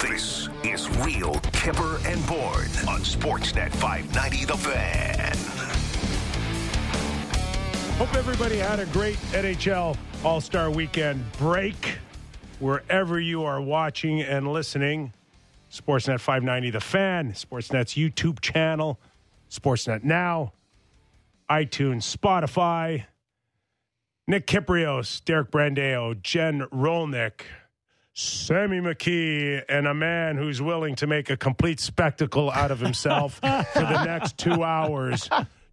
[0.00, 5.36] This is Real Kyper and Bourne on Sportsnet 590 The Fan.
[7.98, 11.98] Hope everybody had a great NHL All Star Weekend break
[12.60, 15.12] wherever you are watching and listening.
[15.70, 18.98] Sportsnet 590 The Fan, Sportsnet's YouTube channel,
[19.50, 20.54] Sportsnet Now,
[21.50, 23.04] iTunes, Spotify.
[24.26, 27.42] Nick Kypreos, Derek Brandeo, Jen Rolnick,
[28.20, 33.34] Sammy McKee, and a man who's willing to make a complete spectacle out of himself
[33.36, 33.40] for
[33.74, 35.28] the next two hours,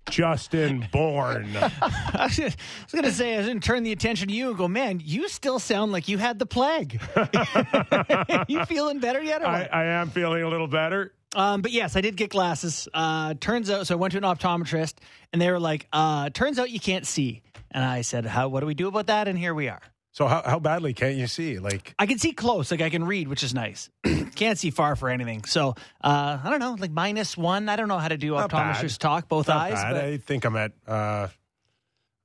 [0.09, 1.55] Justin Bourne.
[1.81, 2.55] I was
[2.91, 5.59] going to say, I didn't turn the attention to you and go, man, you still
[5.59, 7.01] sound like you had the plague.
[8.47, 9.41] you feeling better yet?
[9.41, 9.67] Or I?
[9.71, 11.13] I am feeling a little better.
[11.35, 12.87] um, but yes, I did get glasses.
[12.93, 14.93] Uh, turns out, so I went to an optometrist
[15.33, 17.41] and they were like, uh, turns out you can't see.
[17.71, 19.27] And I said, how, what do we do about that?
[19.27, 19.81] And here we are.
[20.17, 21.59] So how, how badly can't you see?
[21.59, 23.91] Like I can see close, like I can read, which is nice.
[24.35, 25.43] Can't see far for anything.
[25.43, 27.69] So uh, I don't know, like minus one.
[27.69, 28.75] I don't know how to do Not bad.
[28.77, 29.73] optometrist talk, both not eyes.
[29.73, 29.93] bad.
[29.93, 31.27] But I think I'm at uh,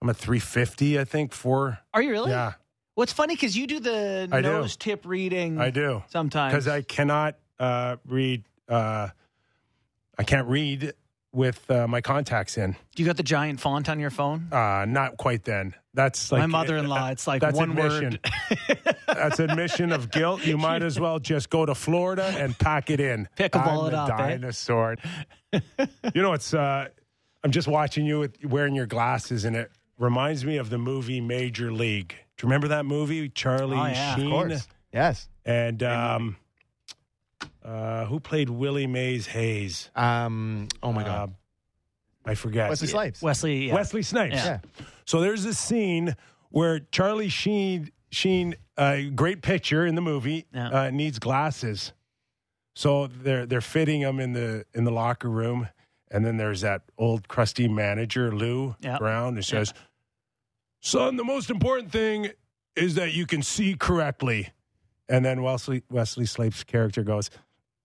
[0.01, 0.99] I'm at 350.
[1.01, 2.31] I think for are you really?
[2.31, 2.55] yeah
[2.95, 4.49] What's funny because you do the I do.
[4.49, 5.61] nose tip reading.
[5.61, 8.45] I do sometimes because I cannot uh, read.
[8.71, 9.09] Uh,
[10.19, 10.95] I can't read
[11.33, 12.77] with uh, my contacts in.
[12.95, 14.49] Do you got the giant font on your phone?
[14.53, 15.75] Uh, not quite then.
[15.95, 17.09] That's like My mother-in-law.
[17.09, 18.19] It's like that's one admission.
[18.69, 18.97] word.
[19.07, 20.45] That's admission of guilt.
[20.47, 23.29] You might as well just go to Florida and pack it in.
[23.37, 24.29] Pickleball I'm it a up, eh?
[24.29, 24.97] dinosaur.
[25.53, 26.55] you know, it's.
[26.55, 26.89] Uh,
[27.45, 31.21] I'm just watching you with wearing your glasses, and it reminds me of the movie
[31.21, 32.09] Major League.
[32.37, 34.27] Do you remember that movie, Charlie Oh, yeah, Sheen?
[34.27, 34.69] Of course.
[34.93, 35.29] Yes.
[35.45, 36.37] And um,
[37.65, 39.91] uh, who played Willie Mays Hayes?
[39.95, 41.31] Um, oh my God.
[41.31, 42.69] Uh, I forget.
[42.69, 43.23] Wesley Snipes.
[43.23, 43.67] Wesley.
[43.69, 43.75] Yeah.
[43.75, 44.35] Wesley Snipes.
[44.37, 44.45] Yeah.
[44.45, 44.85] Yeah.
[45.07, 46.15] So there's this scene
[46.51, 50.69] where Charlie Sheen, Sheen, uh, great picture in the movie, Yeah.
[50.69, 51.93] uh, needs glasses.
[52.75, 55.69] So they're they're fitting him in the in the locker room,
[56.11, 58.99] and then there's that old crusty manager Lou Yeah.
[58.99, 59.75] Brown who says,
[60.81, 62.31] "Son, the most important thing
[62.77, 64.51] is that you can see correctly."
[65.09, 67.29] And then Wesley Wesley Snipes' character goes,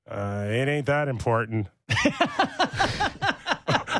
[0.07, 1.67] uh, "It ain't that important."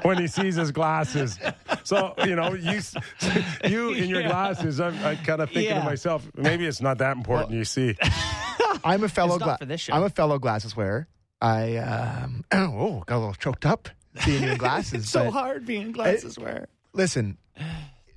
[0.04, 1.40] when he sees his glasses.
[1.84, 2.82] So you know, you
[3.66, 4.28] you in your Yeah.
[4.30, 4.80] glasses.
[4.80, 5.80] I'm, I'm kind of thinking Yeah.
[5.80, 7.52] to myself, maybe it's not that important.
[7.52, 7.96] you see,
[8.84, 9.36] I'm a fellow.
[9.36, 9.94] It's not for this show.
[9.94, 11.08] I'm a fellow glasses wearer.
[11.42, 13.90] I um, oh got a little choked up
[14.22, 15.04] seeing you in glasses.
[15.04, 16.68] It's so hard being glasses wearer.
[16.94, 17.38] Listen,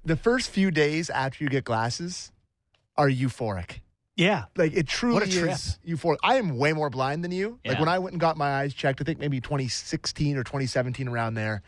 [0.04, 2.32] the first few days after you get glasses
[2.96, 3.80] are euphoric.
[4.20, 4.44] Yeah.
[4.56, 6.18] Like it truly a is euphoric.
[6.22, 7.58] I am way more blind than you.
[7.64, 11.08] Like when I went and got my eyes checked, I think maybe 2016 or 2017
[11.08, 11.62] around there.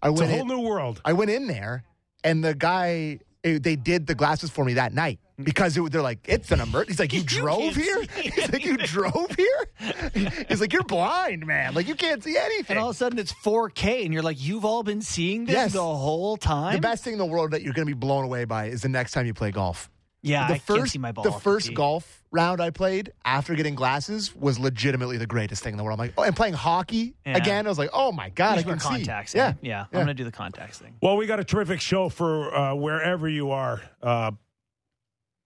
[0.00, 0.32] I it's a went.
[0.32, 1.00] whole in, new world.
[1.04, 1.84] I went in there,
[2.22, 6.00] and the guy eh, they did the glasses for me that night because it, they're
[6.02, 6.92] like it's an emergency.
[6.92, 8.32] He's like, you, You drove can't here.
[8.32, 9.66] He's like, you drove here.
[10.48, 11.74] He's like, you're blind, man.
[11.74, 12.76] Like you can't see anything.
[12.76, 15.54] And all of a sudden it's 4K, and you're like, you've all been seeing this
[15.54, 15.72] Yes.
[15.72, 16.74] the whole time.
[16.74, 18.82] the best thing in the world that you're going to be blown away by is
[18.82, 19.90] the next time you play golf.
[20.26, 21.24] Yeah, the I first, can't see my ball.
[21.24, 21.74] The first tee.
[21.74, 25.98] golf round I played after getting glasses was legitimately the greatest thing in the world.
[26.00, 27.36] I'm like, oh, and playing hockey Yeah.
[27.36, 28.88] again, I was like, oh my god, You I just wear can see.
[28.88, 29.34] contacts.
[29.34, 29.98] Yeah, Yeah, yeah.
[29.98, 30.94] I'm gonna do the contacts thing.
[31.00, 34.32] Well, we got a terrific show for uh, wherever you are, uh,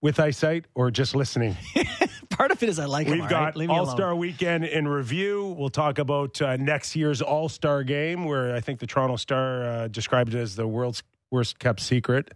[0.02, 1.56] with eyesight or just listening.
[2.30, 3.06] Part of it is I like.
[3.06, 3.68] We've all got right?
[3.68, 3.84] All.
[3.84, 5.54] Star Weekend in review.
[5.58, 9.62] We'll talk about uh, next year's All Star game, where I think the Toronto Star
[9.64, 12.32] uh, described it as the world's worst kept secret.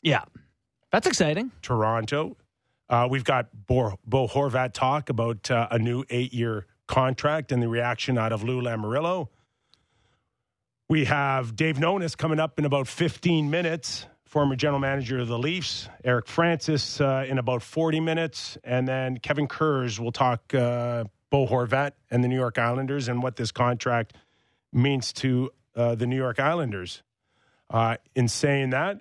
[0.00, 0.22] Yeah,
[0.92, 1.50] that's exciting.
[1.62, 2.36] Toronto.
[2.88, 7.62] Uh, we've got Bo, Bo Horvat talk about uh, a new eight year contract and
[7.62, 9.28] the reaction out of Lou Lamoriello.
[10.90, 15.38] We have Dave Nonis coming up in about 15 minutes, former general manager of the
[15.38, 15.88] Leafs.
[16.04, 18.58] Eric Francis uh, in about 40 minutes.
[18.62, 23.22] And then Kevin Kurz will talk uh, Bo Horvat and the New York Islanders and
[23.22, 24.14] what this contract
[24.70, 27.02] means to uh, the New York Islanders.
[27.70, 29.00] Uh, in saying that,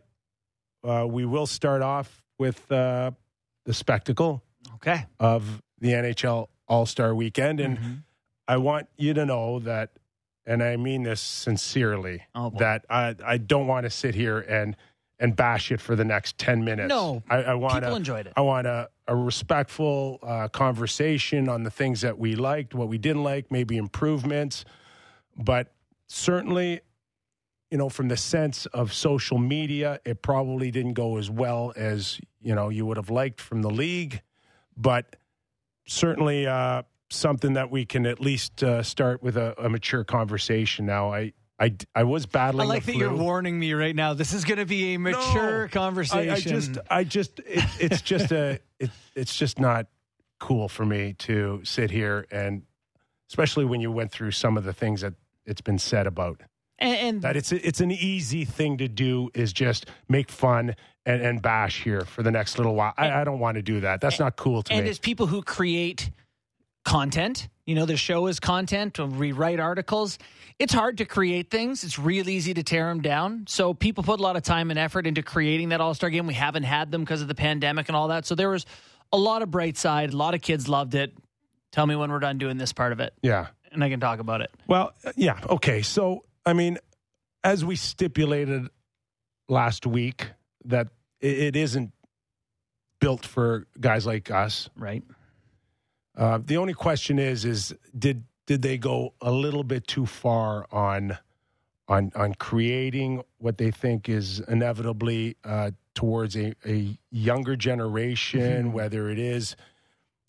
[0.83, 3.11] uh, we will start off with uh,
[3.65, 4.43] the spectacle
[4.75, 5.05] Okay.
[5.19, 7.93] of the NHL All Star Weekend, and Mm-hmm.
[8.47, 9.91] I want you to know that,
[10.45, 14.75] and I mean this sincerely, Oh, that I I don't want to sit here and
[15.19, 16.89] and bash it for the next ten minutes.
[16.89, 18.34] No, I, I want people enjoyed it.
[18.35, 22.97] I want a, a respectful uh, conversation on the things that we liked, what we
[22.97, 24.66] didn't like, maybe improvements,
[25.37, 25.72] but
[26.07, 26.81] certainly
[27.72, 32.20] you know, from the sense of social media, it probably didn't go as well as
[32.41, 34.22] you know you would have liked from the league,
[34.76, 35.16] but
[35.88, 40.85] certainly uh, something that we can at least uh, start with a, a mature conversation.
[40.85, 42.68] Now, I, I, I was battling.
[42.68, 44.14] I like that you're warning me right now.
[44.14, 46.29] This is going to be a mature No, conversation.
[46.29, 49.88] I, I just, I just, it, it's just a, it, it's just not
[50.40, 52.64] cool for me to sit here and,
[53.29, 55.14] especially when you went through some of the things that
[55.46, 56.41] it's been said about
[56.81, 60.75] And, and that it's it's an easy thing to do is just make fun
[61.05, 62.93] and, and bash here for the next little while.
[62.97, 64.01] I, I don't want to do that.
[64.01, 64.78] That's not cool to me.
[64.79, 64.89] and me.
[64.89, 66.09] as people who create
[66.83, 70.17] content, you know, the show is content, or we write articles.
[70.59, 71.83] It's hard to create things.
[71.83, 73.45] It's real easy to tear them down.
[73.47, 76.27] So people put a lot of time and effort into creating that All Star game.
[76.27, 78.25] We haven't had them because of the pandemic and all that.
[78.25, 78.66] So there was
[79.13, 80.13] a lot of bright side.
[80.13, 81.13] A lot of kids loved it.
[81.72, 83.47] Tell me when we're done doing this part of it, Yeah.
[83.72, 84.51] and I can talk about it.
[84.67, 85.39] Well, yeah.
[85.49, 85.81] Okay.
[85.84, 86.78] So, I mean,
[87.43, 88.70] as we stipulated
[89.47, 90.28] last week,
[90.66, 90.88] that
[91.20, 91.91] it, isn't
[92.99, 94.70] built for guys like us.
[94.76, 95.03] Right?
[96.17, 100.66] Uh, the only question is, is did did they go a little bit too far
[100.72, 101.17] on
[101.88, 109.09] on on creating what they think is inevitably uh, towards a, a younger generation, whether
[109.09, 109.55] it is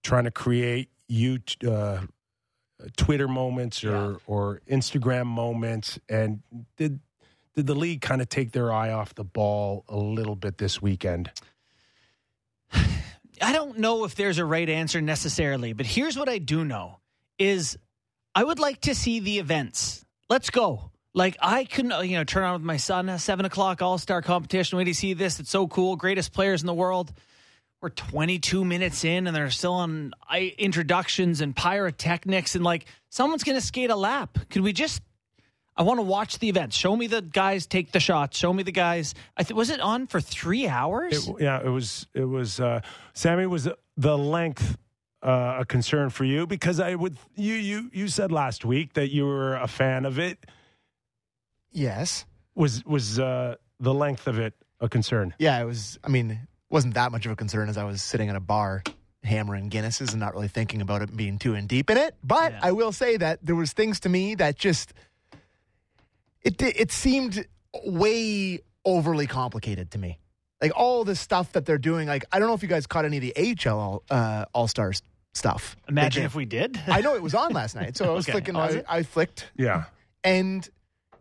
[0.02, 1.38] trying to create you
[1.68, 2.00] uh,
[2.96, 4.16] Twitter moments or Yeah.
[4.26, 6.42] or Instagram moments, and
[6.76, 7.00] did
[7.54, 10.80] did the league kind of take their eye off the ball a little bit this
[10.80, 11.30] weekend?
[12.72, 16.98] I don't know if there's a right answer necessarily, but here's what I do know
[17.38, 17.76] is
[18.34, 20.04] I would like to see the events.
[20.30, 20.90] Let's go.
[21.14, 24.22] Like I couldn't, uh, you know, turn on with my son seven o'clock All Star
[24.22, 24.78] competition.
[24.78, 25.40] Wait to see this.
[25.40, 25.96] It's so cool.
[25.96, 27.12] Greatest players in the world.
[27.82, 30.12] We're 22 minutes in, and they're still on
[30.56, 34.38] introductions and pyrotechnics, and like someone's going to skate a lap.
[34.50, 35.02] Could we just?
[35.76, 36.76] I want to watch the events.
[36.76, 38.38] Show me the guys take the shots.
[38.38, 39.14] Show me the guys.
[39.36, 41.26] I th- was it on for three hours?
[41.26, 42.06] It, yeah, it was.
[42.14, 42.60] It was.
[42.60, 42.82] Uh,
[43.14, 44.78] Sammy was the length
[45.20, 47.16] uh, a concern for you because I would.
[47.34, 50.38] You you you said last week that you were a fan of it.
[51.72, 52.26] Yes.
[52.54, 55.34] Was was uh, the length of it a concern?
[55.40, 55.98] Yeah, it was.
[56.04, 56.38] I mean, it
[56.72, 58.82] wasn't that much of a concern as I was sitting at a bar
[59.22, 62.16] hammering Guinnesses and not really thinking about it being too in deep in it.
[62.24, 62.60] But Yeah.
[62.62, 64.92] I will say that there was things to me that just
[66.42, 67.46] it it seemed
[67.84, 70.18] way overly complicated to me.
[70.60, 72.08] Like all the stuff that they're doing.
[72.08, 73.34] Like I don't know if you guys caught any of the
[73.70, 75.02] AHL uh, All Stars
[75.34, 75.76] stuff.
[75.88, 76.80] Imagine if we did.
[76.88, 78.32] I know it was on last night, so I was Okay.
[78.32, 78.56] flicking.
[78.56, 78.82] Oh, I.
[78.88, 79.84] I flicked Yeah.
[80.24, 80.68] and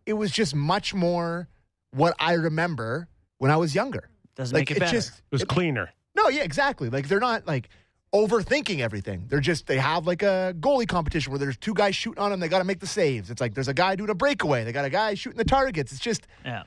[0.05, 1.47] it was just much more
[1.91, 3.07] what I remember
[3.37, 4.09] when I was younger.
[4.41, 4.91] Doesn't Like make it better.
[4.91, 5.91] just It was cleaner.
[6.15, 6.89] no, yeah, exactly.
[6.89, 7.69] Like they're not like
[8.13, 9.25] overthinking everything.
[9.29, 12.39] They're just they have like a goalie competition where there's two guys shooting on them.
[12.39, 13.29] They got to make the saves.
[13.29, 14.63] It's like there's a guy doing a breakaway.
[14.63, 15.91] They got a guy shooting the targets.
[15.91, 16.63] It's just yeah.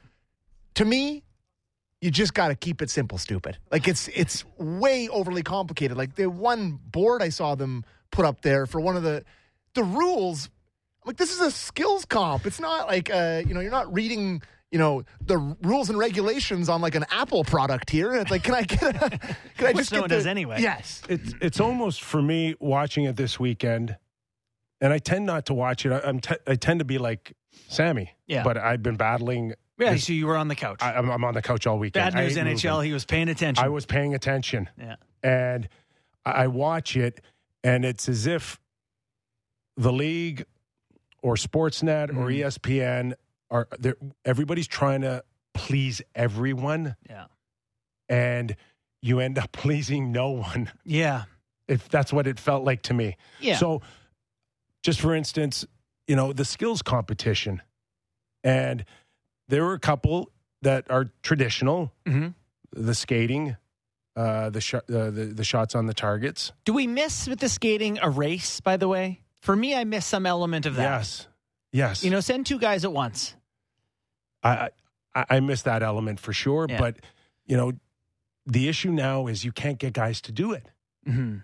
[0.76, 1.22] to me,
[2.00, 3.58] you just got to keep it simple, stupid.
[3.70, 5.96] Like it's it's way overly complicated.
[5.96, 9.24] Like the one board I saw them put up there for one of the
[9.74, 10.48] the rules.
[11.04, 12.46] Like this is a skills comp.
[12.46, 14.40] It's not like uh, you know you're not reading
[14.74, 18.12] you know the rules and regulations on like an Apple product here.
[18.12, 19.08] It's like can I get a
[19.56, 20.56] can I Which just no get one the, does anyway.
[20.60, 21.00] Yes.
[21.08, 23.96] It's it's almost for me watching it this weekend,
[24.80, 25.92] and I tend not to watch it.
[25.92, 27.34] I, I'm te- I tend to be like
[27.68, 28.10] Sammy.
[28.26, 28.42] Yeah.
[28.42, 29.54] But I've been battling.
[29.78, 30.78] Yeah, this- so you were on the couch.
[30.82, 32.12] I, I'm, I'm on the couch all weekend.
[32.12, 32.72] Bad news, NHL.
[32.74, 32.86] moving.
[32.88, 33.64] He was paying attention.
[33.64, 34.68] I was paying attention.
[34.76, 34.96] yeah.
[35.22, 35.68] and
[36.26, 37.20] I I watch it,
[37.62, 38.58] and it's as if
[39.76, 40.46] the league
[41.22, 42.46] or Sportsnet or E Mhm.
[42.46, 43.14] ESPN
[43.54, 45.22] are they're- everybody's trying to
[45.54, 47.26] please everyone, Yeah.
[48.08, 48.56] and
[49.00, 50.70] you end up pleasing no one.
[50.84, 51.24] Yeah.
[51.68, 53.16] If that's what it felt like to me.
[53.40, 53.56] Yeah.
[53.56, 53.80] So,
[54.82, 55.64] just for instance,
[56.06, 57.62] you know the skills competition,
[58.42, 58.84] and
[59.48, 60.30] there were a couple
[60.62, 62.28] that are traditional, hmm
[62.76, 63.56] the skating.
[64.16, 66.52] Uh, the, sh- uh, the the shots on the targets.
[66.64, 69.20] Do we miss with the skating a race, by the way?
[69.40, 70.82] For me, I miss some element of that.
[70.98, 71.26] Yes.
[71.72, 72.04] Yes.
[72.04, 73.34] You know, send two guys at once.
[74.44, 74.68] I,
[75.14, 76.66] I I miss that element for sure.
[76.68, 76.78] Yeah.
[76.78, 76.96] But
[77.46, 77.72] you know,
[78.46, 80.66] the issue now is you can't get guys to do it.
[81.06, 81.38] hmm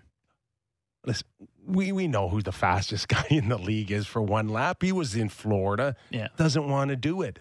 [1.05, 1.25] Listen,
[1.65, 4.83] we we know who the fastest guy in the league is for one lap.
[4.83, 5.95] He was in Florida.
[6.11, 6.27] Yeah.
[6.37, 7.39] Doesn't want to do it.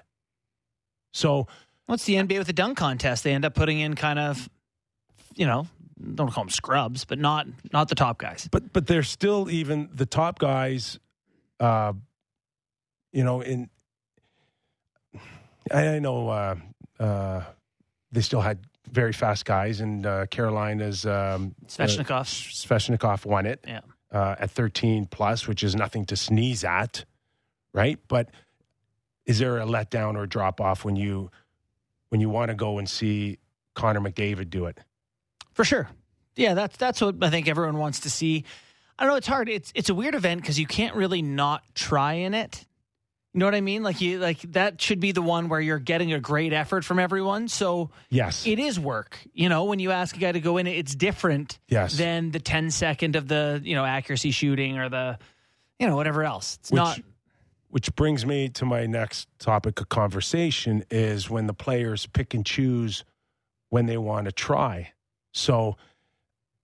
[1.13, 1.47] So
[1.87, 3.25] What's the NBA with the dunk contest?
[3.25, 4.49] They end up putting in kind of,
[5.35, 5.67] you know,
[6.15, 8.49] don't call them scrubs, but not not the top guys.
[8.51, 10.99] but but they're still even the top guys
[11.59, 11.93] uh
[13.13, 13.69] you know in
[15.71, 16.55] i, I know uh
[16.99, 17.43] uh
[18.13, 18.59] they still had
[18.91, 21.85] very fast guys and uh carolina's um uh,
[22.25, 23.81] svechnikov won it Yeah.
[24.13, 27.05] uh at 13 plus which is nothing to sneeze at
[27.73, 28.31] right but
[29.27, 31.31] is there a letdown or drop off when you
[32.09, 33.39] when you want to go and see
[33.75, 34.79] connor mcdavid do it
[35.55, 35.89] For sure.
[36.37, 38.45] Yeah, that's that's what I think everyone wants to see.
[38.99, 39.17] I don't know.
[39.17, 39.49] It's hard.
[39.49, 42.65] It's it's a weird event because you can't really not try in it.
[43.33, 43.85] You know what I mean?
[43.85, 46.99] Like you like that should be the one where you're getting a great effort from
[46.99, 47.47] everyone.
[47.47, 48.45] So Yes.
[48.45, 49.19] it is work.
[49.33, 51.97] You know, when you ask a guy to go in, it's different Yes.
[51.97, 55.17] than the 10 second of the, you know, accuracy shooting or the,
[55.79, 56.57] you know, whatever else.
[56.61, 57.01] It's which, not
[57.69, 62.45] which brings me to my next topic of conversation is when the players pick and
[62.45, 63.05] choose
[63.69, 64.93] when they want to try.
[65.33, 65.77] So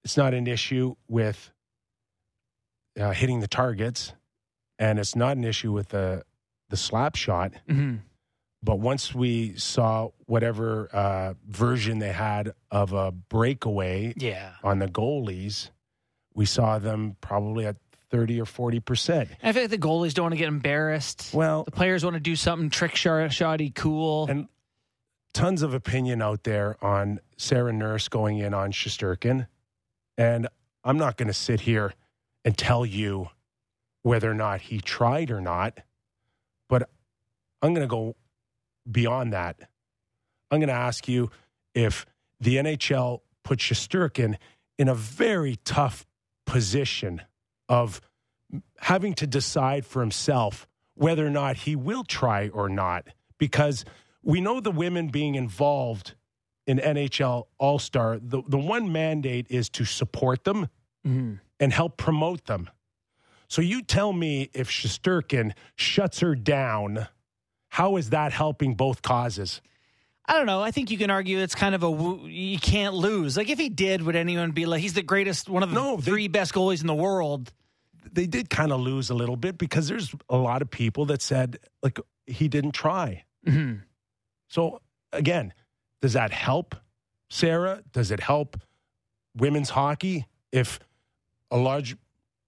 [0.03, 1.53] it's not an issue with
[2.99, 4.13] uh, hitting the targets,
[4.81, 6.25] and it's not an issue with the
[6.69, 7.53] the slap shot.
[7.69, 8.01] Mhm.
[8.63, 14.55] But once we saw whatever uh, version they had of a breakaway Yeah.
[14.65, 15.71] on the goalies,
[16.35, 17.77] we saw them probably at
[18.11, 19.31] thirty or forty percent.
[19.43, 21.31] I feel like the goalies don't want to get embarrassed.
[21.33, 24.27] Well, the players want to do something trick shot, shoddy, cool.
[24.29, 24.49] and
[25.33, 29.47] tons of opinion out there on Sarah Nurse going in on Shesterkin.
[30.19, 30.49] And
[30.83, 31.93] I'm not going to sit here
[32.45, 33.29] and tell you
[34.03, 35.79] whether or not he tried or not,
[37.63, 38.17] I'm going to go
[38.91, 39.57] beyond that.
[40.51, 41.31] I'm going to ask you
[41.75, 42.07] if
[42.41, 44.37] the NHL put Shesterkin
[44.79, 46.07] in a very tough
[46.45, 47.23] position
[47.69, 48.01] of
[48.79, 53.07] having to decide for himself whether or not he will try or not
[53.39, 53.85] because
[54.23, 56.15] we know the women being involved
[56.67, 60.69] in NHL All Star, the, the one mandate is to support them
[61.07, 61.39] Mhm.
[61.61, 62.69] and help promote them.
[63.49, 67.07] So you tell me if Shesterkin shuts her down,
[67.76, 69.61] how is that helping both causes?
[70.25, 70.62] I don't know.
[70.62, 71.90] I think you can argue it's kind of a
[72.28, 73.37] you can't lose.
[73.37, 75.97] Like if he did, would anyone be like he's the greatest, one of the No,
[75.97, 77.52] they- three best goalies in the world?
[78.11, 81.21] They did kind of lose a little bit because there's a lot of people that
[81.21, 83.25] said like he didn't try.
[83.47, 83.83] Mhm.
[84.49, 84.80] So
[85.12, 85.52] again,
[86.00, 86.75] does that help
[87.28, 87.83] Sarah?
[87.92, 88.56] Does it help
[89.37, 90.78] women's hockey if
[91.50, 91.95] a large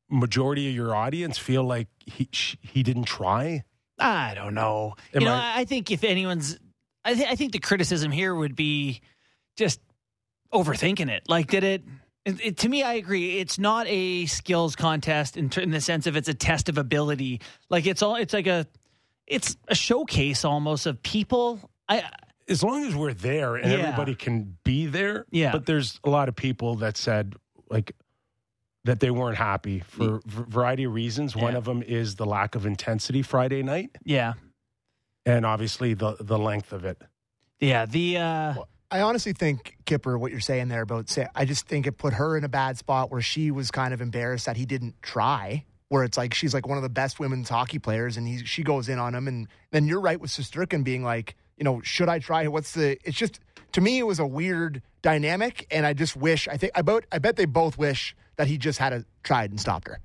[0.09, 3.65] majority of your audience feel like he sh- he didn't try?
[3.99, 4.95] I don't know.
[5.15, 6.59] Am you know, I- I, think if anyone's,
[7.05, 9.01] I, th- I think the criticism here would be
[9.57, 9.81] just
[10.53, 11.25] overthinking it.
[11.29, 11.85] Like, did it,
[12.25, 13.39] it, it- To me, I agree.
[13.39, 17.41] It's not a skills contest in, in the sense of it's a test of ability.
[17.71, 18.17] Like it's all.
[18.17, 18.67] It's like a,
[19.27, 21.61] it's a showcase almost of people.
[21.89, 22.05] I
[22.49, 23.79] As long as we're there and Yeah.
[23.79, 25.27] everybody can be there.
[25.31, 25.53] Yeah.
[25.53, 27.35] But there's a lot of people that said
[27.71, 27.93] like
[28.85, 31.35] that they weren't happy for a variety of reasons.
[31.37, 34.35] One of them is the lack of intensity Friday night, yeah
[35.27, 37.01] and obviously the the length of it.
[37.61, 38.55] yeah the uh
[38.91, 42.15] I honestly think Kyper, what you're saying there about say, I just think it put
[42.15, 45.67] her in a bad spot where she was kind of embarrassed that he didn't try.
[45.91, 48.63] Where it's like she's like one of the best women's hockey players, and he she
[48.63, 52.09] goes in on him, and then you're right with Shesterkin being like, you know, should
[52.09, 52.47] I try?
[52.49, 52.99] What's the?
[53.05, 53.41] It's just
[53.73, 57.05] to me, it was a weird dynamic, and I just wish I think I bet
[57.13, 60.01] I bet they both wish that he just had a tried and stopped her,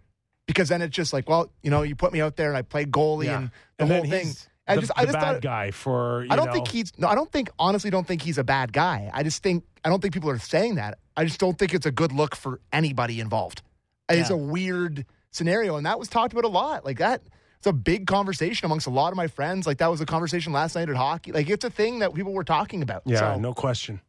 [0.45, 2.61] because then it's just like, well, you know, you put me out there and I
[2.63, 3.37] played goalie Yeah.
[3.37, 4.27] and the And whole thing.
[4.67, 6.23] I the, just I just bad thought guy for.
[6.23, 7.07] You I don't know, think he's no.
[7.07, 9.09] I don't think honestly don't think he's a bad guy.
[9.13, 10.99] I just think I don't think people are saying that.
[11.17, 13.61] I just don't think it's a good look for anybody involved.
[14.09, 16.85] It's a weird scenario, and that was talked about a lot.
[16.85, 17.23] Like that,
[17.57, 19.65] it's a big conversation amongst a lot of my friends.
[19.67, 21.31] Like that was a conversation last night at hockey.
[21.33, 23.01] Like it's a thing that people were talking about.
[23.05, 23.99] Yeah, So, no question.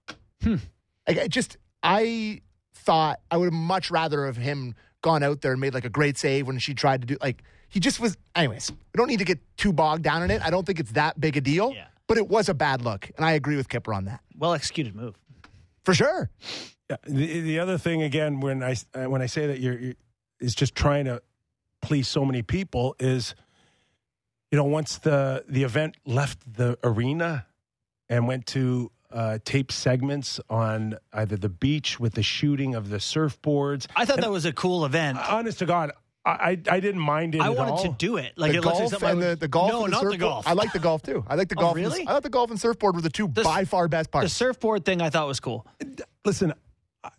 [0.42, 0.56] Hmm.
[1.08, 2.42] like, I just I
[2.74, 5.90] thought I would have much rather have him gone out there and made like a
[5.90, 8.16] great save when she tried to do like he just was.
[8.34, 10.40] Anyways, we don't need to get too bogged down in it.
[10.42, 11.72] I don't think it's that big a deal.
[11.72, 11.86] Yeah.
[12.06, 14.94] But it was a bad look, and I agree with Kyper on that well executed
[14.94, 15.16] move.
[15.84, 16.30] for sure.
[16.90, 19.94] Yeah, the, the other thing again when I uh, when I say that you're, you're
[20.38, 21.22] is just trying to
[21.80, 23.34] please so many people is
[24.50, 27.46] you know once the the event left the arena
[28.08, 32.96] and went to uh, tape segments on either the beach with the shooting of the
[32.98, 33.86] surfboards.
[33.96, 35.18] I thought that was a cool event.
[35.18, 35.92] Honest to God,
[36.24, 37.40] I I, I didn't mind it.
[37.40, 37.82] I at wanted all.
[37.84, 38.32] to do it.
[38.36, 39.70] Like the it looks like golf I and the, the golf.
[39.70, 40.46] No, and the not the golf.
[40.48, 41.24] I like the golf too.
[41.28, 41.74] I like the Oh, golf.
[41.76, 42.02] the- really?
[42.02, 44.24] I thought the golf and surfboard were the two The by far best parts.
[44.26, 45.00] the surfboard thing.
[45.00, 45.66] I thought was cool.
[46.24, 46.52] listen
[47.04, 47.10] I-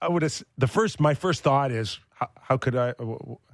[0.00, 2.94] i would have the first my first thought is how, how could i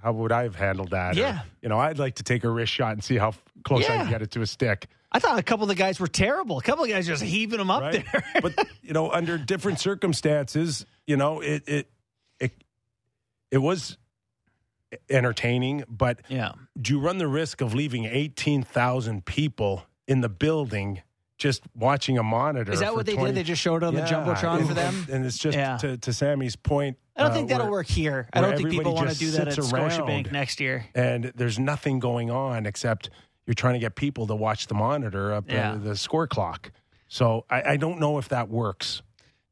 [0.03, 1.41] how would i have handled that Or, Yeah.
[1.63, 4.09] you know i'd like to take a wrist shot and see how close i can
[4.11, 6.59] get it to a stick I thought a couple of the guys were terrible.
[6.59, 8.25] A couple of guys just heaving them up right there.
[8.43, 11.91] but you know under different circumstances you know it it
[12.39, 12.53] it,
[13.51, 13.97] it was
[15.09, 16.53] entertaining but yeah.
[16.81, 21.03] do you run the risk of leaving 18,000 people in the building
[21.39, 23.37] just watching a monitor Is that what they 20 did?
[23.37, 25.07] They just showed it on the jumbotron and- for them.
[25.11, 25.77] and it's just Yeah.
[25.79, 28.29] to, to sammy's point I don't uh, think that'll where- work here.
[28.33, 30.87] I don't think people want to do that at Scotiabank next year.
[30.95, 33.11] and there's nothing going on except
[33.47, 35.73] you're trying to get people to watch the monitor up Yeah.
[35.75, 36.73] the, the score clock.
[37.09, 39.03] So I, I don't know if that works.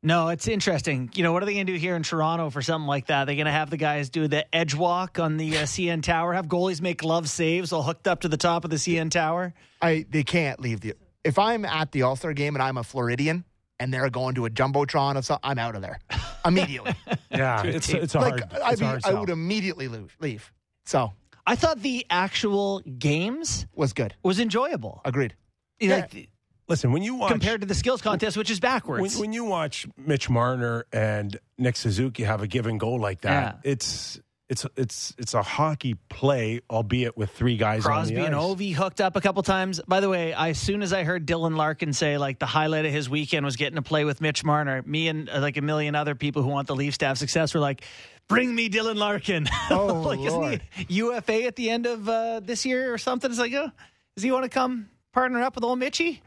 [0.00, 1.10] No, it's interesting.
[1.16, 3.24] You know, what are they going to do here in Toronto for something like that?
[3.24, 6.34] They're going to have the guys do the edge walk on the uh, CN Tower,
[6.34, 9.54] have goalies make glove saves all hooked up to the top of the CN Tower.
[9.82, 10.94] I they can't leave the.
[11.24, 13.44] If I'm at the All Star game and I'm a Floridian
[13.80, 15.98] and they're going to a jumbotron or something, I'm out of there
[16.46, 16.94] immediately.
[17.32, 18.62] Yeah, it's it's a like hard.
[18.62, 20.16] I it's a mean, hard I would immediately leave.
[20.20, 20.52] Leave.
[20.86, 21.12] So
[21.48, 24.14] I thought the actual games was good.
[24.22, 25.00] was enjoyable.
[25.04, 25.34] Agreed.
[25.80, 26.06] Yeah.
[26.12, 26.28] like,
[26.68, 29.16] Listen, when you watch compared to the skills contest, which is backwards.
[29.16, 34.20] when you watch Mitch Marner and Nick Suzuki have a given goal like that, it's
[34.50, 38.42] it's it's it's a hockey play, albeit with three guys Crosby on the and ice.
[38.42, 39.80] Ovi hooked up a couple times.
[39.86, 42.84] By the way, I, as soon as I heard Dylan Larkin say like the highlight
[42.84, 45.62] of his weekend was getting to play with Mitch Marner, me and uh, like a
[45.62, 47.82] million other people who want the Leaf staff success were like,
[48.28, 50.60] "Bring me Dylan Larkin." Oh, like, Lord.
[50.76, 53.30] isn't he UFA at the end of uh, this year or something?
[53.30, 53.70] It's like, oh,
[54.16, 56.22] does he want to come partner up with old Mitchy?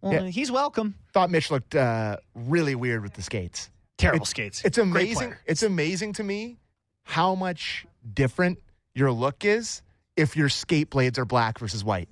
[0.00, 0.22] Well, Yeah.
[0.30, 0.94] he's welcome.
[1.12, 3.70] Thought Mitch looked uh, really weird with the skates.
[3.98, 4.64] Terrible skates.
[4.64, 5.34] It's amazing.
[5.46, 6.56] It's amazing to me
[7.04, 8.58] how much different
[8.94, 9.82] your look is
[10.16, 12.08] if your skate blades are black versus white.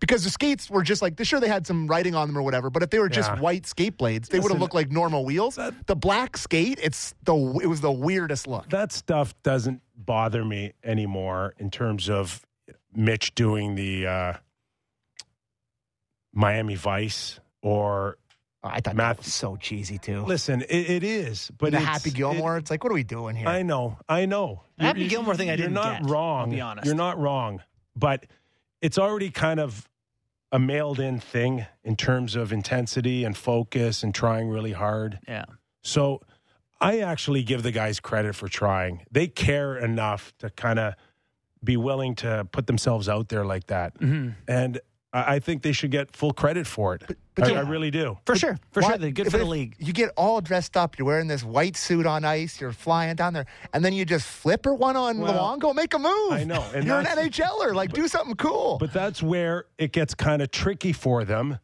[0.00, 2.70] Because the skates were just like, sure, they had some writing on them or whatever,
[2.70, 3.40] but if they were just Yeah.
[3.40, 5.58] white skate blades, they would have looked like normal wheels.
[5.86, 8.68] the black skate, it's the it was the weirdest look.
[8.70, 12.44] that stuff doesn't bother me anymore in terms of
[12.94, 14.32] Mitch doing the uh,
[16.32, 18.16] Miami Vice or
[18.64, 20.24] Oh, I thought Math- that was so cheesy too.
[20.24, 23.36] listen, it, it is, but the it's- Happy Gilmore, it's like, what are we doing
[23.36, 23.46] here?
[23.46, 24.62] I know, I know.
[24.78, 25.74] The Happy You're- Gilmore thing I didn't.
[25.74, 26.40] you're didn't not get, wrong.
[26.40, 26.86] I'll be honest.
[26.86, 27.62] You're not wrong,
[27.94, 28.26] but
[28.80, 29.88] it's already kind of
[30.50, 35.18] a mailed-in thing in terms of intensity and focus and trying really hard.
[35.28, 35.44] Yeah.
[35.82, 36.22] So
[36.80, 39.04] I actually give the guys credit for trying.
[39.10, 40.94] They care enough to kind of
[41.62, 43.98] be willing to put themselves out there like that.
[43.98, 44.30] Mm-hmm.
[44.46, 44.80] And
[45.12, 47.02] I I think they should get full credit for it.
[47.34, 47.58] but I, yeah.
[47.58, 48.18] I really do.
[48.26, 48.58] For sure.
[48.72, 48.98] For Why- sure.
[48.98, 49.74] They're good for the league.
[49.78, 50.98] You get all dressed up.
[50.98, 52.60] You're wearing this white suit on ice.
[52.60, 55.74] You're flying down there, and then you just flipper one on Well, Luongo.
[55.74, 56.32] Make a move.
[56.32, 57.74] I know, and you're an that's- NHLer.
[57.74, 58.76] Like, do something cool.
[58.78, 61.58] But that's where it gets kind of tricky for them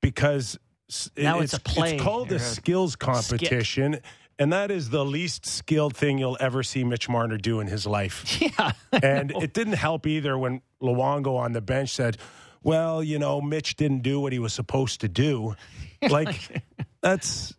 [0.00, 0.58] because
[0.90, 1.94] s- Now it's a play.
[1.94, 4.00] It's called a Or a skills competition.
[4.38, 7.86] And that is the least skilled thing you'll ever see Mitch Marner do in his
[7.86, 8.38] life.
[8.40, 8.72] Yeah.
[8.92, 12.18] And it didn't help either when Luongo on the bench said,
[12.66, 15.54] well, you know, Mitch didn't do what he was supposed to do.
[16.10, 16.62] Like,
[17.00, 17.54] that's.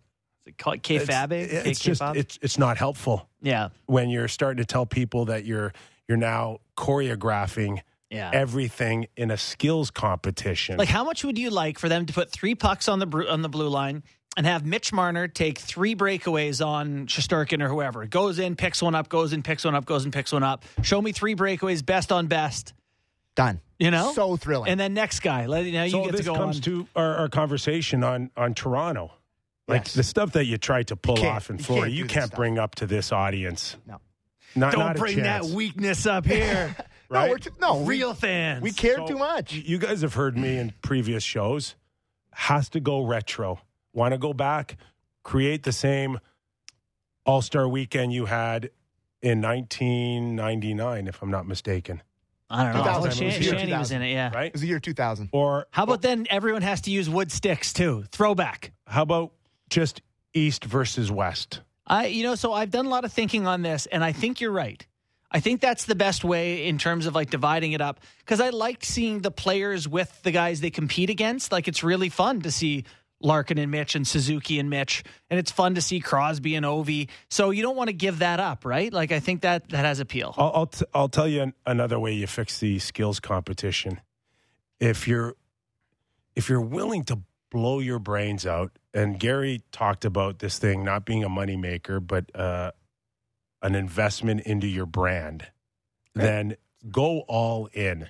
[0.59, 1.31] Kayfabe?
[1.31, 3.69] It's, it's just it's it's not helpful yeah.
[3.87, 5.73] when you're starting to tell people that you're
[6.07, 8.29] you're now choreographing Yeah.
[8.31, 10.77] everything in a skills competition.
[10.77, 13.41] Like, how much would you like for them to put three pucks on the on
[13.41, 14.03] the blue line
[14.37, 18.05] and have Mitch Marner take three breakaways on Shesterkin or whoever?
[18.05, 20.63] Goes in, picks one up, goes in, picks one up, goes in, picks one up.
[20.83, 22.73] Show me three breakaways, best on best.
[23.37, 23.61] Done.
[23.79, 24.69] You know, so thrilling.
[24.71, 26.61] And then next guy, let you know you so get this to go comes on.
[26.63, 29.13] to our, our conversation on on Toronto.
[29.69, 29.93] Like Yes.
[29.93, 32.57] the stuff that you tried to pull off in you Florida, can't you can't bring
[32.59, 33.77] up to this audience.
[33.85, 34.01] No.
[34.55, 36.75] Not, Don't not a bring that weakness up here.
[37.11, 37.29] no, right?
[37.29, 38.61] we're too, no, Real fans.
[38.63, 39.53] we care So, too much.
[39.53, 41.75] You guys have heard me in previous shows.
[42.33, 43.59] Has to go retro.
[43.93, 44.77] Want to go back?
[45.23, 46.19] Create the same
[47.25, 48.71] All Star weekend you had
[49.21, 52.01] in 1999, if I'm not mistaken.
[52.49, 52.83] I don't know.
[52.83, 53.07] 2000.
[53.07, 54.11] Oh, Shan- was Shanny was in it.
[54.11, 54.31] Yeah.
[54.33, 54.47] Right?
[54.47, 55.29] It was the year 2000.
[55.31, 58.05] Or How about then everyone has to use wood sticks too?
[58.11, 58.71] Throwback.
[58.85, 59.33] how about
[59.69, 60.01] just
[60.33, 61.61] East versus West?
[61.85, 64.41] I, you know, so I've done a lot of thinking on this, and I think
[64.41, 64.85] you're right.
[65.31, 68.49] I think that's the best way in terms of like dividing it up because I
[68.49, 71.51] liked seeing the players with the guys they compete against.
[71.51, 72.85] Like it's really fun to see
[73.19, 77.09] Larkin and Mitch and Suzuki and Mitch, and it's fun to see Crosby and Ovi.
[77.29, 78.93] So you don't want to give that up, right?
[78.93, 80.35] Like I think that that has appeal.
[80.37, 84.01] I'll I'll, t- I'll tell you an, another way you fix the skills competition.
[84.79, 85.35] If you're
[86.35, 91.05] if you're willing to blow your brains out, and Gary talked about this thing not
[91.05, 92.71] being a moneymaker, but uh,
[93.63, 95.47] an investment into your brand,
[96.13, 96.55] then
[96.91, 98.09] go all in.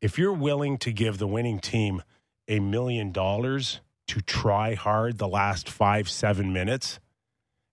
[0.00, 2.02] If you're willing to give the winning team
[2.48, 7.00] a million dollars to try hard the last five seven minutes,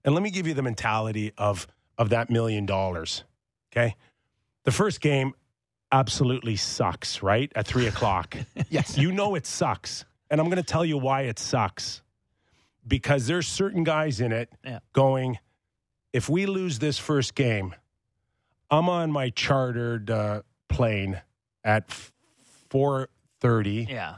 [0.03, 1.67] and let me give you the mentality of
[1.97, 3.23] of that million dollars.
[3.71, 3.95] Okay.
[4.63, 5.33] The first game
[5.91, 7.51] absolutely sucks, right?
[7.55, 8.35] At three o'clock.
[8.69, 8.97] Yes.
[8.97, 10.05] you know it sucks.
[10.31, 12.01] And I'm going to tell you why it sucks.
[12.87, 14.79] Because there's certain guys in it Yeah.
[14.93, 15.37] going,
[16.11, 17.75] if we lose this first game,
[18.71, 21.21] I'm on my chartered uh, plane
[21.63, 21.87] at
[22.71, 24.15] 4.30 Yeah,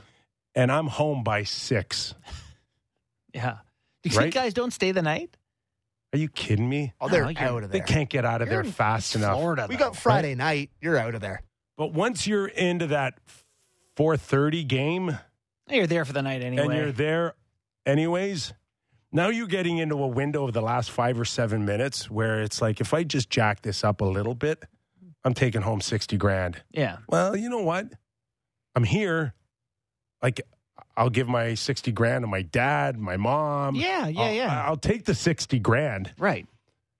[0.56, 2.16] and I'm home by 6.
[3.34, 3.58] yeah.
[4.04, 4.24] Do you Right?
[4.26, 5.36] think guys don't stay the night?
[6.14, 6.94] Are you kidding me?
[7.02, 9.38] Oh, they're you're- out of They can't get out of there You're in fast enough.
[9.38, 9.66] Florida.
[9.70, 9.86] We though.
[9.86, 10.70] got Friday night.
[10.80, 11.42] You're out of there.
[11.78, 13.20] But once you're into that
[13.98, 15.18] 4:30 game
[15.70, 16.64] You're there for the night anyway.
[16.66, 17.34] and you're there
[17.86, 18.54] anyways,
[19.12, 22.62] Now you're getting into a window of the last five or seven minutes where it's
[22.62, 24.64] like, if I just jack this up a little bit,
[25.24, 26.62] I'm taking home 60 grand.
[26.72, 26.98] Yeah.
[27.10, 27.88] Well, you know what?
[28.76, 29.34] I'm here.
[30.26, 30.42] Like,
[30.98, 33.76] I'll give my 60 grand to my dad, my mom.
[33.76, 34.66] Yeah, yeah, I'll, yeah.
[34.66, 36.14] I'll take the 60 grand.
[36.18, 36.48] Right.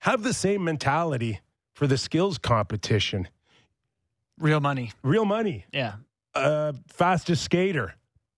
[0.02, 1.40] Have the same mentality
[1.74, 3.26] for the skills competition.
[4.38, 4.92] Real money.
[5.02, 5.64] Real money.
[5.72, 5.94] Yeah.
[6.36, 7.96] Uh, fastest skater.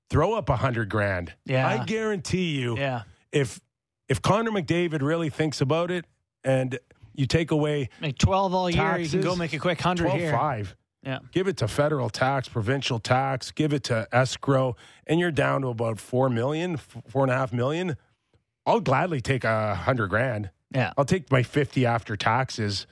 [0.09, 1.35] Throw up a hundred grand.
[1.45, 1.69] Yeah.
[1.69, 3.03] I guarantee you, Yeah.
[3.31, 3.61] if
[4.09, 6.07] if Connor McDavid really thinks about it,
[6.45, 6.79] and
[7.15, 8.97] you take away Make 12 all year.
[8.97, 10.33] You can go make a quick 100 twelve here.
[10.33, 11.21] five, Yeah.
[11.33, 15.69] give it to federal tax, provincial tax, give it to escrow, and you're down to
[15.69, 17.97] about four million, four and a half million.
[18.67, 20.51] I'll gladly take a hundred grand.
[20.75, 20.93] Yeah.
[20.99, 22.87] I'll take my fifty after taxes.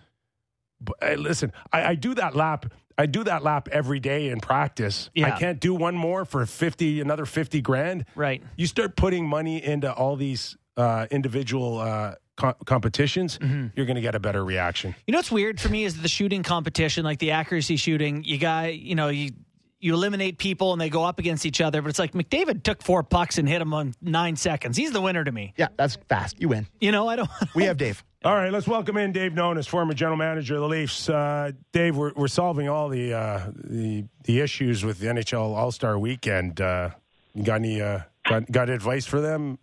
[0.81, 2.73] But hey, listen, I, I do that lap.
[2.99, 5.11] I do that lap every day in practice.
[5.15, 5.27] Yeah.
[5.35, 8.07] I can't do one more for fifty, another fifty grand.
[8.15, 8.43] Right.
[8.57, 13.67] You start putting money into all these uh, individual uh, co- competitions, Mm-hmm.
[13.77, 14.95] you're going to get a better reaction.
[15.07, 18.25] You know what's weird for me is the shooting competition, like the accuracy shooting.
[18.25, 19.31] You got, you know, you
[19.79, 22.83] you eliminate people and they go up against each other, but it's like McDavid took
[22.83, 24.75] four pucks and hit him on nine seconds.
[24.77, 25.53] He's the winner to me.
[25.59, 26.41] Yeah, that's fast.
[26.41, 26.67] You win.
[26.81, 27.29] You know, I don't.
[27.55, 28.03] We have Dave.
[28.25, 31.09] All right, let's welcome in Dave Nonis, former general manager of the Leafs.
[31.11, 35.71] Uh, Dave, we're, we're solving all the, uh, the the issues with the NHL All
[35.71, 36.61] Star Weekend.
[36.61, 36.91] Uh,
[37.35, 39.59] you got any uh, got, got advice for them,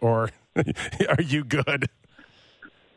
[0.00, 1.86] or are you good?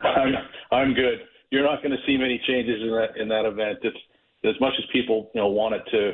[0.00, 0.34] I'm
[0.72, 1.20] I'm good.
[1.50, 3.78] You're not going to see many changes in that in that event.
[3.82, 3.96] It's
[4.44, 6.12] as much as people you know want it to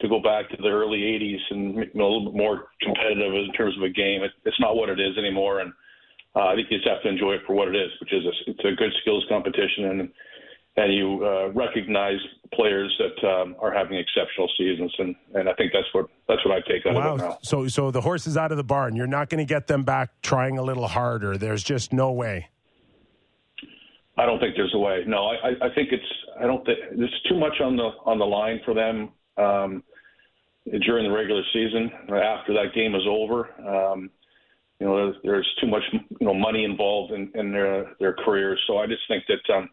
[0.00, 3.34] to go back to the early '80s and you know, a little bit more competitive
[3.34, 4.22] in terms of a game.
[4.22, 5.72] It, it's not what it is anymore, and
[6.34, 8.24] uh, I think you just have to enjoy it for what it is, which is
[8.24, 10.10] a, it's a good skills competition, and
[10.76, 12.18] and you uh, recognize
[12.54, 16.56] players that um, are having exceptional seasons, and and I think that's what that's what
[16.56, 17.28] I take out of it now.
[17.30, 17.38] Wow.
[17.42, 18.96] So so the horse is out of the barn.
[18.96, 21.36] You're not going to get them back trying a little harder.
[21.36, 22.48] There's just no way.
[24.20, 25.02] I don't think there's a way.
[25.06, 26.04] No, I, I- think it's.
[26.40, 29.82] I don't think there's too much on the on the line for them um,
[30.86, 31.90] during the regular season.
[32.14, 34.10] After that game is over, um,
[34.78, 38.60] you know, there's, too much you know money involved in, in their their careers.
[38.66, 39.68] So I just think that um,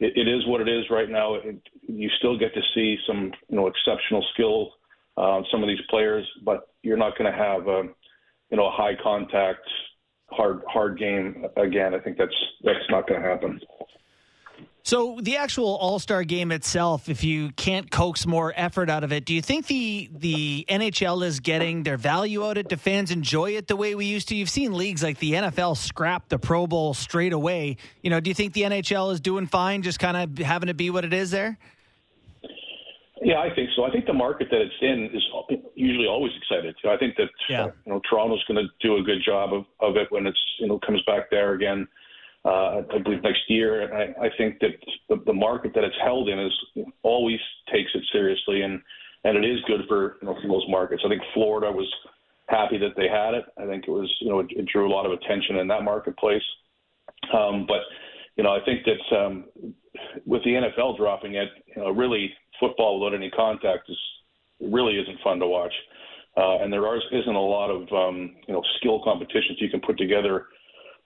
[0.00, 1.34] it, it is what it is right now.
[1.36, 4.72] It, you still get to see some you know exceptional skill
[5.16, 7.82] uh, some of these players, but you're not going to have a
[8.50, 9.66] you know a high contact
[10.34, 11.94] hard hard game again.
[11.94, 13.60] I think that's that's not going to happen.
[14.86, 19.12] So the actual All Star game itself, if you can't coax more effort out of
[19.12, 22.68] it, do you think the the NHL is getting their value out of it?
[22.68, 24.34] Do fans enjoy it the way we used to?
[24.34, 27.78] You've seen leagues like the NFL scrap the Pro Bowl straight away.
[28.02, 30.74] You know, do you think the NHL is doing fine, just kind of having to
[30.74, 31.58] be what it is there?
[33.24, 33.84] Yeah, I think so.
[33.84, 35.22] I think the market that it's in is
[35.74, 36.76] usually always excited.
[36.86, 37.66] I think that Yeah.
[37.86, 40.68] you know Toronto's going to do a good job of, of it when it's you
[40.68, 41.88] know comes back there again.
[42.44, 43.80] Uh, I believe next year.
[43.80, 44.72] And I, I think that
[45.08, 46.52] the, the market that it's held in is
[47.02, 47.40] always
[47.72, 48.82] takes it seriously, and
[49.24, 51.02] and it is good for you know for those markets.
[51.04, 51.90] I think Florida was
[52.48, 53.46] happy that they had it.
[53.56, 55.82] I think it was you know it, it drew a lot of attention in that
[55.82, 56.42] marketplace.
[57.32, 57.80] Um, but
[58.36, 59.46] you know I think that um,
[60.26, 62.30] with the NFL dropping it, you know really
[62.66, 63.98] football without any contact is
[64.60, 65.72] really isn't fun to watch.
[66.36, 69.80] Uh, and there are, isn't a lot of um, you know skill competitions you can
[69.80, 70.46] put together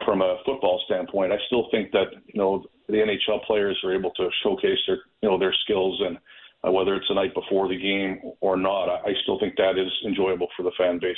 [0.04, 1.32] from a football standpoint.
[1.32, 5.28] I still think that you know the NHL players are able to showcase their you
[5.28, 6.18] know their skills and
[6.66, 9.78] uh, whether it's the night before the game or not, I, I still think that
[9.78, 11.16] is enjoyable for the fan base.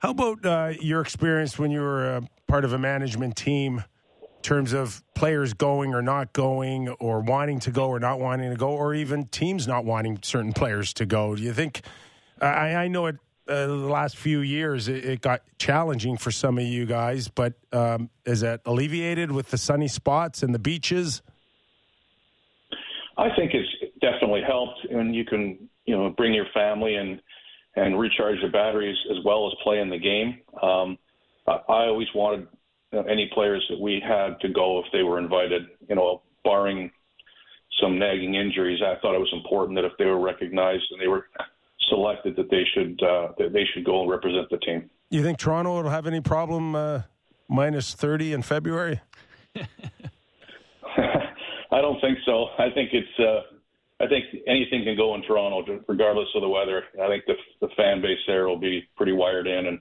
[0.00, 3.84] How about uh, your experience when you were part of a management team
[4.46, 8.56] terms of players going or not going, or wanting to go or not wanting to
[8.56, 11.34] go, or even teams not wanting certain players to go?
[11.34, 11.82] Do you think?
[12.40, 13.16] I, I know it.
[13.48, 17.54] Uh, the last few years, it, it got challenging for some of you guys, but
[17.72, 21.22] um, is that alleviated with the sunny spots and the beaches?
[23.16, 23.68] I think it's
[24.00, 27.20] definitely helped, and you can you know bring your family and
[27.76, 30.40] and recharge your batteries as well as play in the game.
[30.62, 30.98] Um,
[31.46, 32.48] I, always wanted
[32.92, 35.62] any players that we had to go if they were invited.
[35.88, 36.90] You know, barring
[37.80, 41.08] some nagging injuries, I thought it was important that if they were recognized and they
[41.08, 41.26] were
[41.88, 44.90] selected, that they should uh, that they should go and represent the team.
[45.10, 47.02] You think Toronto will have any problem uh,
[47.48, 49.00] minus thirty in February?
[51.72, 52.46] I don't think so.
[52.58, 53.18] I think it's.
[53.18, 53.42] Uh,
[53.98, 56.84] I think anything can go in Toronto, regardless of the weather.
[57.02, 59.78] I think the the fan base there will be pretty wired in, and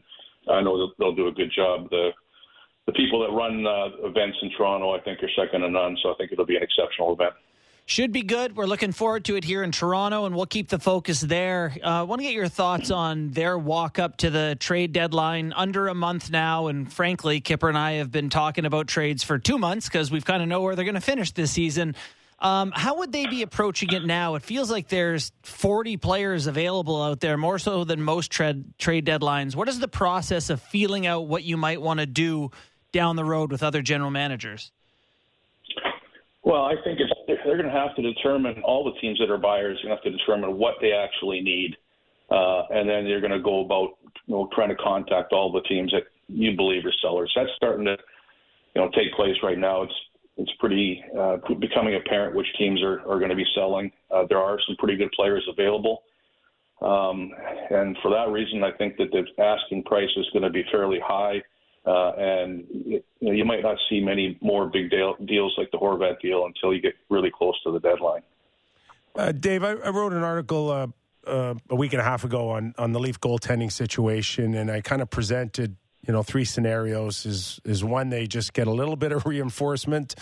[0.49, 1.89] I know they'll, they'll do a good job.
[1.89, 2.11] The
[2.85, 5.97] the people that run uh, events in Toronto, I think, are second to none.
[6.03, 7.33] So I think it'll be an exceptional event.
[7.87, 8.55] Should be good.
[8.55, 11.75] We're looking forward to it here in Toronto, and we'll keep the focus there.
[11.83, 15.53] I uh, want to get your thoughts on their walk up to the trade deadline
[15.55, 16.65] under a month now.
[16.65, 20.25] And frankly, Kyper and I have been talking about trades for two months because we've
[20.25, 21.95] kind of know where they're going to finish this season.
[22.39, 24.33] Um, how would they be approaching it now?
[24.33, 29.05] It feels like there's 40 players available out there, more so than most trade trade
[29.05, 29.55] deadlines.
[29.55, 32.49] What is the process of feeling out what you might want to do
[32.95, 34.71] down the road with other general managers?
[36.43, 39.37] Well, I think it's, they're going to have to determine all the teams that are
[39.37, 39.77] buyers.
[39.79, 41.75] Are going to have to determine what they actually need,
[42.31, 45.61] uh, and then you're going to go about you know trying to contact all the
[45.61, 47.31] teams that you believe are sellers.
[47.35, 47.97] That's starting to
[48.75, 49.83] you know take place right now.
[49.83, 49.93] It's
[50.37, 53.91] it's pretty uh, becoming apparent which teams are, are going to be selling.
[54.09, 56.03] Uh, there are some pretty good players available.
[56.81, 57.31] Um,
[57.71, 60.99] and for that reason, I think that the asking price is going to be fairly
[61.03, 61.41] high.
[61.85, 65.77] Uh, and you, know, you might not see many more big deal, deals like the
[65.77, 68.23] Horvat deal until you get really close to the deadline.
[69.15, 70.87] Uh, Dave, I, I, wrote an article uh,
[71.27, 74.81] uh, a week and a half ago on on the Leaf goaltending situation, and I
[74.81, 77.25] kind of presented you know three scenarios.
[77.25, 80.15] Is is one they just get a little bit of reinforcement.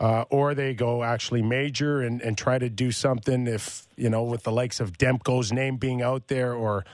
[0.00, 4.22] Uh, or they go actually major and, and try to do something if you know
[4.22, 6.84] with the likes of Demko's name being out there or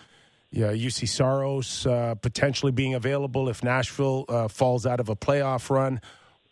[0.54, 5.68] yeah, Juuse Saros uh, potentially being available if Nashville uh, falls out of a playoff
[5.68, 6.00] run,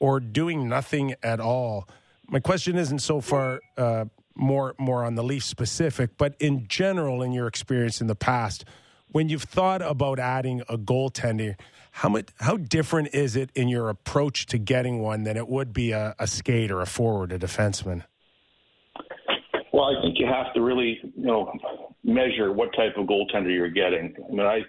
[0.01, 1.89] or doing nothing at all.
[2.27, 7.23] My question isn't so far uh, more more on the Leafs specific, but in general,
[7.23, 8.65] in your experience in the past,
[9.13, 11.55] when you've thought about adding a goaltender,
[11.93, 15.73] how much how different is it in your approach to getting one than it would
[15.73, 18.03] be a, a skate or a forward, a defenseman?
[19.73, 21.53] Well, I think you have to really, you know,
[22.05, 24.15] measure what type of goaltender you're getting.
[24.29, 24.61] I mean, I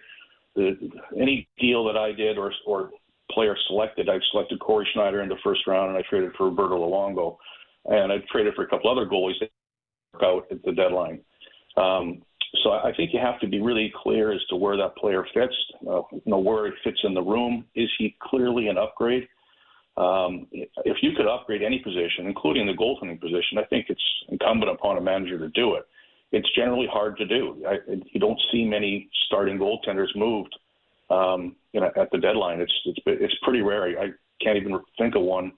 [0.56, 0.78] the,
[1.20, 2.92] any deal that I did or or
[3.32, 6.78] player selected, I've selected Cory Schneider in the first round, and I traded for Roberto
[6.78, 7.38] Luongo,
[7.86, 9.50] and I traded for a couple other goalies that
[10.14, 11.22] work out at the deadline.
[11.76, 12.22] Um,
[12.64, 15.56] so I think you have to be really clear as to where that player fits,
[15.88, 17.66] uh, you know, where he fits in the room.
[17.74, 19.28] Is he clearly an upgrade?
[19.98, 24.72] Um, if you could upgrade any position, including the goaltending position, I think it's incumbent
[24.72, 25.88] upon a manager to do it.
[26.34, 27.64] It's generally hard to do.
[27.66, 27.78] I,
[28.12, 30.54] you don't see many starting goaltenders moved
[31.10, 32.62] um, you know, at the deadline.
[32.62, 34.00] It's it's it's pretty rare.
[34.00, 35.52] I can't even think of one.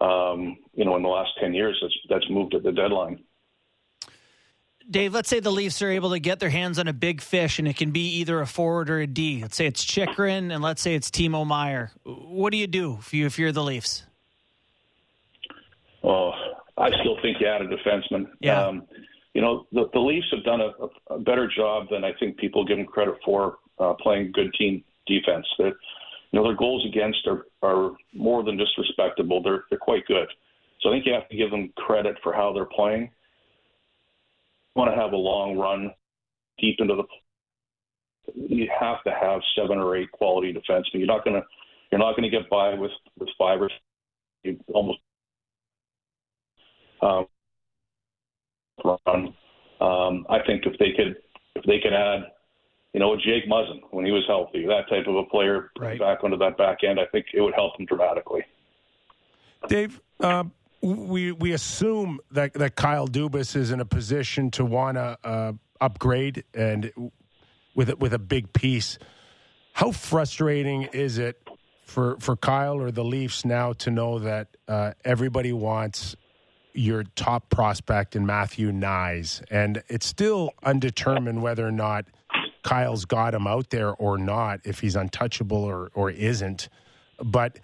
[0.00, 3.20] Um, you know, in the last ten years, that's that's moved at the deadline.
[4.90, 7.58] Dave, let's say the Leafs are able to get their hands on a big fish,
[7.58, 9.40] and it can be either a forward or a D.
[9.40, 11.90] Let's say it's Chychrun, and let's say it's Timo Meier.
[12.04, 14.02] What do you do if, you, if you're the Leafs?
[16.02, 16.32] Oh,
[16.76, 18.26] I still think you add a defenseman.
[18.40, 18.62] Yeah.
[18.62, 18.82] Um,
[19.34, 22.64] you know, the, the Leafs have done a, a, better job than I think people
[22.64, 25.46] give them credit for uh, playing good team defense.
[25.58, 25.72] That
[26.30, 29.42] you know, their goals against are, are more than just respectable.
[29.42, 30.28] They're they're quite good.
[30.80, 33.10] So I think you have to give them credit for how they're playing You
[34.76, 35.90] want to have a long run
[36.58, 37.04] deep into the
[38.36, 40.94] you have to have seven or eight quality defensemen.
[40.94, 41.42] You're not gonna
[41.90, 43.70] you're not gonna get by with with five or
[44.72, 44.98] almost
[47.02, 47.26] um,
[48.82, 49.34] run.
[49.80, 51.16] Um, I think if they could
[51.56, 52.22] if they could add,
[52.92, 55.98] you know, Jake Muzzin when he was healthy, that type of a player right.
[55.98, 58.44] back onto that back end, I think it would help them dramatically.
[59.68, 60.44] Dave, uh,
[60.80, 65.52] we we assume that that Kyle Dubas is in a position to want to uh,
[65.80, 66.92] upgrade and
[67.74, 68.98] with with a big piece.
[69.72, 71.42] How frustrating is it
[71.84, 76.16] for for Kyle or the Leafs now to know that uh, everybody wants
[76.74, 82.04] your top prospect in Matthew Knies, and it's still undetermined whether or not
[82.62, 86.68] Kyle's got him out there or not, if he's untouchable or or isn't.
[87.22, 87.58] But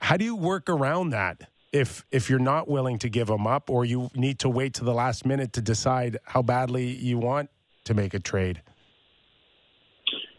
[0.00, 1.48] how do you work around that?
[1.74, 4.84] if if you're not willing to give him up or you need to wait to
[4.84, 7.50] the last minute to decide how badly you want
[7.82, 8.62] to make a trade?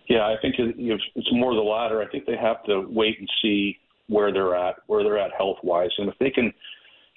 [0.08, 2.02] Yeah, I think it's more the latter.
[2.02, 5.58] I think they have to wait and see where they're at, where they're at health
[5.62, 6.54] wise, and if they can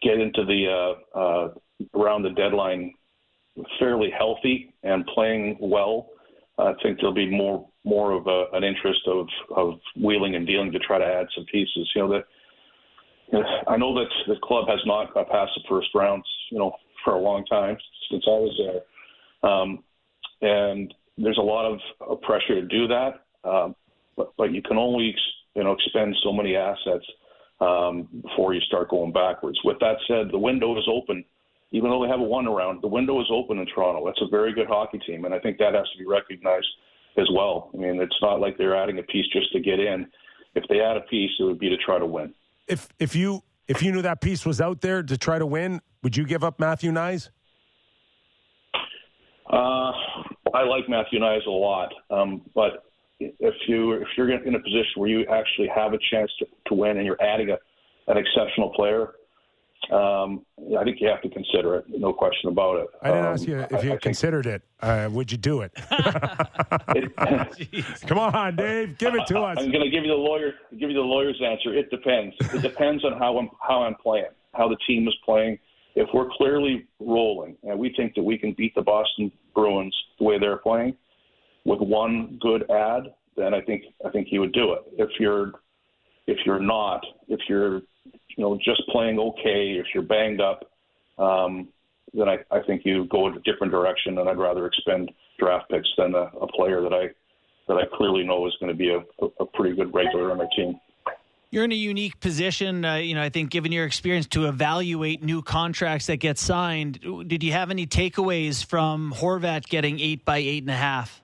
[0.02, 1.48] get into the uh, uh,
[1.94, 2.92] around the deadline
[3.78, 6.08] fairly healthy and playing well,
[6.58, 10.72] I think there'll be more more of a, an interest of of wheeling and dealing
[10.72, 11.90] to try to add some pieces.
[11.94, 12.24] You know that
[13.68, 16.72] I know that the club has not passed the first rounds, you know,
[17.04, 17.76] for a long time
[18.10, 18.82] since I was
[19.42, 19.84] there, um,
[20.40, 23.24] and there's a lot of, of pressure to do that.
[23.44, 23.74] Um,
[24.16, 25.14] but, but you can only,
[25.54, 27.04] you know, expend so many assets
[27.60, 29.58] um, before you start going backwards.
[29.64, 31.24] With that said, the window is open.
[31.70, 34.04] Even though they have a one around, the window is open in Toronto.
[34.06, 36.66] That's a very good hockey team, and I think that has to be recognized
[37.18, 37.70] as well.
[37.74, 40.06] I mean, it's not like they're adding a piece just to get in.
[40.54, 42.32] If they add a piece, it would be to try to win
[42.68, 45.80] if if you if you knew that piece was out there to try to win,
[46.02, 47.30] would you give up Matthew Knies?
[49.50, 49.92] Uh,
[50.54, 52.87] I like Matthew Knies a lot, um, but
[53.20, 56.74] if you if you're in a position where you actually have a chance to, to
[56.74, 57.58] win and you're adding a,
[58.10, 59.14] an exceptional player,
[59.92, 60.44] um,
[60.78, 61.84] I think you have to consider it.
[61.88, 62.88] No question about it.
[63.02, 64.62] I didn't um, ask you if you I, I considered it.
[64.80, 65.72] Uh, would you do it?
[66.90, 69.58] it Come on, Dave, give it to us.
[69.58, 71.74] I'm going to give you the lawyer give you the lawyer's answer.
[71.74, 72.36] It depends.
[72.52, 75.58] It depends on how I'm how I'm playing, how the team is playing.
[75.94, 80.24] If we're clearly rolling and we think that we can beat the Boston Bruins the
[80.24, 80.96] way they're playing
[81.64, 84.82] with one good ad, then I think I think you would do it.
[84.98, 85.52] If you're
[86.26, 90.70] if you're not, if you're you know just playing okay, if you're banged up,
[91.18, 91.68] um,
[92.14, 95.70] then I, I think you go in a different direction, and I'd rather expend draft
[95.70, 97.08] picks than a, a player that I
[97.68, 99.02] that I clearly know is going to be a,
[99.40, 100.80] a pretty good regular on my team.
[101.50, 103.22] You're in a unique position, uh, you know.
[103.22, 107.00] I think, given your experience, to evaluate new contracts that get signed.
[107.26, 111.22] Did you have any takeaways from Horvat getting eight by eight and a half?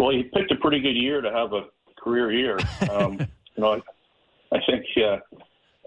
[0.00, 1.66] Well, he picked a pretty good year to have a
[2.02, 2.58] career year.
[2.90, 3.18] Um,
[3.54, 5.18] you know, I, I think uh,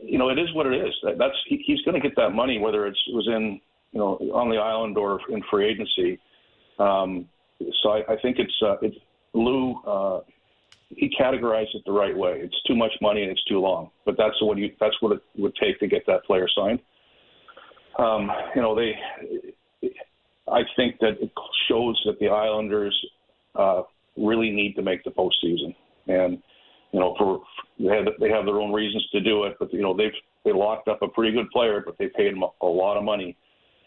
[0.04, 0.94] you know it is what it is.
[1.02, 3.60] That, that's he, he's going to get that money whether it's it was in
[3.92, 6.20] you know on the island or in free agency.
[6.78, 7.28] Um,
[7.82, 8.96] so I, I think it's uh, it's
[9.34, 9.82] Lou.
[9.82, 10.20] Uh,
[10.90, 12.40] he categorized it the right way.
[12.44, 15.24] It's too much money and it's too long, but that's what you that's what it
[15.38, 16.82] would take to get that player signed.
[17.98, 18.94] Um, you know, they.
[20.48, 21.32] I think that it
[21.68, 22.96] shows that the Islanders
[23.56, 23.84] uh,
[24.18, 25.76] really need to make the postseason,
[26.08, 26.42] and
[26.92, 27.42] you know, for
[27.80, 30.14] they have they have their own reasons to do it, but you know they've
[30.46, 33.36] they locked up a pretty good player, but they paid him a, lot of money,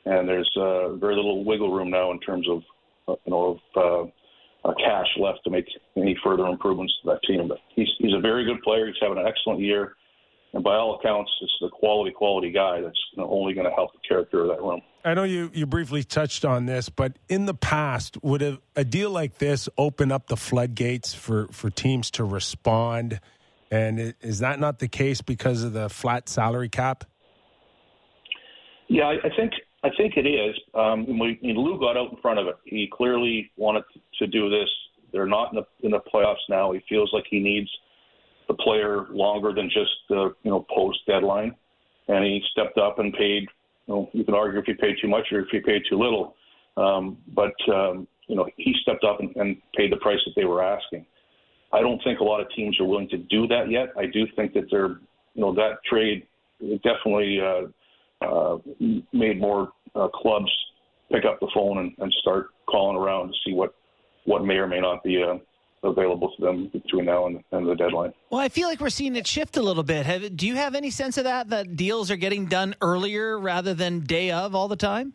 [0.05, 2.63] and there's uh, very little wiggle room now in terms of
[3.09, 4.11] uh, you know of
[4.65, 7.47] uh, uh, cash left to make any further improvements to that team.
[7.49, 8.87] But he's he's a very good player.
[8.87, 9.95] He's having an excellent year,
[10.53, 13.99] and by all accounts, it's the quality quality guy that's only going to help the
[14.07, 14.81] character of that room.
[15.05, 18.85] I know you, you briefly touched on this, but in the past, would a, a
[18.85, 23.21] deal like this open up the floodgates for, for teams to respond?
[23.71, 27.05] And is that not the case because of the flat salary cap?
[28.89, 29.53] Yeah, I, I think
[29.85, 30.57] I think it is.
[30.75, 33.85] Um, when, when Lou got out in front of it, he clearly wanted
[34.19, 34.69] to do this.
[35.13, 36.73] They're not in the in the playoffs now.
[36.73, 37.71] He feels like he needs
[38.49, 41.55] the player longer than just the you know post deadline,
[42.09, 43.49] and he stepped up and paid.
[43.87, 45.99] You know, you can argue if he paid too much or if he paid too
[45.99, 46.35] little,
[46.77, 50.45] um, but um, you know he stepped up and, and paid the price that they
[50.45, 51.07] were asking.
[51.73, 53.89] I don't think a lot of teams are willing to do that yet.
[53.99, 55.01] I do think that they're,
[55.35, 56.27] you know, that trade
[56.83, 58.59] definitely uh, uh,
[59.13, 60.51] made more uh, clubs
[61.13, 63.75] pick up the phone and, and start calling around to see what
[64.25, 65.37] what may or may not be uh,
[65.83, 68.13] available to them between now and, and, the deadline.
[68.31, 70.07] Well, I feel like we're seeing it shift a little bit.
[70.07, 71.51] Have, do you have any sense of that?
[71.51, 75.13] That deals are getting done earlier rather than day of all the time.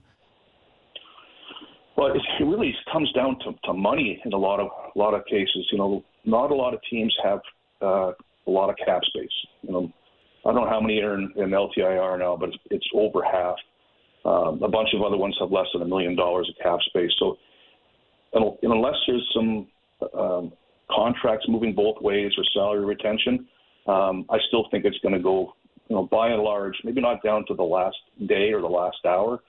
[1.98, 5.26] Well, it really comes down to, to money in a lot of a lot of
[5.26, 5.68] cases.
[5.72, 7.40] You know, not a lot of teams have
[7.82, 8.12] uh,
[8.48, 9.30] a lot of cap space.
[9.62, 9.92] You know,
[10.46, 13.56] I don't know how many are in, in LTIR now, but it's, it's over half.
[14.24, 17.12] Um, a bunch of other ones have less than a million dollars of cap space.
[17.20, 17.38] So,
[18.34, 19.68] unless there's some
[20.18, 20.54] um,
[20.90, 23.48] contracts moving both ways or salary retention,
[23.88, 25.54] um, I still think it's going to go,
[25.88, 28.98] you know, by and large, maybe not down to the last day or the last
[29.06, 29.40] hour,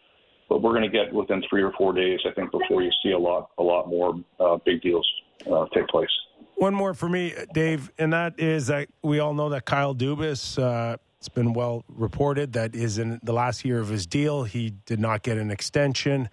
[0.49, 3.13] but we're going to get within three or four days, I think, before you see
[3.13, 5.09] a lot, a lot more uh, big deals
[5.51, 6.11] uh, take place.
[6.57, 10.63] One more for me, Dave, and that is that we all know that Kyle Dubas.
[10.63, 14.43] Uh, it's been well reported that is in the last year of his deal.
[14.43, 16.29] He did not get an extension.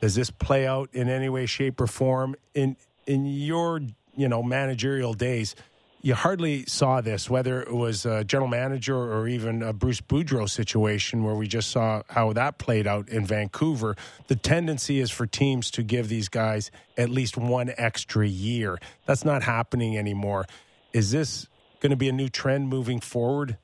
[0.00, 3.80] Does this play out in any way, shape, or form in in your
[4.16, 5.54] you know managerial days?
[6.02, 10.48] You hardly saw this, whether it was a general manager or even a Bruce Boudreau
[10.48, 13.96] situation where we just saw how that played out in Vancouver.
[14.28, 18.78] The tendency is for teams to give these guys at least one extra year.
[19.06, 20.46] That's not happening anymore.
[20.92, 21.48] Is this
[21.80, 23.58] going to be a new trend moving forward?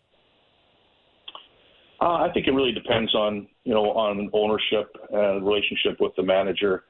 [2.00, 6.24] Uh, I think it really depends on you know on ownership and relationship with the
[6.24, 6.82] manager.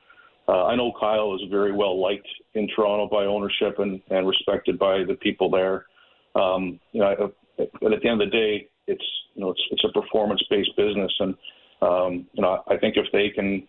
[0.48, 4.78] Uh, I know Kyle is very well liked in Toronto by ownership and, and respected
[4.78, 5.87] by the people there.
[6.35, 9.85] Um, you know, but at the end of the day, it's you know it's it's
[9.85, 11.35] a performance based business, and
[11.81, 13.66] um, you know I think if they can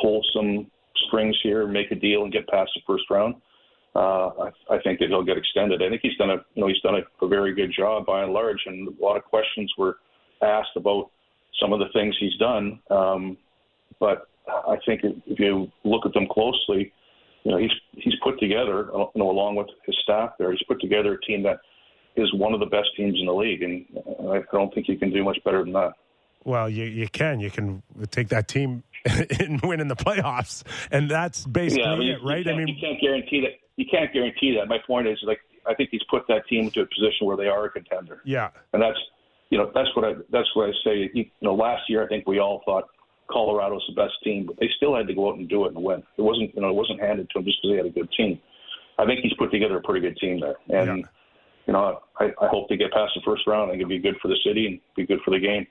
[0.00, 0.70] pull some
[1.06, 3.34] strings here, make a deal, and get past the first round,
[3.94, 5.82] uh, I, I think that he'll get extended.
[5.82, 8.22] I think he's done a you know he's done a, a very good job by
[8.22, 9.98] and large, and a lot of questions were
[10.42, 11.10] asked about
[11.60, 12.80] some of the things he's done.
[12.90, 13.36] Um,
[14.00, 16.92] but I think if you look at them closely,
[17.44, 20.62] you know, he's he's put together, uh, you know, along with his staff there, he's
[20.68, 21.60] put together a team that
[22.16, 23.86] is one of the best teams in the league, and
[24.30, 25.92] I don't think you can do much better than that.
[26.44, 28.82] Well, you you can you can take that team
[29.40, 32.46] and win in the playoffs, and that's basically yeah, I mean, it, right?
[32.46, 33.52] I mean, you can't guarantee that.
[33.76, 34.66] You can't guarantee that.
[34.66, 37.46] My point is, like, I think he's put that team into a position where they
[37.46, 38.98] are a contender, yeah, and that's,
[39.50, 41.10] you know, that's what I that's what I say.
[41.14, 42.88] You know, last year I think we all thought
[43.30, 45.82] Colorado's the best team, but they still had to go out and do it and
[45.84, 46.02] win.
[46.16, 48.10] It wasn't, you know, it wasn't handed to them just because they had a good
[48.16, 48.38] team.
[48.98, 51.06] I think he's put together a pretty good team there, and Yeah.
[51.66, 53.68] you know, I, I hope they get past the first round.
[53.68, 55.66] I think it'd be good for the city and be good for the game.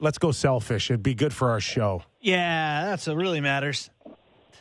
[0.00, 0.90] let's go selfish.
[0.90, 2.02] It'd be good for our show.
[2.20, 3.90] Yeah, that's what really matters.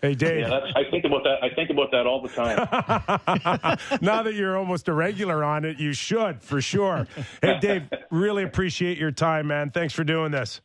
[0.01, 0.41] Hey, Dave.
[0.41, 1.37] Yeah, that's, I think about that.
[1.41, 2.57] I think about that all the time.
[4.01, 7.07] now that you're almost a regular on it, you should for sure.
[7.41, 9.71] Hey, Dave, really appreciate your time, man.
[9.71, 10.59] Thanks for doing this.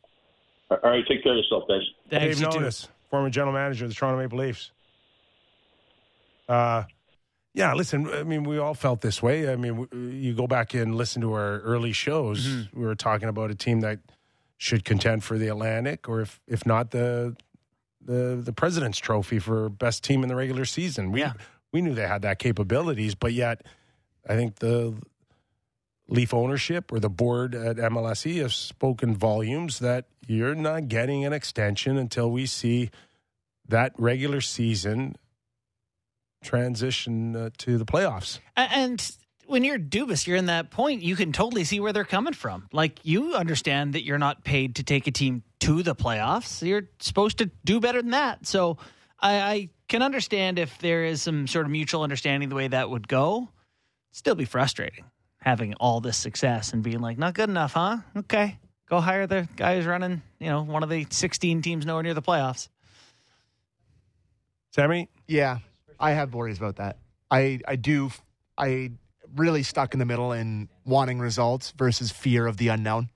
[0.69, 1.81] All right, take care of yourself, guys.
[2.09, 2.65] Thanks, Dave you too.
[2.65, 4.71] Nonis, former general manager of the Toronto Maple Leafs.
[6.47, 6.83] Uh,
[7.53, 9.51] yeah, listen, I mean, we all felt this way.
[9.51, 12.79] I mean, you go back and listen to our early shows, Mm-hmm.
[12.79, 13.99] we were talking about a team that
[14.57, 17.35] should contend for the Atlantic, or if if not the
[18.01, 21.11] the the President's Trophy for best team in the regular season.
[21.11, 21.33] We Yeah.
[21.71, 23.65] we knew they had that capabilities, but yet
[24.27, 24.95] I think the
[26.09, 31.33] Leaf ownership or the board at MLSE have spoken volumes that you're not getting an
[31.33, 32.89] extension until we see
[33.67, 35.15] that regular season
[36.43, 38.39] transition uh, to the playoffs.
[38.55, 39.05] And
[39.45, 42.67] when you're Dubas, you're in that point, you can totally see where they're coming from.
[42.71, 46.65] Like, you understand that you're not paid to take a team to the playoffs.
[46.65, 48.47] You're supposed to do better than that.
[48.47, 48.77] So
[49.19, 52.89] I, I can understand if there is some sort of mutual understanding the way that
[52.89, 53.49] would go.
[54.11, 55.05] Still be frustrating
[55.41, 57.97] having all this success and being like, not good enough, huh?
[58.15, 58.57] Okay.
[58.89, 62.13] Go hire the guy who's running, you know, one of the 16 teams nowhere near
[62.13, 62.67] the playoffs.
[64.71, 65.59] Sammy, Yeah,
[65.99, 66.97] I have worries about that.
[67.31, 68.11] I I do.
[68.57, 68.91] I
[69.35, 73.09] really stuck in the middle in wanting results versus fear of the unknown.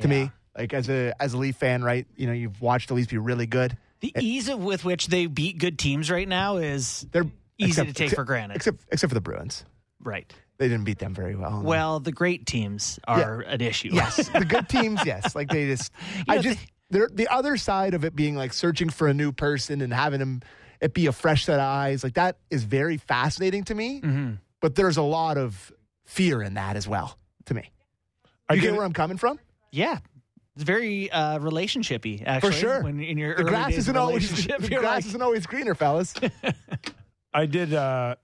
[0.00, 2.06] To me, like as a as a Leaf fan, right?
[2.16, 3.76] You know, you've watched the Leafs be really good.
[4.00, 7.24] The ease of with which they beat good teams right now is They're
[7.58, 8.56] easy except- to take except- for granted.
[8.56, 9.64] except except for the Bruins.
[10.00, 10.32] right.
[10.58, 11.62] They didn't beat them very well.
[11.62, 13.90] Well, the great teams are an issue.
[13.92, 15.34] yes, the good teams, yes.
[15.34, 15.92] Like they just,
[16.28, 16.58] I know, just,
[16.90, 20.18] they're, the other side of it being like searching for a new person and having
[20.18, 20.42] them
[20.80, 24.00] it be a fresh set of eyes, like that is very fascinating to me.
[24.00, 24.34] Mm-hmm.
[24.60, 25.72] But there's a lot of
[26.06, 27.70] fear in that as well to me.
[28.48, 29.38] I You get get where I'm coming from?
[29.70, 29.98] Yeah.
[30.54, 32.52] It's very uh, relationshipy, actually.
[32.52, 32.82] sure.
[32.82, 35.74] When in your The early grass days isn't always the grass like, isn't always greener,
[35.74, 36.14] fellas.
[37.34, 37.72] I did.
[37.74, 38.16] Uh,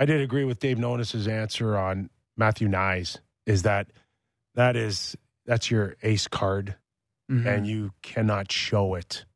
[0.00, 3.18] I did agree with Dave Nonis's answer on Matthew Knies.
[3.46, 3.88] Is that
[4.54, 5.14] that is
[5.46, 6.76] that's your ace card,
[7.30, 7.46] Mhm.
[7.46, 9.26] and you cannot show it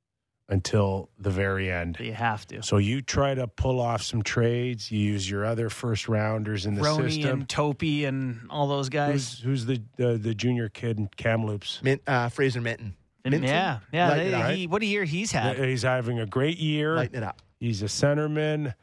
[0.49, 1.97] until the very end.
[2.01, 2.63] you have to.
[2.63, 4.91] So you try to pull off some trades.
[4.91, 7.41] You use your other first rounders in the Roni system.
[7.41, 9.41] and Topi and all those guys.
[9.41, 11.81] Who's, who's the uh, the junior kid in Kamloops?
[11.83, 12.95] Mint, uh, Fraser Minton.
[13.25, 13.43] Minton?
[13.45, 14.09] yeah, yeah.
[14.11, 15.57] Lighten it they- he, what a year he's had.
[15.59, 16.95] He's having a great year.
[16.97, 17.41] Lighten it up.
[17.59, 18.75] He's a centerman.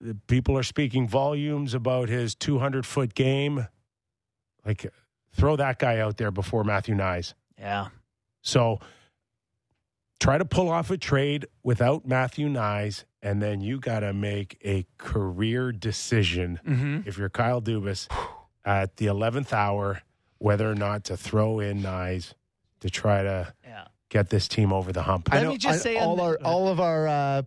[0.00, 3.66] The people are speaking volumes about his 200 foot game.
[4.64, 4.86] Like,
[5.32, 7.34] throw that guy out there before Matthew Knies.
[7.58, 7.88] Yeah.
[8.42, 8.80] So,
[10.20, 14.58] try to pull off a trade without Matthew Knies, and then you got to make
[14.64, 17.08] a career decision Mm-hmm.
[17.08, 18.08] if you're Kyle Dubas
[18.64, 20.02] at the 11th hour
[20.38, 22.34] whether or not to throw in Knies
[22.80, 23.86] to try to Yeah.
[24.10, 25.32] get this team over the hump.
[25.32, 27.42] Let me just say all the- our all of our uh,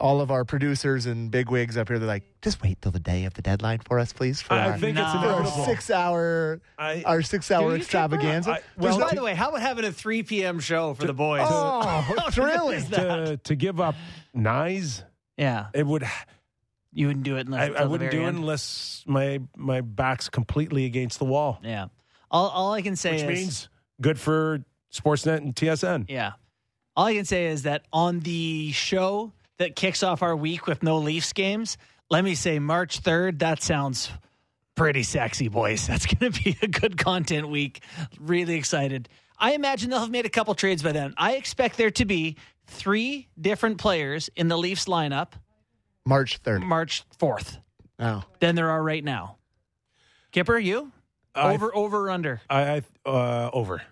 [0.00, 1.98] all of our producers and big wigs up here.
[2.00, 4.42] They're like, just wait till the day of the deadline for us, please.
[4.42, 5.20] For I our, think it's No.
[5.20, 5.64] for our inevitable.
[5.66, 8.50] six hour I- our six hour extravaganza.
[8.54, 10.58] I- Well, well, by the way, how about having a 3 p.m.
[10.58, 11.46] show for the boys?
[11.48, 12.84] oh, thrilling!
[12.90, 13.94] to, to give up
[14.34, 15.04] Knies,
[15.36, 15.66] Yeah.
[15.72, 16.04] it would
[16.92, 18.38] You wouldn't do it unless I, till I the wouldn't very do it end.
[18.38, 21.86] unless my my back's completely against the wall, Yeah.
[22.32, 23.68] All, all I can say which is means
[24.00, 26.06] good for Sportsnet and TSN.
[26.08, 26.32] Yeah.
[26.96, 30.82] All I can say is that on the show that kicks off our week with
[30.82, 31.76] no Leafs games,
[32.10, 34.10] let me say March 3rd, that sounds
[34.74, 35.86] pretty sexy, boys.
[35.88, 37.82] That's going to be a good content week.
[38.20, 39.08] Really excited.
[39.38, 41.14] I imagine they'll have made a couple trades by then.
[41.16, 42.36] I expect there to be
[42.66, 45.32] three different players in the Leafs lineup
[46.06, 46.62] March third.
[46.62, 47.58] March 4th
[47.98, 49.36] Oh, than there are right now.
[50.32, 50.90] Kyper, you?
[51.34, 52.40] I- Over, over, or under?
[52.50, 53.82] I, I uh, over.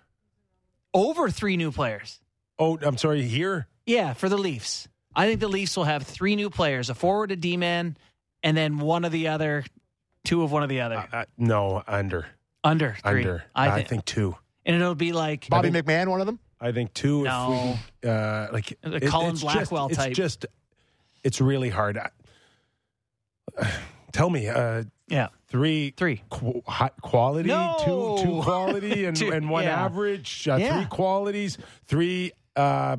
[0.93, 2.19] Over three new players.
[2.59, 3.23] Oh, I'm sorry.
[3.23, 4.87] Here, Yeah, for the Leafs.
[5.15, 7.97] I think the Leafs will have three new players a forward, a D man,
[8.41, 9.63] and then one of the other,
[10.23, 11.03] two of one of the other.
[11.11, 12.25] uh, no under
[12.63, 13.21] under three.
[13.21, 13.43] under.
[13.55, 13.89] I, I think.
[13.89, 14.35] think two.
[14.65, 16.39] And it'll be like Bobby McMahon, one of them.
[16.61, 17.23] I think two.
[17.23, 17.75] No.
[17.75, 20.09] If we, uh, like The it- Colin it's Blackwell just, type.
[20.11, 20.45] It's just,
[21.23, 21.97] it's really hard.
[21.97, 22.09] I-
[24.13, 25.27] Tell me, uh, Yeah.
[25.47, 26.21] three, Three.
[26.29, 27.77] qu- high quality, No.
[27.83, 29.83] two, two quality, and, Two, and one yeah.
[29.85, 30.47] average.
[30.47, 30.77] Uh, Yeah.
[30.77, 31.57] Three qualities,
[31.87, 32.97] three uh,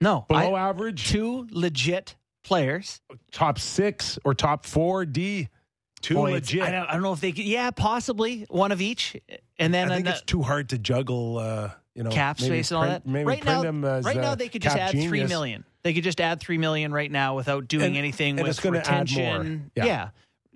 [0.00, 3.00] No, below I- average, two legit players.
[3.32, 5.48] top six or top four D.
[6.00, 6.62] Two Boy, legit.
[6.62, 7.44] I don't, I don't know if they could.
[7.44, 9.14] Yeah, possibly one of each,
[9.58, 11.36] and then I think an- it's too hard to juggle.
[11.38, 13.10] Uh, you know, cap space and all print- that.
[13.10, 15.28] Maybe right print now, them as, right uh, now they could just add three genius.
[15.28, 15.64] million.
[15.82, 18.60] They could just add three million right now without doing And- anything and with it's
[18.60, 19.40] gonna add more.
[19.40, 19.70] retention.
[19.76, 19.84] Yeah.
[19.84, 20.08] Yeah.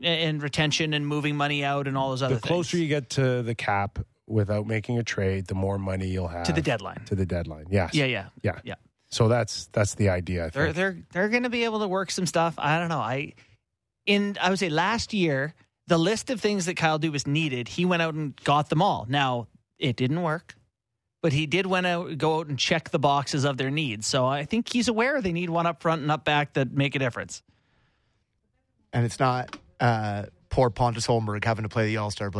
[0.02, 3.10] and retention and moving money out and all those other The closer things you get
[3.10, 7.02] to the cap without making a trade, the more money you'll have to the deadline.
[7.06, 7.94] To the deadline, yes.
[7.94, 8.74] Yeah, yeah, yeah, yeah.
[9.14, 10.46] So that's that's the idea.
[10.46, 12.54] I They're they're they're going to be able to work some stuff.
[12.58, 12.98] I don't know.
[12.98, 13.34] I
[14.06, 15.54] in I would say last year
[15.86, 19.06] the list of things that Kyle Dubas needed, he went out and got them all.
[19.08, 19.46] Now
[19.78, 20.56] it didn't work,
[21.22, 24.08] but he did went out go out and check the boxes of their needs.
[24.08, 26.96] So I think he's aware they need one up front and up back that make
[26.96, 27.40] a difference.
[28.92, 32.30] and it's not uh, poor Pontus Holmberg having to play the All Star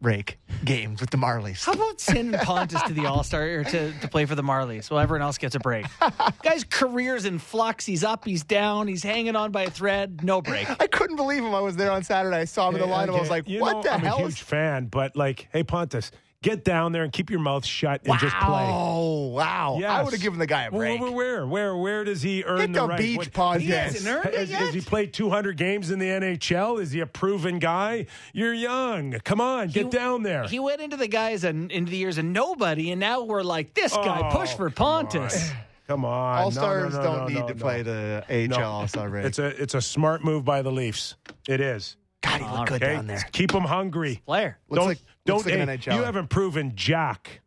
[0.00, 1.64] break games with the Marlies.
[1.64, 4.88] How about sending Pontus to the All Star or to, to play for the Marlies
[4.88, 5.84] while everyone else gets a break?
[6.44, 7.84] Guy's career's in flux.
[7.84, 10.22] He's up, he's down, he's hanging on by a thread.
[10.22, 10.68] No break.
[10.80, 11.56] I couldn't believe him.
[11.56, 12.36] I was there on Saturday.
[12.36, 13.16] I saw him in the lineup.
[13.16, 15.64] I was like, You "What know, the I'm hell?" a huge fan, but like, hey
[15.64, 16.12] Pontus,
[16.42, 18.16] get down there and keep your mouth shut and wow!
[18.18, 18.66] just play.
[18.68, 19.80] Oh wow!
[19.86, 21.00] I would have given the guy a Well, break.
[21.00, 22.98] Where, where, where, where does he earn Hit the, the right?
[22.98, 23.62] beach, What- Pontus.
[23.64, 26.80] He hasn't earned it Has, has he played 200 games in the NHL?
[26.80, 28.06] Is he a proven guy?
[28.32, 29.12] You're young.
[29.24, 30.44] Come on, get He- down there.
[30.44, 33.74] He went into the guys and into the years of nobody, and now we're like,
[33.74, 35.50] this guy Oh, push for Pontus.
[35.88, 36.38] Come on.
[36.38, 37.60] All Stars no, no, don't no, need no, to no.
[37.60, 39.24] play the AHL All Star break.
[39.24, 41.14] It's a it's a smart move by the Leafs.
[41.48, 41.96] It is.
[42.22, 43.24] God, he looked good Okay, down there.
[43.30, 44.20] keep them hungry.
[44.26, 44.58] Player.
[44.68, 45.44] Looks don't like- don't.
[45.46, 45.94] like hey, NHL.
[45.96, 47.40] you haven't proven Jack.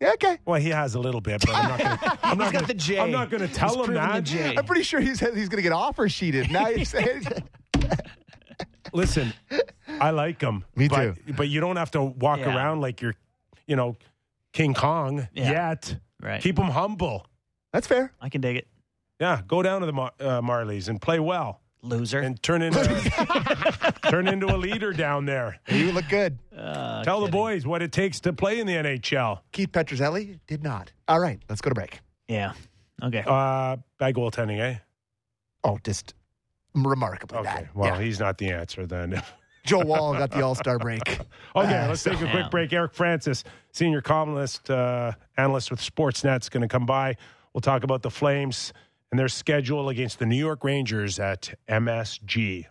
[0.00, 0.38] Yeah, okay.
[0.46, 2.18] Well, he has a little bit, but I'm not going to.
[2.22, 2.98] I'm not got gonna, the J.
[2.98, 4.24] I'm not going to tell He's him proven the that.
[4.24, 4.56] J.
[4.56, 6.50] I'm pretty sure he's he's going to get offer sheeted.
[6.50, 7.22] Now you're saying
[8.92, 9.32] Listen,
[10.00, 10.64] I like him.
[10.74, 11.32] Me but, too.
[11.36, 12.56] But you don't have to walk Yeah.
[12.56, 13.14] around like you're,
[13.66, 13.96] you know,
[14.52, 15.50] King Kong Yeah.
[15.52, 15.96] yet.
[16.20, 16.42] Right.
[16.42, 17.26] Keep him humble.
[17.72, 18.12] that's fair.
[18.20, 18.66] I can dig it.
[19.20, 22.20] Yeah, go down to the Mar- uh, Marlies and play well, Loser.
[22.20, 22.78] and turn into
[24.10, 25.58] turn into a leader down there.
[25.68, 26.38] You look good.
[26.56, 29.40] Uh, Tell the boys what it takes to play in the NHL.
[29.52, 30.92] Keith Petruzzelli did not.
[31.08, 32.00] All right, let's go to break.
[32.28, 32.52] Yeah.
[33.02, 33.24] Okay.
[33.26, 34.76] Uh, bad goaltending, eh?
[35.64, 36.14] Oh, just
[36.74, 37.48] remarkably Okay.
[37.48, 37.68] bad.
[37.74, 38.04] Well, Yeah.
[38.04, 39.22] he's not the answer then.
[39.64, 41.02] Joe Woll got the All Star break.
[41.56, 42.30] Okay, Uh, let's so- take a Yeah.
[42.32, 42.72] quick break.
[42.72, 47.16] Eric Francis, senior columnist, uh, analyst with Sportsnet, is going to come by.
[47.52, 48.72] We'll talk about the Flames
[49.10, 52.66] and their schedule against the New York Rangers at MSG.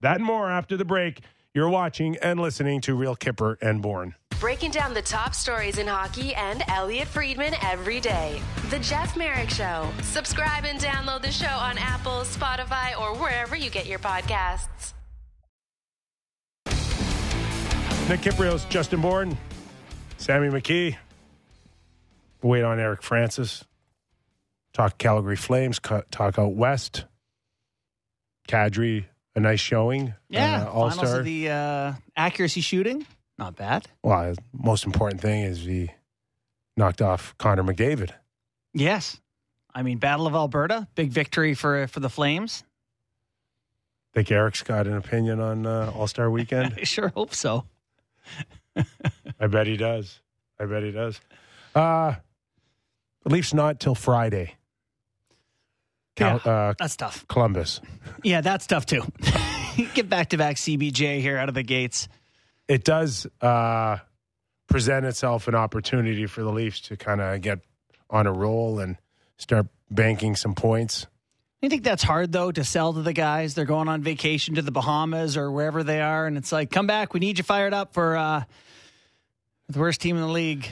[0.00, 1.20] That and more after the break.
[1.54, 4.14] You're watching and listening to Real Kyper and Bourne.
[4.40, 8.40] Breaking down the top stories in hockey and Elliotte Friedman every day.
[8.70, 9.88] The Jeff Marek Show.
[10.02, 14.94] Subscribe and download the show on Apple, Spotify, or wherever you get your podcasts.
[18.08, 19.38] Nick Kypreos, Justin Bourne,
[20.16, 20.96] Sammy McKee.
[22.42, 23.64] Wait on Eric Francis.
[24.72, 25.78] Talk Calgary Flames.
[25.80, 27.04] Talk out west.
[28.48, 29.04] Kadri,
[29.34, 30.14] a nice showing.
[30.28, 30.64] yeah.
[30.64, 31.22] uh, All star.
[31.22, 33.06] the uh, accuracy shooting.
[33.38, 33.86] Not bad.
[34.02, 35.90] Well, the most important thing is he
[36.76, 38.10] knocked off Connor McDavid.
[38.74, 39.20] Yes.
[39.74, 42.64] I mean, Battle of Alberta, big victory for for the Flames.
[44.12, 46.74] Think Eric's got an opinion on uh, All Star Weekend?
[46.80, 47.64] I sure hope so.
[49.40, 50.20] I bet he does.
[50.60, 51.20] I bet he does.
[51.74, 52.14] Uh,
[53.24, 54.56] Leafs not till Friday.
[56.16, 57.26] Cal- uh, That's tough.
[57.28, 57.80] Columbus.
[58.22, 59.02] Yeah, that's tough too.
[59.94, 62.08] Get back to back CBJ here out of the gates.
[62.68, 63.96] it does uh,
[64.68, 67.60] present itself an opportunity for the Leafs to kind of get
[68.10, 68.96] on a roll and
[69.38, 71.06] start banking some points.
[71.62, 73.54] You think that's hard though to sell to the guys?
[73.54, 76.86] They're going on vacation to the Bahamas or wherever they are, and it's like, come
[76.86, 77.14] back.
[77.14, 78.44] We need you fired up for uh,
[79.68, 80.70] the worst team in the league.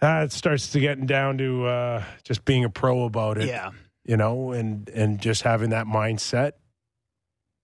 [0.00, 3.70] Uh, it starts to getting down to uh, just being a pro about it, Yeah.
[4.04, 6.52] You know, and and just having that mindset.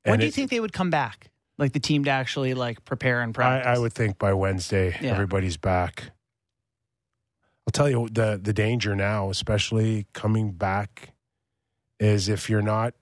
[0.05, 1.28] When do you it- think they would come back?
[1.59, 3.66] Like the team to actually like prepare and practice.
[3.66, 5.12] I would think by Wednesday Yeah.
[5.12, 6.05] everybody's back.
[7.66, 11.11] I'll tell you the the danger now, especially coming back,
[11.99, 12.95] is if you're not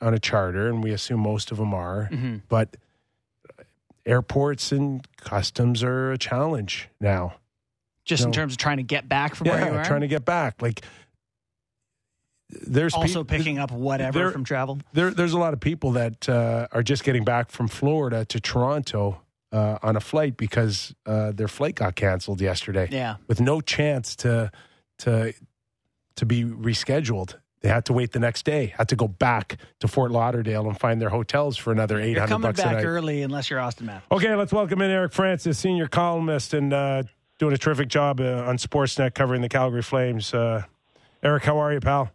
[0.00, 2.76] on a charter, and we assume most of them are, hmm but
[4.04, 7.34] airports and customs are a challenge now.
[8.04, 9.84] Just in terms of trying to get back from where you Yeah, are.
[9.84, 10.60] trying to get back.
[10.60, 10.84] Like
[12.66, 14.78] there's also peop- picking up whatever there- from travel.
[14.92, 18.40] there, there's a lot of people that uh, are just getting back from Florida to
[18.40, 19.20] Toronto
[19.52, 23.16] uh, on a flight because uh, their flight got canceled yesterday Yeah.
[23.26, 24.50] with no chance to
[24.98, 25.32] to
[26.16, 27.34] to be rescheduled.
[27.62, 30.78] they had to wait the next day, had to go back to Fort Lauderdale and
[30.78, 34.08] find their hotels for another eight coming bucks a back early unless you're Auston Matthews.
[34.10, 37.02] Okay, let's welcome in Eric Francis, senior columnist and uh,
[37.38, 40.34] doing a terrific job uh, on Sportsnet covering the Calgary Flames.
[40.34, 40.62] Uh,
[41.22, 42.10] Eric, how are you, pal?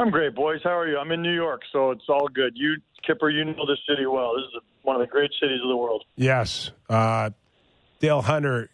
[0.00, 0.60] I'm great, boys.
[0.64, 0.96] How are you?
[0.96, 2.54] I'm in New York, so it's all good.
[2.56, 2.76] You,
[3.06, 4.34] Kyper, you know this city well.
[4.34, 6.04] This is one of the great cities of the world.
[6.16, 6.70] Yes.
[6.88, 7.30] Uh,
[7.98, 8.70] Dale Hunter,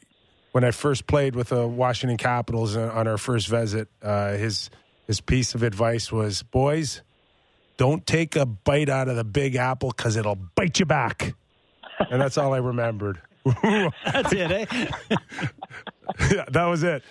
[0.52, 4.70] when I first played with the Washington Capitals on our first visit, uh, his
[5.08, 7.02] his piece of advice was, "Boys,
[7.76, 11.34] don't take a bite out of the Big Apple because it'll bite you back."
[12.08, 13.20] And that's all I remembered.
[13.62, 14.66] That's it, eh?
[16.30, 17.02] yeah, that was it.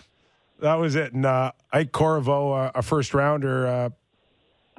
[0.60, 1.14] That was it.
[1.14, 3.90] And uh, Ike Corvo, uh, a first rounder, uh,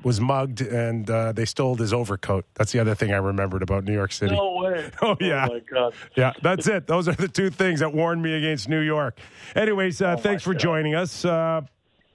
[0.05, 2.45] was mugged and uh, they stole his overcoat.
[2.55, 4.35] That's the other thing I remembered about New York City.
[4.35, 4.91] No way.
[5.03, 5.47] Oh, yeah.
[5.49, 5.95] Oh my God.
[6.17, 6.87] Yeah, that's it.
[6.87, 9.19] Those are the two things that warned me against New York.
[9.55, 10.61] Anyways, uh, thanks for God.
[10.61, 11.25] joining us.
[11.25, 11.63] Uh,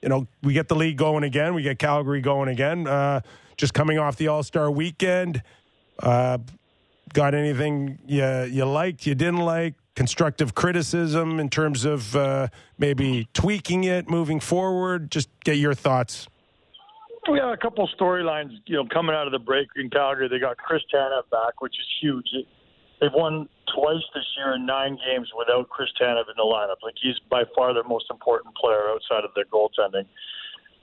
[0.00, 1.54] you know, we get the league going again.
[1.54, 2.86] We get Calgary going again.
[2.86, 3.20] Uh,
[3.56, 5.42] just coming off the All Star weekend.
[5.98, 6.38] Uh,
[7.12, 9.74] got anything you, you liked, you didn't like?
[9.94, 15.10] Constructive criticism in terms of uh, maybe tweaking it, moving forward?
[15.10, 16.26] Just get your thoughts.
[17.30, 20.28] We got a couple storylines, you know, coming out of the break in Calgary.
[20.28, 22.26] They got Chris Tanev back, which is huge.
[23.00, 26.82] They've won twice this year in nine games without Chris Tanev in the lineup.
[26.82, 30.06] Like he's by far their most important player outside of their goaltending.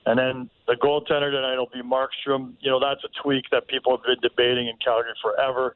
[0.06, 2.54] And then the goaltender tonight will be Markstrom.
[2.62, 5.76] You know, that's a tweak that people have been debating in Calgary forever.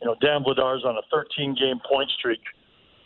[0.00, 2.40] You know, Dan Vladar's on a 13-game point streak,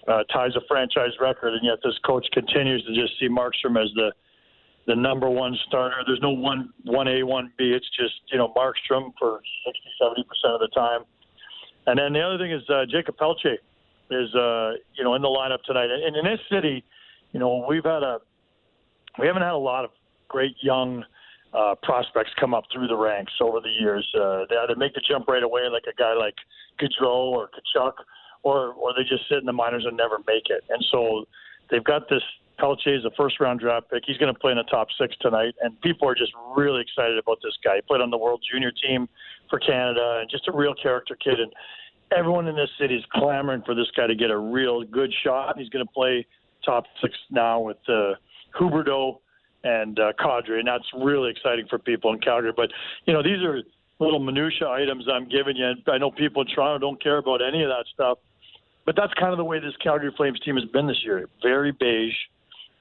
[0.09, 3.93] uh, ties a franchise record, and yet this coach continues to just see Markstrom as
[3.95, 4.11] the
[4.87, 5.97] the number one starter.
[6.07, 7.73] There's no one one A one B.
[7.75, 11.01] It's just you know Markstrom for 60, 70 percent of the time.
[11.87, 13.59] And then the other thing is uh, Jacob Pelletier
[14.11, 15.91] is uh, you know in the lineup tonight.
[15.91, 16.85] And in this city,
[17.33, 18.19] you know we've had a
[19.19, 19.91] we haven't had a lot of
[20.29, 21.05] great young
[21.53, 24.07] uh, prospects come up through the ranks over the years.
[24.15, 26.35] Uh, they either make the jump right away, like a guy like
[26.79, 27.93] Gaudreau or Tkachuk,
[28.43, 30.63] or or they just sit in the minors and never make it.
[30.69, 31.25] And so
[31.71, 32.23] they've got this
[32.59, 34.03] Pelletier is a first round draft pick.
[34.07, 37.19] He's going to play in the top six tonight, and people are just really excited
[37.19, 37.77] about this guy.
[37.77, 39.09] He played on the World Junior team
[39.51, 41.41] for Canada, and just a real character kid.
[41.41, 41.53] And
[42.17, 45.59] everyone in this city is clamoring for this guy to get a real good shot.
[45.59, 46.27] He's going to play
[46.65, 48.15] top six now with uh,
[48.59, 49.19] Huberdeau
[49.65, 52.53] and uh, Kadri, and that's really exciting for people in Calgary.
[52.57, 52.71] But
[53.07, 53.63] you know, these are
[53.99, 55.73] little minutia items I'm giving you.
[55.89, 58.19] I know people in Toronto don't care about any of that stuff,
[58.85, 61.29] but that's kind of the way this Calgary Flames team has been this year.
[61.43, 62.15] Very beige,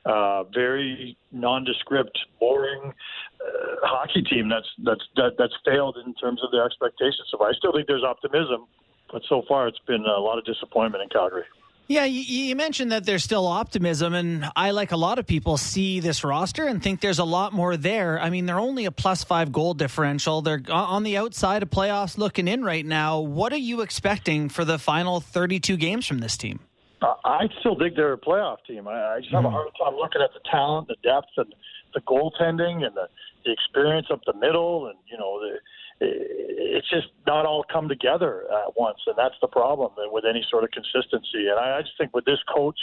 [0.06, 2.94] uh, very nondescript, boring
[3.42, 7.28] uh, hockey team that's that's that, that's failed in terms of their expectations.
[7.32, 8.66] So I still think there's optimism,
[9.12, 11.46] but so far it's been a lot of disappointment in Calgary.
[11.88, 15.56] Yeah, you, you mentioned that there's still optimism, and I, like a lot of people,
[15.56, 18.20] see this roster and think there's a lot more there.
[18.20, 20.42] I mean, they're only a plus five goal differential.
[20.42, 23.20] They're on the outside of playoffs looking in right now.
[23.20, 26.60] What are you expecting for the final 32 games from this team?
[27.02, 28.88] I still think they're a playoff team.
[28.88, 31.54] I, I just have a hard time looking at the talent, the depth, and
[31.94, 33.08] the goaltending, and the,
[33.46, 35.58] the experience up the middle, and you know the
[36.02, 40.64] it's just not all come together at once, and that's the problem with any sort
[40.64, 41.48] of consistency.
[41.48, 42.78] And I, I just think with this coach,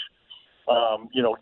[0.68, 1.36] um, you know,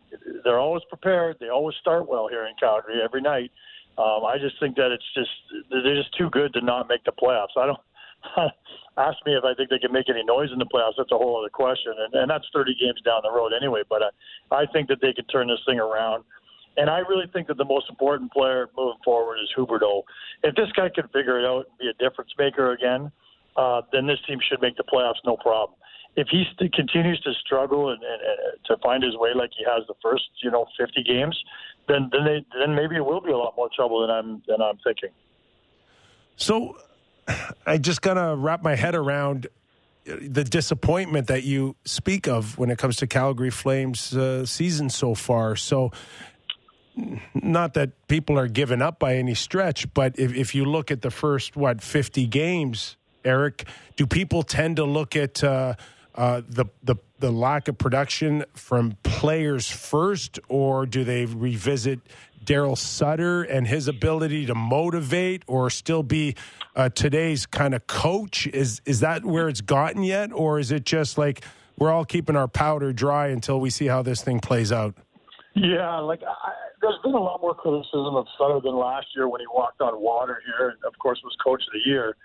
[0.45, 1.37] they're always prepared.
[1.39, 3.53] They always start well here in Calgary every night.
[3.99, 5.31] Um, I just think that it's just
[5.71, 7.57] they're just too good to not make the playoffs.
[7.57, 7.79] I don't
[9.09, 10.94] ask me if I think they can make any noise in the playoffs.
[10.98, 13.82] That's a whole other question, and, and that's 30 games down the road anyway.
[13.88, 16.24] But I, I think that they can turn this thing around.
[16.76, 20.03] And I really think that the most important player moving forward is Huberdeau.
[20.42, 23.11] If this guy can figure it out and be a difference maker again,
[23.57, 25.76] uh, then this team should make the playoffs no problem.
[26.16, 29.64] If he st- continues to struggle and, and, and to find his way like he
[29.64, 31.38] has the first, you know, 50 games,
[31.88, 34.61] then then they then maybe it will be a lot more trouble than I'm than
[34.61, 35.11] I'm thinking.
[36.36, 36.76] So
[37.66, 39.47] I just gotta wrap my head around
[40.05, 45.14] the disappointment that you speak of when it comes to Calgary Flames uh, season so
[45.14, 45.57] far.
[45.57, 45.93] So
[47.35, 51.03] not that people are giving up by any stretch, but if, if you look at
[51.03, 53.64] the first what fifty games, Eric,
[53.97, 55.75] do people tend to look at uh,
[56.14, 62.01] uh, the the the lack of production from players first, or do they revisit
[62.51, 66.34] Daryl Sutter and his ability to motivate, or still be
[66.74, 68.48] uh, today's kind of coach?
[68.48, 71.44] Is is that where it's gotten yet, or is it just like
[71.78, 74.96] we're all keeping our powder dry until we see how this thing plays out?
[75.55, 76.51] Yeah, like I,
[76.82, 80.03] there's been a lot more criticism of Sutter than last year when he walked on
[80.03, 82.16] water here, and of course was coach of the year,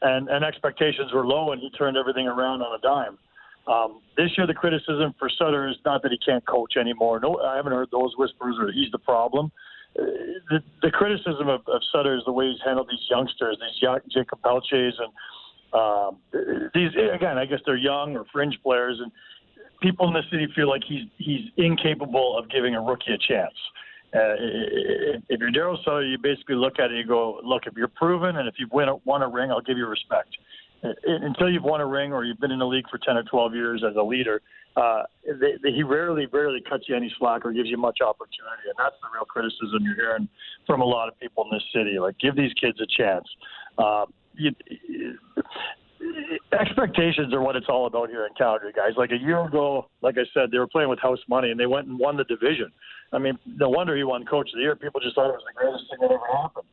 [0.00, 3.18] and and expectations were low, and he turned everything around on a dime.
[3.66, 7.18] Um, this year, the criticism for Sutter is not that he can't coach anymore.
[7.20, 9.50] No, I haven't heard those whispers or he's the problem.
[9.96, 13.98] the, the criticism of, of Sutter is the way he's handled these youngsters, these young,
[14.10, 15.12] Jacob Pelletiers, and
[15.72, 16.18] um,
[16.74, 19.10] these again, I guess they're young or fringe players, and
[19.82, 23.54] people in the city feel like he's he's incapable of giving a rookie a chance.
[24.14, 24.38] Uh,
[25.28, 28.36] if you're Daryl Sutter, you basically look at it you go, look, if you're proven
[28.36, 30.28] and if you've won a, won a ring, I'll give you respect.
[30.82, 33.54] Until you've won a ring or you've been in the league for 10 or 12
[33.54, 34.40] years as a leader,
[34.76, 38.68] uh, they, they, he rarely, rarely cuts you any slack or gives you much opportunity.
[38.68, 40.28] And that's the real criticism you're hearing
[40.66, 41.98] from a lot of people in this city.
[41.98, 43.26] Like, give these kids a chance.
[43.78, 44.04] Uh,
[44.34, 44.52] you,
[46.52, 48.92] expectations are what it's all about here in Calgary, guys.
[48.96, 51.66] Like a year ago, like I said, they were playing with house money and they
[51.66, 52.70] went and won the division.
[53.12, 54.76] I mean, no wonder he won Coach of the Year.
[54.76, 56.66] People just thought it was the greatest thing that ever happened.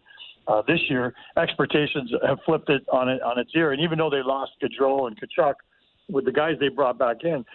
[0.47, 4.09] Uh, this year, expectations have flipped it on it on its ear, and even though
[4.09, 5.53] they lost Gaudreau and Tkachuk
[6.09, 7.45] with the guys they brought back in,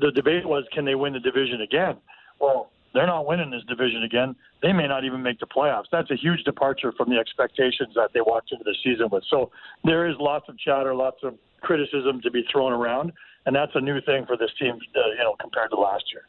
[0.00, 1.96] the debate was, can they win the division again?
[2.40, 4.36] Well, they're not winning this division again.
[4.62, 5.86] They may not even make the playoffs.
[5.90, 9.24] That's a huge departure from the expectations that they walked into the season with.
[9.28, 9.50] So
[9.82, 13.12] there is lots of chatter, lots of criticism to be thrown around,
[13.46, 16.22] and that's a new thing for this team, uh, you know, compared to last year.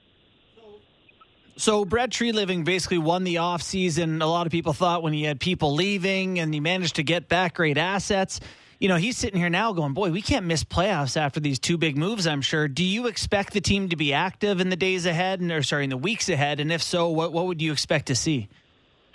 [1.57, 4.21] So Brett Treliving basically won the offseason.
[4.21, 7.29] A lot of people thought when he had people leaving and he managed to get
[7.29, 8.41] back great assets.
[8.77, 11.77] You know, he's sitting here now going, boy, we can't miss playoffs after these two
[11.77, 12.67] big moves, I'm sure.
[12.67, 15.85] Do you expect the team to be active in the days ahead, and, or sorry,
[15.85, 16.59] in the weeks ahead?
[16.59, 18.49] And if so, what, what would you expect to see?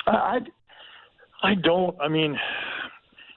[0.07, 0.39] I,
[1.43, 1.95] I don't.
[2.01, 2.39] I mean,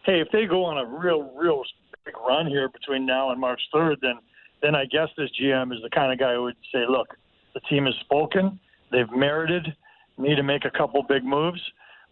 [0.06, 1.64] hey, if they go on a real, real
[2.06, 4.16] big run here between now and March 3rd, then
[4.62, 7.18] then I guess this GM is the kind of guy who would say, look,
[7.54, 8.60] the team has spoken.
[8.94, 9.68] They've merited
[10.18, 11.60] me to make a couple big moves.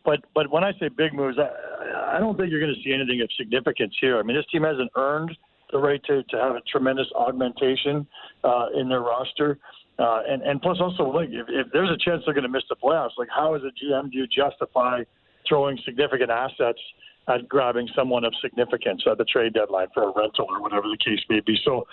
[0.04, 2.94] But but when I say big moves, I, I don't think you're going to see
[2.94, 4.18] anything of significance here.
[4.18, 5.32] I mean, this team hasn't earned
[5.72, 8.06] the right to, to have a tremendous augmentation
[8.44, 9.58] uh, in their roster.
[10.00, 12.64] Uh, and, and plus, also, like, if, if there's a chance they're going to miss
[12.70, 15.04] the playoffs, like, how is a GM do you justify
[15.48, 16.80] throwing significant assets
[17.28, 20.98] at grabbing someone of significance at the trade deadline for a rental or whatever the
[20.98, 21.58] case may be?
[21.64, 21.86] So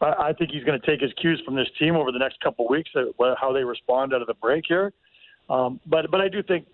[0.00, 2.40] I, I think he's going to take his cues from this team over the next
[2.40, 4.92] couple of weeks, uh, how they respond out of the break here.
[5.48, 6.66] Um, but but I do think,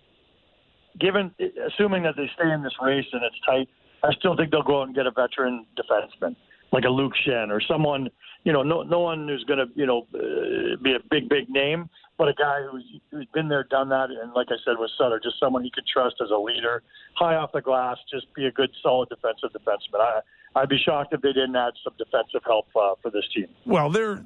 [0.99, 1.33] given
[1.67, 3.67] assuming that they stay in this race and it's tight,
[4.03, 6.35] I still think they'll go out and get a veteran defenseman
[6.71, 8.09] like a Luke Schenn or someone.
[8.43, 11.49] You know, no no one who's going to you know uh, be a big big
[11.49, 14.89] name, but a guy who's who's been there, done that, and like I said with
[14.97, 16.81] Sutter, just someone he could trust as a leader,
[17.15, 20.01] high off the glass, just be a good solid defensive defenseman.
[20.01, 20.21] I
[20.55, 23.47] I'd be shocked if they didn't add some defensive help uh, for this team.
[23.65, 24.23] Well, they're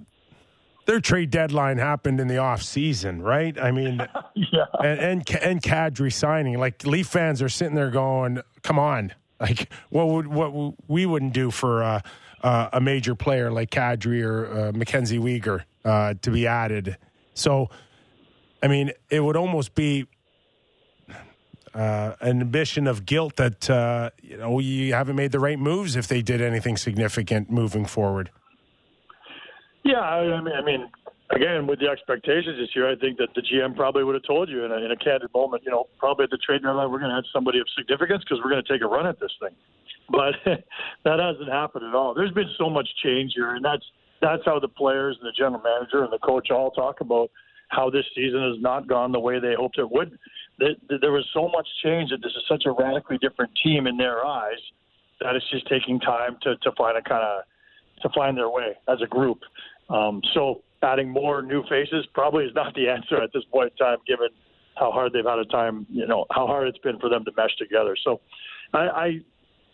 [0.86, 3.60] their trade deadline happened in the off season, right?
[3.60, 3.98] I mean,
[4.36, 6.58] yeah, and and, and Kadri signing.
[6.58, 11.34] Like Leaf fans are sitting there going, "Come on!" Like what would what we wouldn't
[11.34, 12.02] do for uh,
[12.42, 16.98] uh, a major player like Kadri or uh, Mackenzie Weegar uh, to be added.
[17.34, 17.70] So,
[18.64, 20.08] I mean, it would almost be
[21.74, 25.96] uh, an admission of guilt that uh, you know you haven't made the right moves
[25.96, 28.32] if they did anything significant moving forward.
[29.84, 30.90] Yeah, I mean, I mean,
[31.32, 34.50] again, with the expectations this year, I think that the GM probably would have told
[34.50, 37.00] you in a, in a candid moment, you know, probably at the trade deadline, we're
[37.00, 39.32] going to have somebody of significance because we're going to take a run at this
[39.40, 39.56] thing.
[40.10, 40.36] But
[41.04, 42.14] that hasn't happened at all.
[42.14, 43.86] There's been so much change here, and that's
[44.22, 47.30] that's how the players, and the general manager, and the coach all talk about
[47.70, 50.18] how this season has not gone the way they hoped it would.
[50.58, 54.26] There was so much change that this is such a radically different team in their
[54.26, 54.60] eyes
[55.20, 57.44] that it's just taking time to to find a kind of
[58.02, 59.40] to find their way as a group.
[59.90, 63.86] Um, so adding more new faces probably is not the answer at this point in
[63.86, 64.28] time, given
[64.76, 67.32] how hard they've had a time, you know, how hard it's been for them to
[67.38, 67.96] mesh together.
[68.04, 68.20] So
[68.74, 69.20] I, I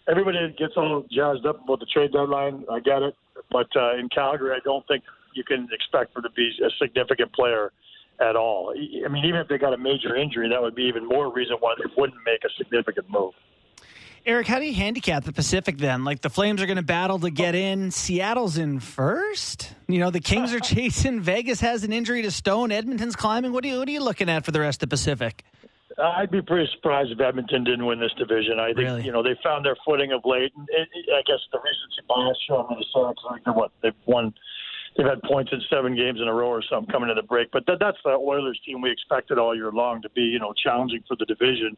[0.09, 2.65] everybody gets all jazzed up about the trade deadline.
[2.71, 3.15] I get it.
[3.51, 7.33] But uh, in Calgary, I don't think you can expect for to be a significant
[7.33, 7.71] player
[8.19, 8.73] at all.
[8.75, 11.57] I mean, even if they got a major injury, that would be even more reason
[11.59, 13.33] why they wouldn't make a significant move.
[14.23, 16.03] Eric, how do you handicap the Pacific then?
[16.03, 17.89] Like the Flames are going to battle to get in.
[17.89, 19.73] Seattle's in first.
[19.87, 21.21] You know the Kings are chasing.
[21.21, 22.71] Vegas has an injury to Stone.
[22.71, 23.51] Edmonton's climbing.
[23.51, 25.43] What are you What are you looking at for the rest of the Pacific?
[25.97, 28.59] Uh, I'd be pretty surprised if Edmonton didn't win this division.
[28.59, 29.03] I think really?
[29.03, 30.51] you know they found their footing of late.
[30.55, 33.93] And it, I guess the recency bias showing me the Sox like they're what they've
[34.05, 34.33] won.
[34.97, 37.49] They've had points in seven games in a row or something coming to the break.
[37.51, 40.53] But that, that's the Oilers team we expected all year long to be, you know,
[40.61, 41.77] challenging for the division.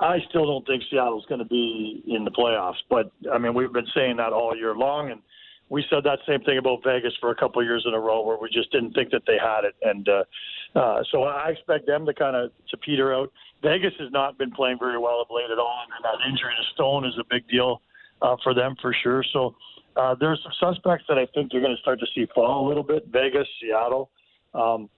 [0.00, 3.72] I still don't think Seattle's going to be in the playoffs, but I mean we've
[3.72, 5.22] been saying that all year long, and
[5.68, 8.22] we said that same thing about Vegas for a couple of years in a row,
[8.22, 11.86] where we just didn't think that they had it, and uh, uh, so I expect
[11.86, 13.32] them to kind of to peter out.
[13.62, 16.74] Vegas has not been playing very well of late at all, and that injury to
[16.74, 17.80] Stone is a big deal
[18.20, 19.24] uh, for them for sure.
[19.32, 19.54] So
[19.96, 22.68] uh, there's some suspects that I think you're going to start to see fall a
[22.68, 23.06] little bit.
[23.08, 24.10] Vegas, Seattle.
[24.54, 24.88] Um,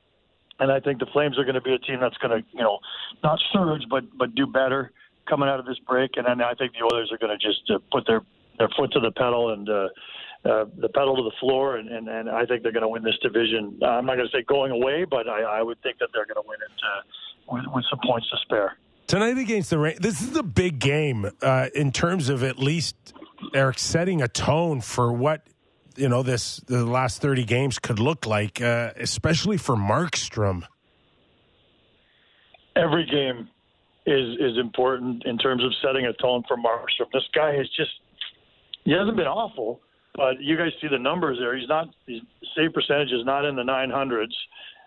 [0.60, 2.62] and I think the Flames are going to be a team that's going to, you
[2.62, 2.78] know,
[3.22, 4.92] not surge, but but do better
[5.28, 6.12] coming out of this break.
[6.16, 8.22] And then I think the Oilers are going to just uh, put their
[8.58, 9.68] their foot to the pedal and.
[9.68, 9.88] Uh,
[10.44, 13.02] uh, the pedal to the floor, and, and, and I think they're going to win
[13.02, 13.76] this division.
[13.82, 16.42] I'm not going to say going away, but I, I would think that they're going
[16.42, 18.78] to win it uh, with, with some points to spare.
[19.08, 22.94] Tonight against the Rain, this is a big game uh, in terms of at least
[23.52, 25.44] Eric setting a tone for what
[25.98, 30.62] you know this the last 30 games could look like, uh, especially for Markstrom.
[32.76, 33.48] Every game
[34.06, 37.10] is is important in terms of setting a tone for Markstrom.
[37.12, 37.90] This guy is just
[38.84, 39.80] he hasn't been awful,
[40.14, 41.56] but you guys see the numbers there.
[41.56, 42.20] He's not his
[42.56, 44.26] save percentage is not in the 900s.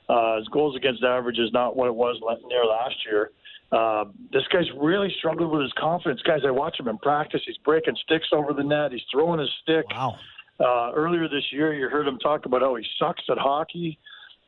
[0.09, 3.31] Uh, his goals against average is not what it was near last year.
[3.71, 6.21] Uh, this guy's really struggled with his confidence.
[6.23, 7.41] Guys, I watch him in practice.
[7.45, 8.91] He's breaking sticks over the net.
[8.91, 9.85] He's throwing his stick.
[9.89, 10.17] Wow.
[10.63, 13.97] Uh, earlier this year, you heard him talk about how he sucks at hockey.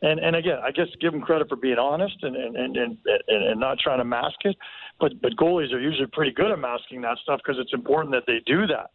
[0.02, 2.98] And and again, I guess give him credit for being honest and and and and,
[3.28, 4.56] and not trying to mask it.
[5.00, 8.24] But but goalies are usually pretty good at masking that stuff because it's important that
[8.28, 8.92] they do that.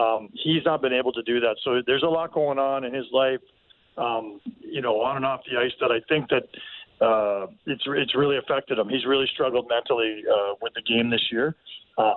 [0.00, 1.56] Um, he's not been able to do that.
[1.64, 3.40] So there's a lot going on in his life,
[3.98, 6.44] um, you know, on and off the ice that I think that
[7.04, 8.88] uh, it's it's really affected him.
[8.88, 11.56] He's really struggled mentally uh, with the game this year.
[11.98, 12.14] Uh,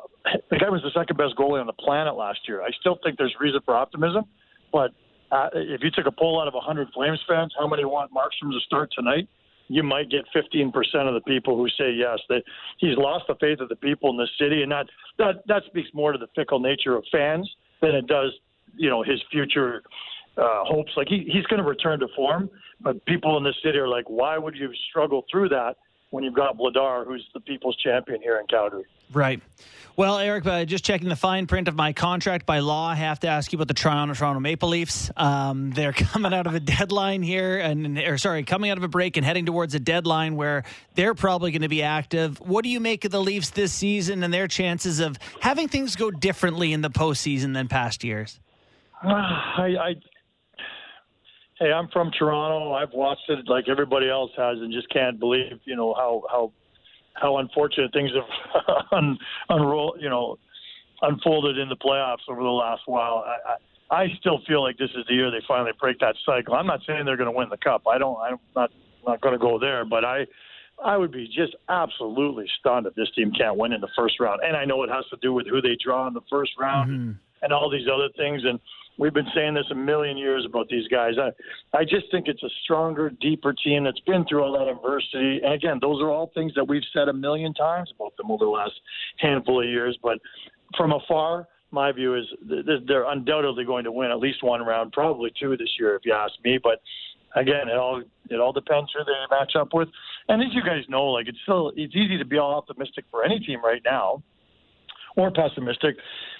[0.50, 2.62] the guy was the second best goalie on the planet last year.
[2.62, 4.26] I still think there's reason for optimism,
[4.76, 4.92] but
[5.32, 8.52] uh, if you took a poll out of 100 Flames fans, how many want Markstrom
[8.52, 9.26] to start tonight?
[9.70, 10.68] You might get 15%
[11.08, 12.20] of the people who say yes.
[12.28, 12.44] That
[12.78, 15.88] he's lost the faith of the people in the city, and that that that speaks
[15.94, 17.50] more to the fickle nature of fans
[17.82, 18.32] than it does,
[18.76, 19.82] you know, his future
[20.38, 20.92] uh, hopes.
[20.98, 22.50] Like he, he's going to return to form,
[22.82, 25.78] but people in the city are like, why would you struggle through that
[26.10, 28.84] when you've got Vladar, who's the people's champion here in Calgary?
[29.14, 29.42] Right.
[29.98, 33.22] Well, Eric, uh, just checking the fine print of my contract by law, I have
[33.22, 35.10] to ask you about the Toronto Toronto Maple Leafs.
[35.16, 38.90] Um, they're coming out of a deadline here, and or sorry, coming out of a
[38.90, 42.42] break and heading towards a deadline where they're probably going to be active.
[42.42, 45.96] What do you make of the Leafs this season and their chances of having things
[45.96, 48.38] go differently in the postseason than past years?
[49.02, 49.96] Uh, I, I
[51.58, 52.74] hey, I'm from Toronto.
[52.74, 56.52] I've watched it like everybody else has, and just can't believe you know how how
[57.16, 59.18] how unfortunate things have un,
[59.50, 60.38] unroll you know
[61.02, 63.24] unfolded in the playoffs over the last while.
[63.26, 63.56] I, I
[63.92, 66.56] I still feel like this is the year they finally break that cycle.
[66.56, 67.84] I'm not saying they're going to win the cup.
[67.88, 68.18] I don't.
[68.20, 68.72] I'm not
[69.06, 70.26] not going to go there, but I
[70.84, 74.42] I would be just absolutely stunned if this team can't win in the first round.
[74.44, 76.90] And I know it has to do with who they draw in the first round
[76.90, 77.12] mm-hmm.
[77.44, 78.42] and all these other things.
[78.44, 78.60] And
[78.98, 81.14] We've been saying this a million years about these guys.
[81.20, 81.32] I,
[81.78, 85.42] I just think it's a stronger, deeper team that's been through all that adversity.
[85.44, 88.46] And again, those are all things that we've said a million times about them over
[88.46, 88.74] the last
[89.18, 89.98] handful of years.
[90.02, 90.20] But
[90.78, 92.26] from afar, my view is
[92.88, 96.14] they're undoubtedly going to win at least one round, probably two this year, if you
[96.14, 96.58] ask me.
[96.62, 96.82] But
[97.36, 99.90] again, it all it all depends who they match up with.
[100.30, 103.26] And as you guys know, like it's still it's easy to be all optimistic for
[103.26, 104.24] any team right now
[105.16, 105.96] or pessimistic.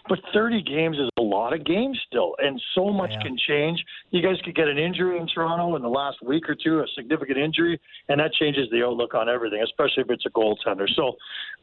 [0.08, 3.22] But 30 games is a lot of games still, and so much yeah.
[3.22, 3.84] can change.
[4.12, 6.86] You guys could get an injury in Toronto in the last week or two, a
[6.96, 10.88] significant injury, and that changes the outlook on everything, especially if it's a goaltender.
[10.96, 11.16] So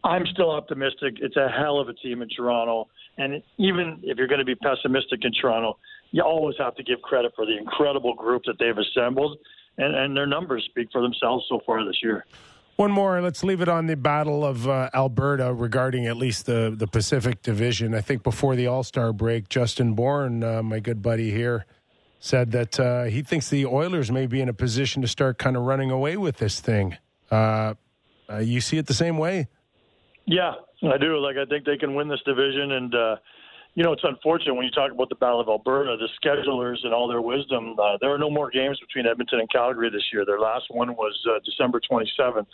[0.02, 1.18] I'm still optimistic.
[1.20, 2.88] It's a hell of a team in Toronto.
[3.16, 5.78] And even if you're going to be pessimistic in Toronto,
[6.10, 9.38] you always have to give credit for the incredible group that they've assembled,
[9.78, 12.24] and, and their numbers speak for themselves so far this year.
[12.76, 13.20] One more.
[13.20, 17.42] Let's leave it on the Battle of uh, Alberta regarding at least the, the Pacific
[17.42, 17.94] Division.
[17.94, 21.66] I think before the All Star break, Justin Bourne, uh, my good buddy here,
[22.18, 25.56] said that uh, he thinks the Oilers may be in a position to start kind
[25.56, 26.96] of running away with this thing.
[27.30, 27.74] Uh,
[28.30, 29.48] uh, you see it the same way?
[30.24, 31.18] Yeah, I do.
[31.18, 32.72] Like, I think they can win this division.
[32.72, 33.16] And, uh,
[33.74, 36.92] you know, it's unfortunate when you talk about the Battle of Alberta, the schedulers and
[36.92, 37.74] all their wisdom.
[37.78, 40.26] Uh, there are no more games between Edmonton and Calgary this year.
[40.26, 42.46] Their last one was uh, December 27th.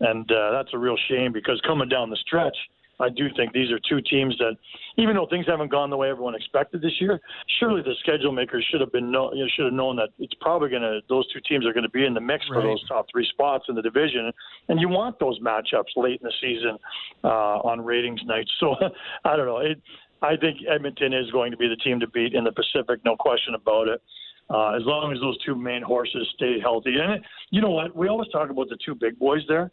[0.00, 2.56] And uh, that's a real shame because coming down the stretch,
[3.00, 4.56] I do think these are two teams that,
[4.98, 7.18] even though things haven't gone the way everyone expected this year,
[7.58, 10.34] surely the schedule makers should have been know, you know, should have known that it's
[10.40, 12.60] probably going to those two teams are going to be in the mix right.
[12.60, 14.30] for those top three spots in the division,
[14.68, 16.76] and you want those matchups late in the season
[17.24, 18.50] uh, on ratings nights.
[18.60, 18.76] So
[19.24, 19.58] I don't know.
[19.58, 19.80] It,
[20.22, 23.16] I think Edmonton is going to be the team to beat in the Pacific, no
[23.16, 24.02] question about it.
[24.50, 26.96] Uh, as long as those two main horses stay healthy.
[26.98, 27.94] And you know what?
[27.94, 29.70] We always talk about the two big boys there.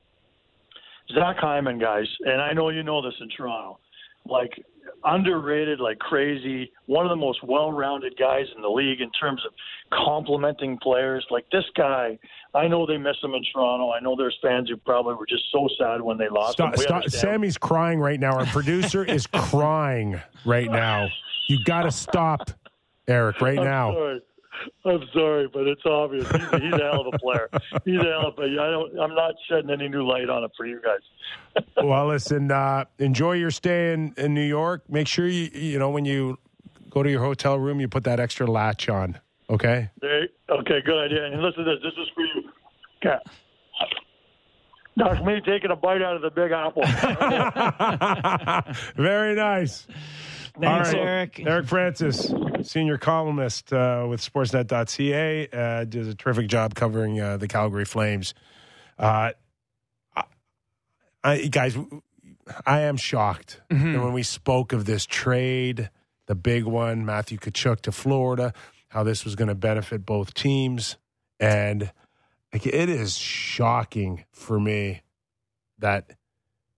[1.15, 3.79] Zach Hyman, guys, and I know you know this in Toronto,
[4.25, 4.51] like
[5.03, 6.71] underrated like crazy.
[6.85, 9.53] One of the most well-rounded guys in the league in terms of
[9.91, 11.25] complementing players.
[11.29, 12.17] Like this guy,
[12.53, 13.91] I know they miss him in Toronto.
[13.91, 16.81] I know there's fans who probably were just so sad when they lost stop, him.
[16.81, 17.09] Stop.
[17.09, 18.37] Sammy's crying right now.
[18.37, 21.09] Our producer is crying right now.
[21.47, 22.51] You got to stop,
[23.07, 24.19] Eric, right now.
[24.85, 26.29] I'm sorry, but it's obvious.
[26.31, 27.49] He's, he's a hell of a player.
[27.85, 28.43] He's a hell of a.
[28.43, 28.99] I don't.
[28.99, 31.65] I'm not shedding any new light on it for you guys.
[31.83, 34.83] well, listen, uh, enjoy your stay in, in New York.
[34.89, 36.37] Make sure you, you know, when you
[36.89, 39.19] go to your hotel room, you put that extra latch on.
[39.49, 39.89] Okay.
[40.01, 41.25] There, okay, good idea.
[41.25, 41.83] And listen to this.
[41.83, 42.49] This is for you.
[43.03, 43.17] Okay.
[44.97, 46.81] That's me taking a bite out of the big apple.
[48.95, 49.85] Very nice.
[50.59, 50.97] Thanks, right.
[51.01, 51.39] Eric.
[51.45, 52.33] Eric Francis,
[52.63, 58.33] senior columnist uh, with Sportsnet.ca, uh, does a terrific job covering uh, the Calgary Flames.
[58.97, 59.31] Uh,
[60.15, 60.23] I,
[61.23, 61.77] I, guys,
[62.65, 64.01] I am shocked Mm-hmm.
[64.01, 65.89] when we spoke of this trade,
[66.25, 68.53] the big one, Matthew Tkachuk to Florida,
[68.89, 70.97] how this was going to benefit both teams,
[71.39, 71.91] and
[72.51, 75.01] it is shocking for me
[75.77, 76.13] that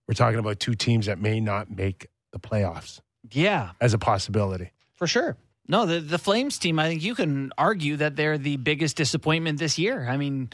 [0.08, 3.00] we're talking about two teams that may not make the playoffs
[3.32, 4.72] Yeah, as a possibility.
[4.96, 5.38] for sure.
[5.68, 6.80] No, the the Flames team.
[6.80, 10.08] I think you can argue that they're the biggest disappointment this year.
[10.10, 10.50] I mean,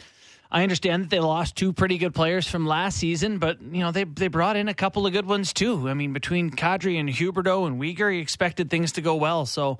[0.52, 3.92] I understand that they lost two pretty good players from last season, but you know
[3.92, 5.88] they they brought in a couple of good ones too.
[5.88, 9.46] I mean, between Kadri and Huberdeau and Weegar, you expected things to go well.
[9.46, 9.78] So,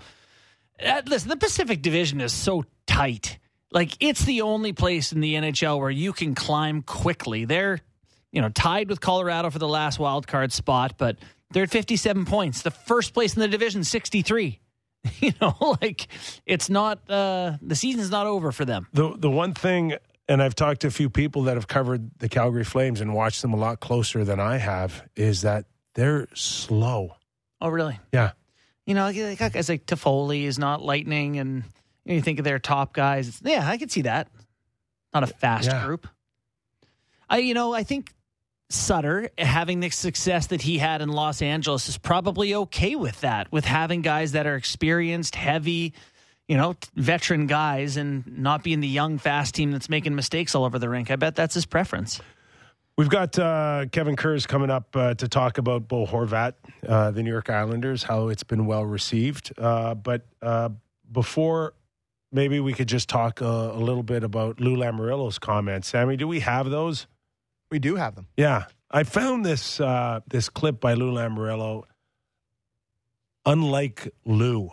[0.86, 3.38] uh, listen, the Pacific Division is so tight.
[3.72, 7.44] Like it's the only place in the NHL where you can climb quickly.
[7.44, 7.82] They're
[8.32, 11.18] you know tied with Colorado for the last wild card spot, but
[11.52, 12.62] they're at 57 points.
[12.64, 14.60] The first place in the division, 63.
[15.20, 16.08] You know, like
[16.48, 18.88] it's not uh the season's not over for them.
[18.92, 19.94] The the one thing,
[20.28, 23.44] and I've talked to a few people that have covered the Calgary Flames and watched
[23.44, 27.16] them a lot closer than I have, is that they're slow.
[27.62, 28.00] Oh, really?
[28.12, 28.32] Yeah.
[28.88, 31.58] You know, like- like guys like Toffoli is not lightning, and
[32.04, 33.40] you, know, you think of their top guys.
[33.44, 34.28] Yeah, I could see that.
[35.14, 35.86] Not a fast Yeah.
[35.86, 36.08] group.
[37.30, 38.12] I, you know, I think
[38.70, 43.52] Sutter having the success that he had in Los Angeles is probably okay with that,
[43.52, 45.94] with having guys that are experienced, heavy,
[46.48, 50.66] you know, veteran guys, and not being the young, fast team that's making mistakes all
[50.66, 51.12] over the rink.
[51.12, 52.22] I bet that's his preference.
[52.98, 56.54] We've got uh, Kevin Kurz coming up uh, to talk about Bo Horvat,
[56.88, 59.52] uh, the New York Islanders, how it's been well received.
[59.58, 60.70] Uh, but uh,
[61.12, 61.74] before,
[62.32, 65.90] maybe we could just talk uh, a little bit about Lou Lamoriello's comments.
[65.90, 67.06] Sammy, do we have those?
[67.72, 68.28] We do have them.
[68.38, 71.84] Yeah, I found this uh, this clip by Lou Lamoriello.
[73.48, 74.72] Unlike Lou,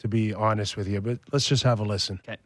[0.00, 2.20] to be honest with you, but let's just have a listen.
[2.28, 2.36] Okay.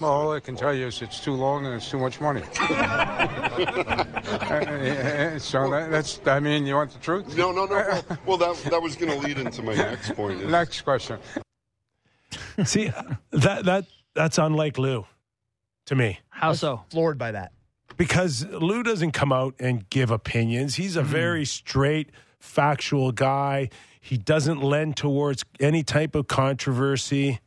[0.00, 2.42] Well, all I can tell you is it's too long and it's too much money.
[4.32, 7.36] Uh, so that, that's, I mean, you want the truth?
[7.36, 7.74] No, no, no.
[7.76, 10.40] Well, well that that was going to lead into my next point.
[10.40, 11.18] Is, Next question.
[12.64, 12.86] See
[13.32, 15.06] that that that's unlike Lou
[15.86, 16.18] to me.
[16.30, 16.82] How so?
[16.90, 17.52] Floored by that.
[18.02, 20.74] Because Lou doesn't come out and give opinions.
[20.74, 23.68] He's a very straight, factual guy.
[24.00, 27.38] He doesn't lend towards any type of controversy.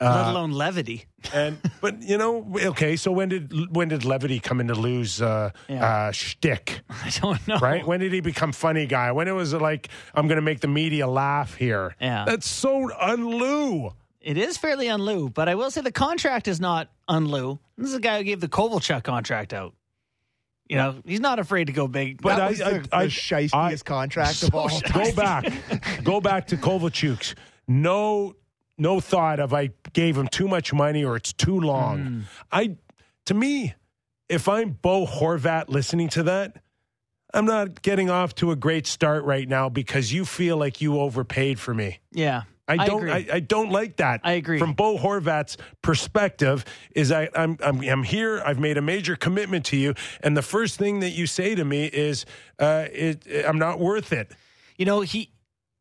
[0.00, 1.06] Let Uh, alone levity.
[1.32, 2.96] and but you know, okay.
[2.96, 5.84] So when did when did levity come into Lou's uh, Yeah.
[6.08, 6.80] uh, shtick?
[6.90, 7.56] I don't know.
[7.58, 7.84] Right?
[7.86, 9.10] When did he become funny guy?
[9.12, 11.96] When it was like I'm going to make the media laugh here.
[12.00, 12.24] Yeah.
[12.26, 13.94] that's so un-Lou.
[14.20, 17.58] It is fairly unlou, but I will say the contract is not unlou.
[17.78, 19.72] This is a guy who gave the Kovalchuk contract out.
[20.68, 22.20] You know, he's not afraid to go big.
[22.20, 25.04] But I- the, I- the shystiest I- contract of all time.
[25.04, 27.34] go back, go back to Kovalchuk's.
[27.66, 28.34] No,
[28.76, 31.98] no thought of I gave him too much money or it's too long.
[32.04, 32.20] Hmm.
[32.52, 32.76] I,
[33.26, 33.74] to me,
[34.28, 36.56] if I'm Bo Horvat listening to that,
[37.34, 40.98] I'm not getting off to a great start right now because you feel like you
[40.98, 42.00] overpaid for me.
[42.12, 43.08] yeah, I don't.
[43.08, 44.20] I, I, don't like that.
[44.24, 44.58] I agree.
[44.58, 46.64] From Bo Horvat's perspective,
[46.94, 48.42] is I, I'm I'm I'm here.
[48.44, 51.64] I've made a major commitment to you, and the first thing that you say to
[51.64, 52.26] me is,
[52.58, 54.32] uh, it, "I'm not worth it."
[54.76, 55.30] you know he.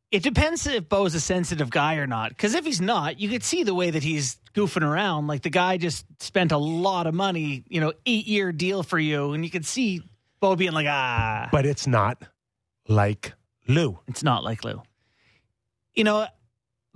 [0.10, 2.30] It depends if Bo's a sensitive guy or not.
[2.30, 5.28] Because if he's not, you could see the way that he's goofing around.
[5.28, 8.98] Like the guy just spent a lot of money, you know, eight year deal for
[8.98, 10.02] you, and you could see
[10.40, 12.24] Bo being like, ah, But it's not
[12.88, 13.34] like
[13.68, 14.00] Lou.
[14.08, 14.82] it's not like Lou.
[15.94, 16.28] You know,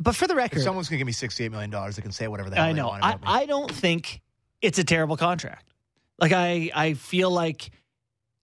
[0.02, 2.28] but for the record, If someone's going to give me $68 million, they can say
[2.28, 2.88] whatever the hell I they know.
[2.88, 3.18] want I.
[3.24, 4.22] I don't think
[4.62, 5.68] it's a terrible contract.
[6.20, 7.72] Like I, I feel like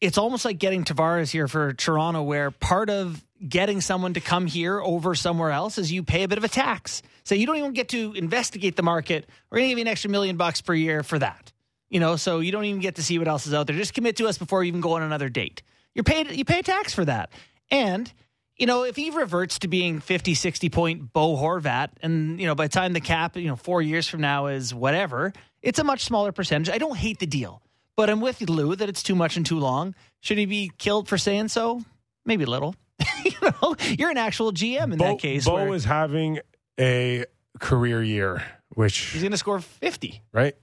[0.01, 4.47] it's almost like getting Tavares here for Toronto, where part of getting someone to come
[4.47, 7.03] here over somewhere else is you pay a bit of a tax.
[7.25, 9.29] So you don't even get to investigate the market.
[9.51, 11.53] We're going to give you an extra million bucks per year for that.
[11.91, 13.77] You know, so you don't even get to see what else is out there.
[13.77, 15.63] Just commit to us before you even go on another date.
[15.95, 16.31] You're paid.
[16.31, 17.31] You pay a tax for that,
[17.71, 18.13] and
[18.59, 22.55] you know, if he reverts to being 50, 60 point Bo Horvat, and, you know,
[22.55, 25.33] by the time the cap, you know, four years from now is whatever,
[25.63, 26.69] it's a much smaller percentage.
[26.69, 27.63] I don't hate the deal,
[27.97, 29.95] but I'm with Lou that it's too much and too long.
[30.21, 31.83] Should he be killed for saying so?
[32.27, 32.75] Maybe a little.
[33.25, 33.33] you
[33.63, 35.45] know, you're an actual GM in Bo, that case.
[35.45, 36.41] Bo where- is having
[36.81, 37.25] a
[37.61, 38.43] career year
[38.75, 40.23] which He's going to score 50.
[40.33, 40.55] right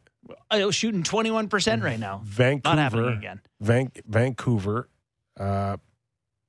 [0.49, 2.21] I was shooting 21% right now.
[2.23, 3.41] Vancouver, Not happening again.
[3.61, 4.89] Van- Vancouver,
[5.39, 5.77] uh,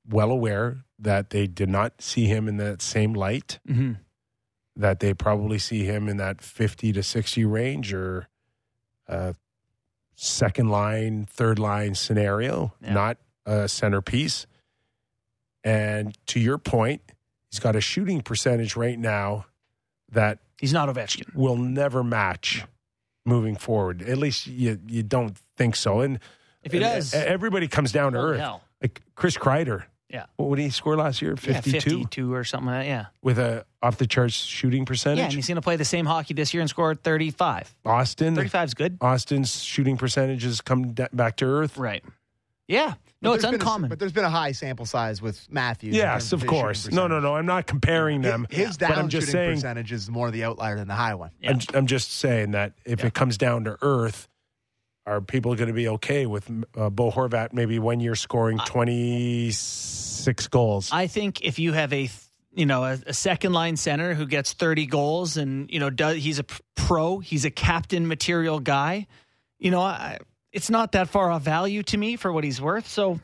[0.09, 3.59] well aware that they did not see him in that same light.
[3.67, 3.93] hmm
[4.77, 8.29] That they probably see him in that fifty to sixty range or
[9.09, 9.33] uh,
[10.15, 12.93] second line, third line scenario, Yeah.
[12.95, 14.47] not a centerpiece.
[15.65, 17.03] And to your point,
[17.51, 19.47] he's got a shooting percentage right now
[20.13, 21.35] that He's not Ovechkin.
[21.35, 22.65] will never match
[23.25, 24.03] moving forward.
[24.03, 26.01] At least you you don't think so.
[26.01, 26.19] And
[26.63, 28.41] If he does, everybody comes down to earth.
[28.41, 28.63] hell.
[28.81, 29.85] Like Chris Kreider.
[30.09, 30.27] Yeah.
[30.37, 31.33] What did he score last year?
[31.43, 32.87] Yeah, 52 52 or something like that.
[32.87, 33.07] Yeah.
[33.23, 35.19] with a off the charts shooting percentage.
[35.19, 37.75] Yeah, and he's going to play the same hockey this year and score 35.
[37.85, 38.99] Auston 35 is good.
[39.01, 41.77] Auston's shooting percentage has come da- back to earth.
[41.77, 42.05] Right.
[42.69, 42.95] Yeah.
[43.23, 43.89] No, it's there's a- uncommon.
[43.89, 45.97] but there's been a high sample size with Matthews.
[45.97, 46.91] Yes, of course.
[46.91, 47.35] No, no, no.
[47.35, 48.47] I'm not comparing them.
[48.51, 49.55] His but down I'm just shooting saying.
[49.57, 51.31] percentage is more the outlier than the high one.
[51.41, 51.51] Yeah.
[51.53, 53.07] I'm, I'm just saying that if Yeah.
[53.07, 54.29] it comes down to earth,
[55.07, 60.49] are people going to be okay with uh, Bo Horvat maybe one year scoring 26
[60.49, 60.91] goals?
[60.93, 62.11] I think if you have a
[62.53, 66.17] you know a, a second line center who gets 30 goals and you know does
[66.17, 66.45] he's a
[66.75, 69.07] pro, he's a captain material guy,
[69.59, 70.19] you know, I,
[70.53, 72.89] it's not that far off value to me for what he's worth.
[72.89, 73.21] So,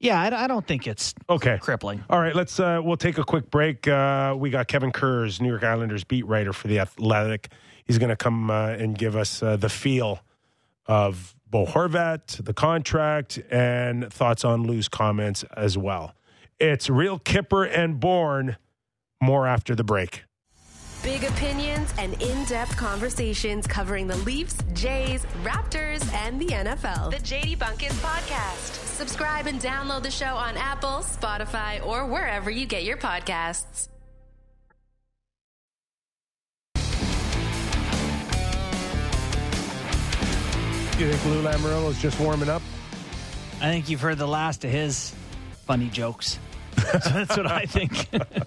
[0.00, 1.58] yeah, I, I don't think it's okay.
[1.60, 2.04] crippling.
[2.10, 2.58] All right, let's.
[2.58, 3.86] Uh, we'll take a quick break.
[3.86, 7.50] Uh, we got Kevin Kurz, New York Islanders beat writer for the Athletic.
[7.84, 10.20] He's going to come uh, and give us uh, the feel
[10.86, 16.14] of Bo Horvat, the contract, and thoughts on Lou's comments as well.
[16.58, 18.56] It's real Kyper and Bourne.
[19.22, 20.24] More after the break.
[21.02, 27.10] Big opinions and in depth conversations covering the Leafs, Jays, Raptors, and the NFL.
[27.10, 28.74] The JD Bunkis Podcast.
[28.96, 33.88] Subscribe and download the show on Apple, Spotify, or wherever you get your podcasts.
[40.98, 42.62] You think Lou Lamoriello is just warming up?
[43.60, 45.14] I think you've heard the last of his
[45.66, 46.38] funny jokes.
[47.02, 48.08] So that's what I think.
[48.10, 48.46] but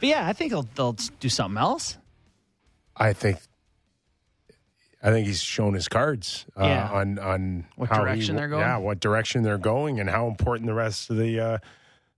[0.00, 1.96] yeah, I think they'll, they'll do something else.
[2.96, 3.38] I think.
[5.02, 6.90] I think he's shown his cards uh, Yeah.
[6.90, 8.60] on on What how direction he, they're going?
[8.62, 11.58] Yeah, what direction they're going, and how important the rest of the uh,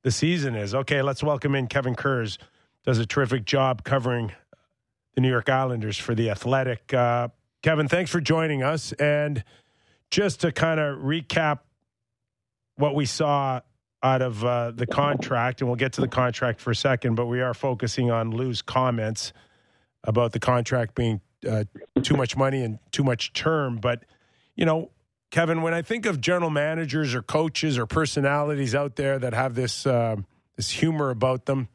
[0.03, 0.75] the season is.
[0.75, 2.39] Okay, let's welcome in Kevin Kurz.
[2.85, 4.33] Does a terrific job covering
[5.15, 6.93] the New York Islanders for the Athletic.
[6.95, 7.29] Uh,
[7.63, 8.93] Kevin, thanks for joining us.
[8.93, 9.45] And
[10.11, 11.61] just to kind of recap
[12.77, 13.61] what we saw
[14.03, 17.27] out of uh, the contract, and we'll get to the contract for a second, but
[17.27, 19.35] we are focusing on Lou's comments
[20.05, 21.65] about the contract being uh,
[22.03, 23.77] too much money and too much term.
[23.77, 24.05] But,
[24.57, 24.91] you know,
[25.31, 29.55] Kevin, when I think of general managers or coaches or personalities out there that have
[29.55, 30.17] this uh,
[30.57, 31.69] this humor about them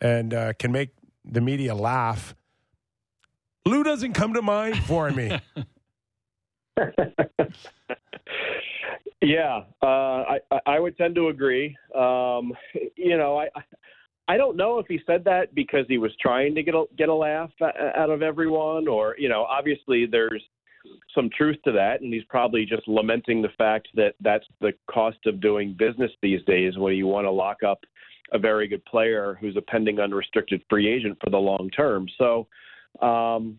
[0.00, 0.90] and uh, can make
[1.24, 2.34] the media laugh,
[3.66, 5.38] Lou doesn't come to mind for me.
[9.22, 11.74] Yeah, uh, I I- I would tend to agree.
[11.94, 12.52] Um,
[12.96, 13.48] you know, I
[14.28, 17.08] I don't know if he said that because he was trying to get a get
[17.08, 20.44] a laugh out of everyone, or you know, obviously there's
[21.14, 25.18] some truth to that, and he's probably just lamenting the fact that that's the cost
[25.26, 27.80] of doing business these days, when you want to lock up
[28.32, 32.06] a very good player who's a pending unrestricted free agent for the long term.
[32.18, 32.46] So.
[33.02, 33.58] Um,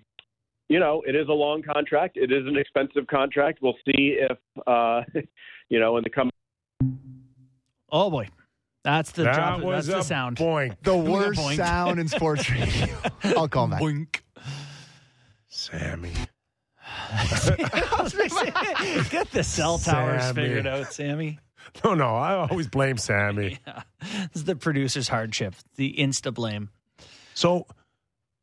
[0.70, 2.18] you know, it is a long contract.
[2.18, 3.60] It is an expensive contract.
[3.62, 5.02] We'll see if, uh,
[5.70, 6.32] you know, in the coming.
[7.90, 8.28] Oh boy,
[8.84, 10.38] that's the that drop, was that's a the sound.
[10.38, 10.76] boink.
[10.84, 11.56] The worst boink.
[11.56, 12.88] sound in sports radio.
[13.24, 13.80] I'll call that.
[13.80, 13.82] back.
[13.82, 14.22] Boink.
[15.48, 16.12] Sammy.
[19.10, 20.42] Get the cell towers Sammy.
[20.42, 21.40] figured out, Sammy.
[21.84, 23.60] No, no, I always blame Sammy.
[23.66, 23.82] Yeah.
[24.02, 26.70] This is the producer's hardship, the insta blame.
[27.34, 27.68] So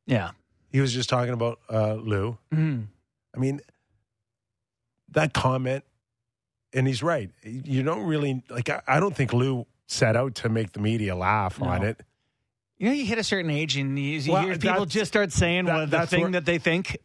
[0.06, 0.30] Yeah.
[0.74, 2.36] He was just talking about uh, Lou.
[2.52, 2.86] Mhm.
[3.32, 3.60] I mean,
[5.10, 5.84] that comment,
[6.72, 7.30] and he's right.
[7.44, 8.68] You don't really like.
[8.68, 11.68] I, I don't think Lou set out to make the media laugh No.
[11.68, 12.00] on it.
[12.78, 15.30] You know, you hit a certain age and you, you Well, hear people just start
[15.30, 16.98] saying that- what the thing where- that they think.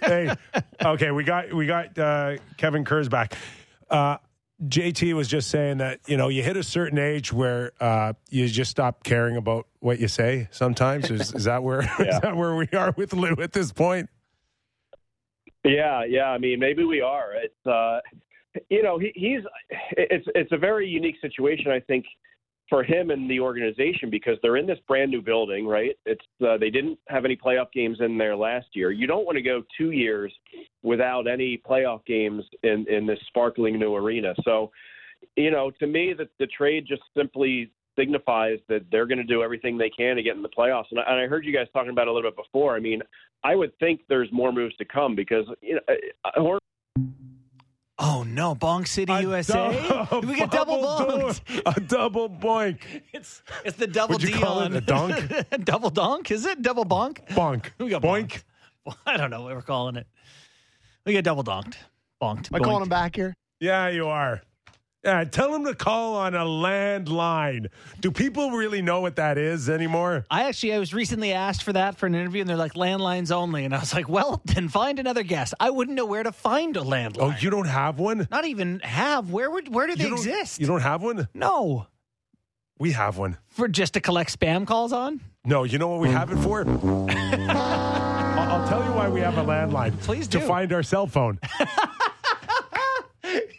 [0.00, 0.34] hey,
[0.82, 3.34] okay, we got we got uh, Kevin Kurz back.
[3.90, 4.16] Uh,
[4.66, 8.46] JT was just saying that you know you hit a certain age where uh, you
[8.48, 10.48] just stop caring about what you say.
[10.50, 12.06] Sometimes is, is that where Yeah.
[12.08, 14.10] is that where we are with Lou at this point?
[15.64, 16.24] Yeah, yeah.
[16.30, 17.32] I mean, maybe we are.
[17.34, 18.00] It's, uh,
[18.68, 19.40] you know, he, he's.
[19.92, 22.04] It's it's a very unique situation, I think,
[22.70, 25.96] for him and the organization because they're in this brand new building, right?
[26.06, 28.92] It's uh, they didn't have any playoff games in there last year.
[28.92, 30.32] You don't want to go two years
[30.82, 34.34] without any playoff games in in this sparkling new arena.
[34.44, 34.70] So,
[35.36, 39.42] you know, to me, that the trade just simply signifies that they're going to do
[39.42, 40.86] everything they can to get in the playoffs.
[40.92, 42.76] And I, and I heard you guys talking about it a little bit before.
[42.76, 43.02] I mean,
[43.42, 45.80] I would think there's more moves to come because you know,
[46.24, 46.60] uh, Hor-
[48.02, 50.06] Oh no, Bonk City, USA.
[50.10, 51.44] dou- we get double bonked.
[51.46, 52.78] do- A double bonk.
[53.12, 55.30] It's it's the double Would you D call it a dunk?
[55.64, 56.30] double donk.
[56.30, 57.26] Is it double bonk?
[57.28, 57.66] Bonk.
[57.78, 58.42] We got bonk.
[58.86, 58.94] bonked.
[59.06, 60.06] I don't know what we're calling it.
[61.04, 61.76] We get double donked,
[62.22, 62.50] bonked.
[62.52, 63.34] Am I calling him back here?
[63.60, 64.40] Yeah, you are.
[65.02, 67.68] Yeah, tell him to call on a landline.
[68.00, 70.26] Do people really know what that is anymore?
[70.30, 73.32] I actually I was recently asked for that for an interview, and they're like landlines
[73.32, 75.54] only, and I was like, well, then find another guest.
[75.58, 77.16] I wouldn't know where to find a landline.
[77.18, 78.28] Oh, you don't have one?
[78.30, 79.30] not even have.
[79.30, 80.60] Where would where do they you exist?
[80.60, 81.28] You don't have one?
[81.32, 81.86] no,
[82.78, 83.38] We have one.
[83.48, 85.20] for just to collect spam calls on.
[85.46, 86.66] No, you know what we have it for?
[86.68, 87.08] I'll
[88.52, 89.98] I'll tell you why we have a landline.
[90.00, 90.40] Please do.
[90.40, 91.38] To find our cell phone.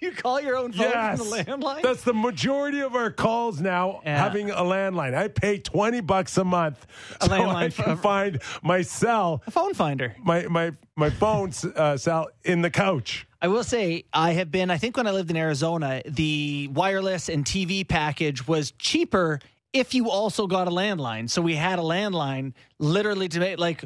[0.06, 1.20] You call your own phone yes.
[1.20, 1.82] from the landline.
[1.84, 4.18] That's the majority of our calls now Yeah.
[4.18, 5.14] having a landline.
[5.14, 6.88] I pay 20 bucks a month
[7.22, 10.16] A so I landline can find my cell, a phone finder.
[10.24, 13.28] my my my phone uh, cell in the couch.
[13.44, 14.72] I will say I have been.
[14.72, 19.40] I think when I lived in Arizona, the wireless and TV package was cheaper
[19.72, 21.30] if you also got a landline.
[21.30, 23.84] So we had a landline literally to make like.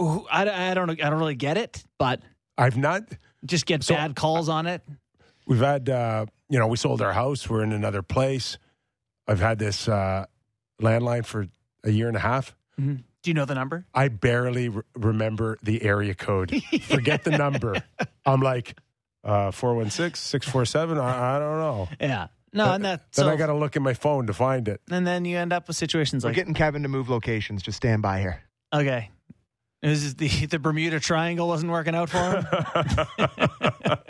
[0.00, 0.90] I, I don't.
[0.90, 2.20] I don't really get it, but
[2.56, 3.02] I've not
[3.44, 4.82] just get So- bad calls on it.
[5.50, 7.50] We've had, uh, you know, we sold our house.
[7.50, 8.56] We're in another place.
[9.26, 10.26] I've had this uh,
[10.80, 11.48] landline for
[11.82, 12.54] a year and a half.
[12.78, 13.84] Do you know the number?
[13.92, 16.54] I barely re- remember the area code.
[16.84, 17.82] Forget the number.
[18.24, 18.78] I'm like,
[19.24, 20.98] uh, 416 647.
[20.98, 21.88] I I don't know.
[22.00, 22.28] Yeah.
[22.52, 23.12] No, and that.
[23.12, 24.80] Then So, I got to look at my phone to find it.
[24.90, 27.62] and then you end up with situations We're like getting Kevin to move locations.
[27.62, 28.40] Just stand by here.
[28.72, 29.10] okay.
[29.82, 32.46] Is the the Bermuda Triangle wasn't working out for him?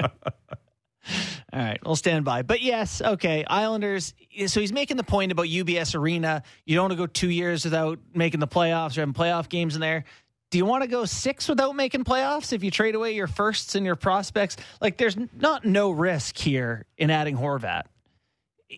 [1.52, 2.42] All right, we'll stand by.
[2.42, 4.14] But yes, okay, Islanders.
[4.46, 6.42] So he's making the point about UBS Arena.
[6.64, 9.74] You don't want to go two years without making the playoffs or having playoff games
[9.74, 10.04] in there.
[10.50, 13.76] Do you want to go six without making playoffs if you trade away your firsts
[13.76, 14.56] and your prospects?
[14.80, 17.84] Like, there's not no risk here in adding Horvat.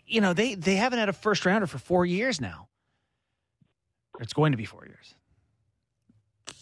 [0.07, 2.69] You know, they they haven't had a first rounder for four years now.
[4.21, 5.15] It's going to be four years.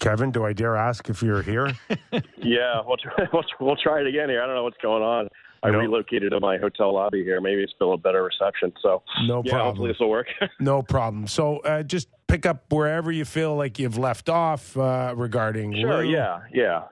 [0.00, 1.72] Kevin, do I dare ask if you're here?
[2.38, 4.42] yeah, we'll try, we'll, we'll try it again here.
[4.42, 5.28] I don't know what's going on.
[5.62, 5.78] I No.
[5.78, 7.40] relocated to my hotel lobby here.
[7.40, 8.72] Maybe it's still a better reception.
[8.82, 9.66] So No yeah, problem.
[9.66, 10.28] hopefully this will work.
[10.60, 11.26] No problem.
[11.26, 15.74] So uh, just pick up wherever you feel like you've left off uh, regarding.
[15.74, 16.04] Sure.
[16.04, 16.10] Lou.
[16.10, 16.40] Yeah.
[16.52, 16.82] Yeah.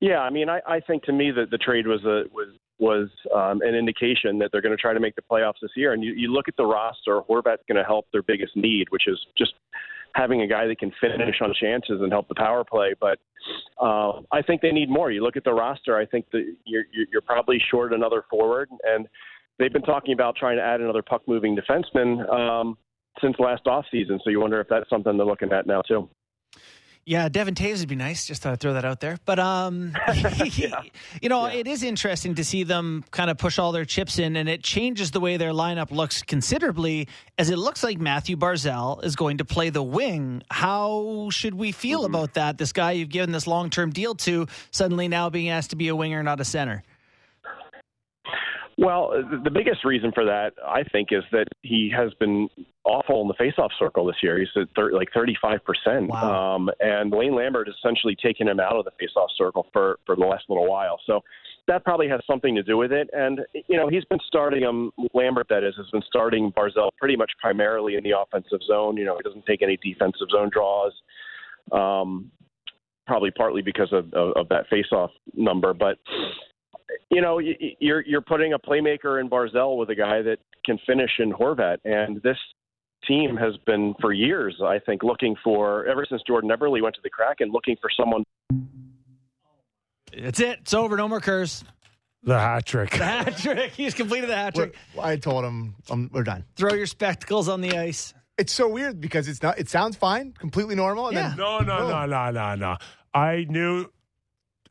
[0.00, 0.20] Yeah.
[0.20, 2.48] I mean, I, I think to me that the trade was a was
[2.78, 5.92] was um, an indication that they're going to try to make the playoffs this year.
[5.92, 9.06] And you, you look at the roster, Horvat's going to help their biggest need, which
[9.06, 9.52] is just
[10.14, 12.94] having a guy that can finish on chances and help the power play.
[13.00, 13.18] But
[13.80, 15.10] uh, I think they need more.
[15.10, 15.96] You look at the roster.
[15.96, 19.06] I think that you're you're probably short another forward, and
[19.58, 22.28] they've been talking about trying to add another puck moving defenseman.
[22.32, 22.78] Um,
[23.20, 24.18] since last off season.
[24.24, 26.08] so you wonder if that's something they're looking at now too.
[27.04, 28.26] Yeah, Devon Toews would be nice.
[28.26, 29.18] Just thought I'd throw that out there.
[29.24, 29.92] But um,
[31.20, 34.36] you know, it is interesting to see them kind of push all their chips in,
[34.36, 37.08] and it changes the way their lineup looks considerably.
[37.38, 40.42] As it looks like Mathew Barzal is going to play the wing.
[40.50, 42.58] How should we feel about that?
[42.58, 45.88] This guy you've given this long term deal to suddenly now being asked to be
[45.88, 46.84] a winger, not a center.
[48.78, 49.12] Well,
[49.44, 52.48] the biggest reason for that, I think, is that he has been
[52.84, 54.38] awful in the faceoff circle this year.
[54.38, 56.08] He's at thir- like 35%.
[56.08, 56.56] Wow.
[56.56, 60.16] Um, and Lane Lambert has essentially taken him out of the faceoff circle for, for
[60.16, 60.98] the last little while.
[61.06, 61.20] So
[61.68, 63.08] that probably has something to do with it.
[63.12, 67.16] And, you know, he's been starting him, Lambert, that is, has been starting Barzal pretty
[67.16, 68.96] much primarily in the offensive zone.
[68.96, 70.92] You know, he doesn't take any defensive zone draws.
[71.70, 72.30] Um,
[73.06, 75.74] probably partly because of, of, of that faceoff number.
[75.74, 75.98] But
[77.10, 80.38] you know, y- y- you're you're putting a playmaker in Barzal with a guy that
[80.64, 82.36] can finish in Horvat, and this
[83.06, 87.00] team has been for years, I think, looking for ever since Jordan Eberle went to
[87.02, 88.22] the Kraken, looking for someone.
[90.16, 90.58] That's it.
[90.60, 90.96] It's over.
[90.96, 91.64] No more curse.
[92.24, 92.90] The hat trick.
[92.90, 93.72] The hat trick.
[93.72, 94.76] He's completed the hat trick.
[94.94, 96.44] We're- I told him um, we're done.
[96.54, 98.14] Throw your spectacles on the ice.
[98.38, 99.58] It's so weird because it's not.
[99.58, 101.08] It sounds fine, completely normal.
[101.08, 101.28] And Yeah.
[101.30, 102.76] then No, no, no, no, no, no.
[103.12, 103.86] I knew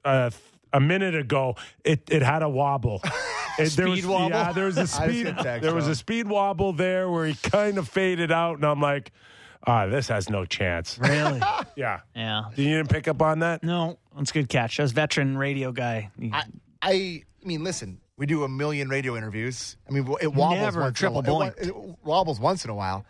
[0.06, 0.30] uh,
[0.74, 3.02] a minute ago it, it had a wobble.
[3.60, 4.30] It, there Speed was, wobble?
[4.30, 5.36] Yeah, there was a I speed.
[5.62, 9.12] There was a speed wobble there where he kind of faded out, and I'm like,
[9.68, 10.98] ah, this has no chance.
[10.98, 11.42] Really?
[11.76, 12.00] Yeah.
[12.16, 12.44] yeah.
[12.56, 13.62] You didn't pick up on that?
[13.62, 14.78] No, that's a good catch.
[14.78, 16.12] That was veteran radio guy.
[16.32, 16.44] I,
[16.82, 19.78] I mean, listen, we do a million radio interviews.
[19.90, 21.48] I mean, it wobbles Never once triple in a while.
[21.48, 23.06] It, it wobbles once in a while.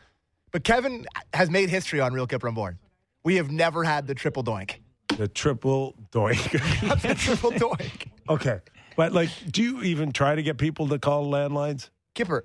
[0.51, 2.79] But Kevin has made history on Real Kyper and Bourne.
[3.23, 4.77] We have never had the triple doink.
[5.17, 6.51] The triple doink.
[7.01, 8.07] the triple doink.
[8.29, 8.59] okay.
[8.95, 11.89] But, like, do you even try to get people to call landlines?
[12.15, 12.41] Kyper,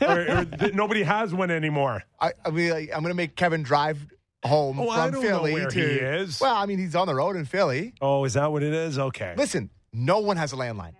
[0.00, 2.02] or, or th- nobody has one anymore.
[2.20, 3.98] I, I mean, like, I'm going to make Kevin drive
[4.44, 5.78] home Oh, from I don't know Philly where to.
[5.78, 6.40] he is.
[6.40, 7.94] Well, I mean, he's on the road in Philly.
[8.00, 8.98] Oh, is that what it is?
[8.98, 9.34] Okay.
[9.36, 10.92] Listen, no one has a landline.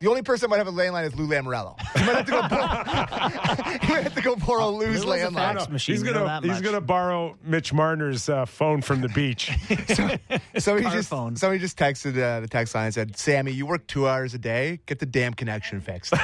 [0.00, 1.76] The only person that might have a landline is Lou Lamoriello.
[2.00, 2.78] You might have to go borrow,
[3.82, 5.34] you might have to go borrow Lou's Lou has a landline.
[5.34, 5.94] fax machine.
[5.96, 6.62] he's gonna he's much.
[6.62, 9.50] gonna borrow Mitch Marner's uh, phone from the beach.
[10.58, 11.36] Somebody Car just phone.
[11.36, 14.38] somebody just texted uh, the text line and said, "Sammy, you work two hours a
[14.38, 14.80] day.
[14.86, 16.18] Get the damn connection fixed." Two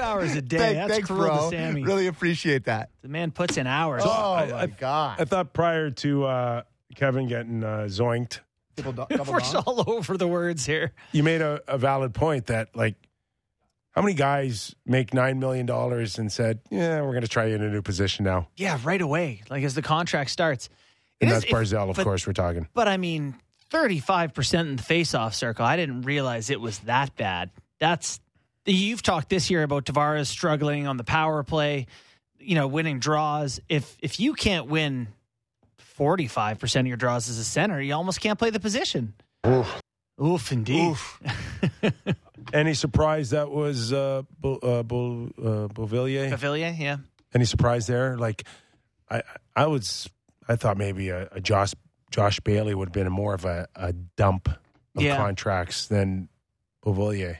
[0.00, 0.56] hours a day.
[0.58, 1.50] Thank- That's thanks, cruel bro.
[1.50, 1.82] to Sammy.
[1.84, 2.88] Really appreciate that.
[3.02, 4.02] The man puts in hours.
[4.06, 5.20] oh I- my I- god!
[5.20, 6.62] I thought prior to uh,
[6.94, 8.40] Kevin getting uh, zoinked,
[8.76, 9.62] Double do- double We're down.
[9.66, 10.92] all over the words here.
[11.12, 12.94] you made a, a valid point that like
[13.92, 17.56] how many guys make nine million dollars and said, "Yeah, we're going to try you
[17.56, 19.42] in a new position now," Yeah, right away.
[19.50, 20.68] Like as the contract starts.
[21.18, 22.26] It and is- that's Barzal, of but- course.
[22.26, 22.68] We're talking.
[22.72, 23.34] But I mean,
[23.72, 25.64] 35% in the face-off circle.
[25.64, 27.50] I didn't realize it was that bad.
[27.78, 28.20] That's
[28.64, 31.86] you've talked this year about Tavares struggling on the power play,
[32.38, 33.58] you know, winning draws.
[33.68, 35.08] If if you can't win
[36.00, 39.12] 45% of your draws as a center, you almost can't play the position.
[39.46, 39.80] Oof.
[40.22, 40.90] Oof, indeed.
[40.92, 41.20] Oof.
[42.52, 46.30] Any surprise that was uh, Bo, uh, Bo, uh, Beauvillier?
[46.30, 46.96] Pavillier, yeah.
[47.34, 48.16] Any surprise there?
[48.16, 48.44] Like,
[49.10, 49.22] I
[49.54, 50.08] I was
[50.48, 51.72] I thought maybe a, a Josh
[52.10, 54.58] Josh Bailey would have been more of a, a dump of
[55.02, 55.16] Yeah.
[55.16, 56.28] contracts than
[56.84, 57.36] Beauvillier.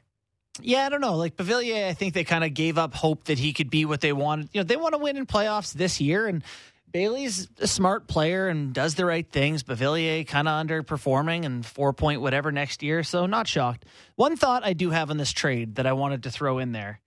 [0.62, 1.16] Yeah, I don't know.
[1.16, 4.00] Like Beauvillier, I think they kind of gave up hope that he could be what
[4.00, 4.50] they wanted.
[4.52, 6.44] You know, they want to win in playoffs this year, and
[6.92, 9.62] Bailey's a smart player and does the right things.
[9.62, 13.84] Beauvillier kind of underperforming and four point whatever next year, so not shocked.
[14.16, 17.00] One thought I do have on this trade that I wanted to throw in there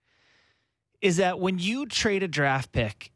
[1.00, 3.12] is that when you trade a draft pick,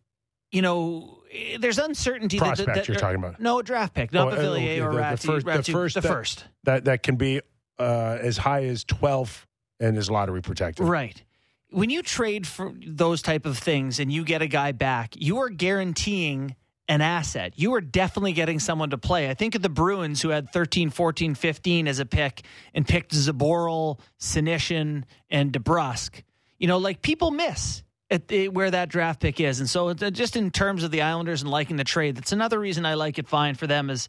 [0.53, 1.21] you know,
[1.59, 2.39] there's uncertainty.
[2.39, 3.41] that- Prospect that, you're talking about.
[3.41, 5.27] No, draft pick, not Oh, Beauvillier okay, or the- the Räty.
[5.27, 6.45] first- the first the that- first.
[6.65, 7.41] That that can be
[7.79, 9.47] uh, as high as twelve
[9.81, 10.87] and is lottery protected.
[10.87, 11.23] Right.
[11.71, 15.39] When you trade for those type of things and you get a guy back, you
[15.39, 16.57] are guaranteeing
[16.89, 17.53] an asset.
[17.57, 19.29] You are definitely getting someone to play.
[19.29, 22.43] I think of the Bruins who had 13, 14, 15 as a pick
[22.73, 26.23] and picked Zboril, Senyshyn, and DeBrusk.
[26.59, 29.61] You know, like people miss at the, where that draft pick is.
[29.61, 32.59] And so uh, just in terms of the Islanders and liking the trade, that's another
[32.59, 34.09] reason I like it fine for them is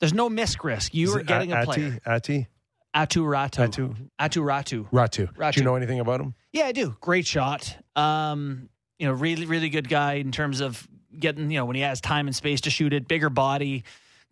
[0.00, 0.94] there's no misc risk.
[0.94, 1.64] You Is are getting a Ati?
[1.64, 1.98] player.
[2.04, 2.48] Ati?
[2.94, 3.66] Atu Ratu.
[3.66, 3.96] Atu?
[4.20, 4.88] Atu Ratu.
[4.90, 5.34] Ratu.
[5.34, 5.54] Ratu.
[5.54, 6.34] Do you know anything about him?
[6.54, 6.96] Yeah, I do.
[7.00, 7.76] Great shot.
[7.96, 8.68] Um,
[9.00, 10.86] you know, really, really good guy in terms of
[11.18, 13.82] getting, you know, when he has time and space to shoot it, bigger body,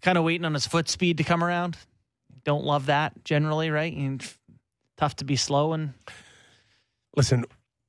[0.02, 1.76] kind of waiting on his foot speed to come around.
[2.44, 3.92] Don't love that generally, right?
[3.92, 4.24] And
[4.96, 5.94] tough to be slow and
[7.16, 7.44] Listen,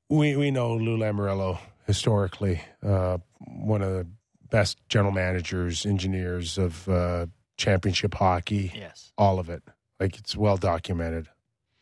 [0.09, 4.07] we we know Lou Lamoriello historically, uh, one of the
[4.49, 8.71] best general managers, engineers of uh, championship hockey.
[8.75, 9.13] yes.
[9.17, 9.61] All of it,
[9.99, 11.29] like it's well documented.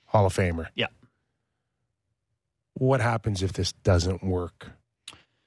[0.06, 0.68] Hall of Famer.
[0.76, 0.88] Yeah.
[2.74, 4.72] What happens if this doesn't work,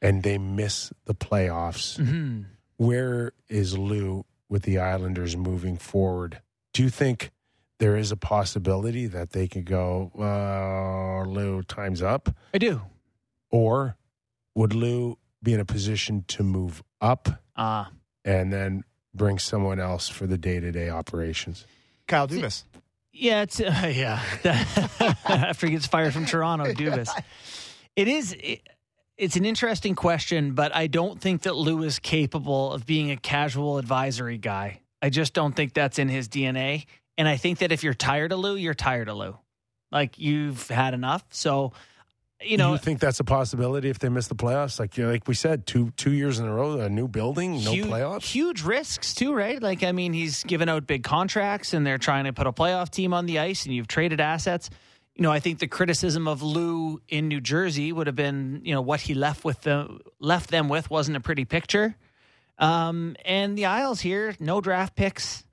[0.02, 1.96] and they miss the playoffs?
[1.96, 2.42] hmm
[2.76, 6.40] Where is Lou with the Islanders moving forward?
[6.72, 7.30] Do you think
[7.78, 12.28] there is a possibility that they could go, uh, Lou, time's up?
[12.52, 12.82] I do.
[13.50, 13.96] Or
[14.54, 17.86] would Lou be in a position to move up Uh
[18.24, 18.82] and then
[19.14, 21.66] bring someone else for the day to day operations?
[22.06, 22.64] Kyle Dubas.
[23.14, 24.22] Yeah, it's uh, yeah.
[25.24, 27.10] After he gets fired from Toronto, Dubas.
[27.96, 28.32] It is.
[28.38, 28.60] It,
[29.16, 33.16] it's an interesting question, but I don't think that Lou is capable of being a
[33.16, 34.80] casual advisory guy.
[35.00, 36.86] I just don't think that's in his DNA.
[37.16, 39.38] And I think that if you're tired of Lou, you're tired of Lou.
[39.92, 41.24] Like you've had enough.
[41.30, 41.72] So,
[42.44, 44.78] you know, you think that's a possibility if they miss the playoffs?
[44.78, 47.62] Like you know, like we said, two two years in a row, a new building,
[47.62, 48.22] no huge, playoffs.
[48.24, 49.62] Huge risks too, right?
[49.62, 52.90] Like I mean, he's given out big contracts, and they're trying to put a playoff
[52.90, 54.70] team on the ice, and you've traded assets.
[55.14, 58.74] You know, I think the criticism of Lou in New Jersey would have been, you
[58.74, 61.94] know, what he left with the left them with wasn't a pretty picture.
[62.58, 65.43] Um, and the Isles here, no draft picks,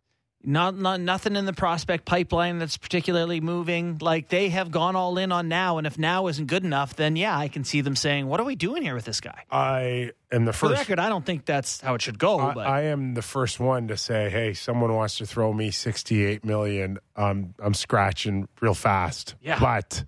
[0.44, 3.98] not, not nothing in the prospect pipeline that's particularly moving.
[4.00, 7.16] Like they have gone all in on now, and if now isn't good enough, then
[7.16, 10.12] yeah, I can see them saying, "What are we doing here with this guy?" I
[10.32, 10.90] am the For the first.
[10.90, 12.40] record, I don't think that's how it should go.
[12.40, 15.72] I, but I am the first one to say, "Hey, someone wants to throw me
[15.72, 16.98] sixty-eight million.
[17.16, 19.60] Um, I'm scratching real fast." Yeah.
[19.60, 20.04] but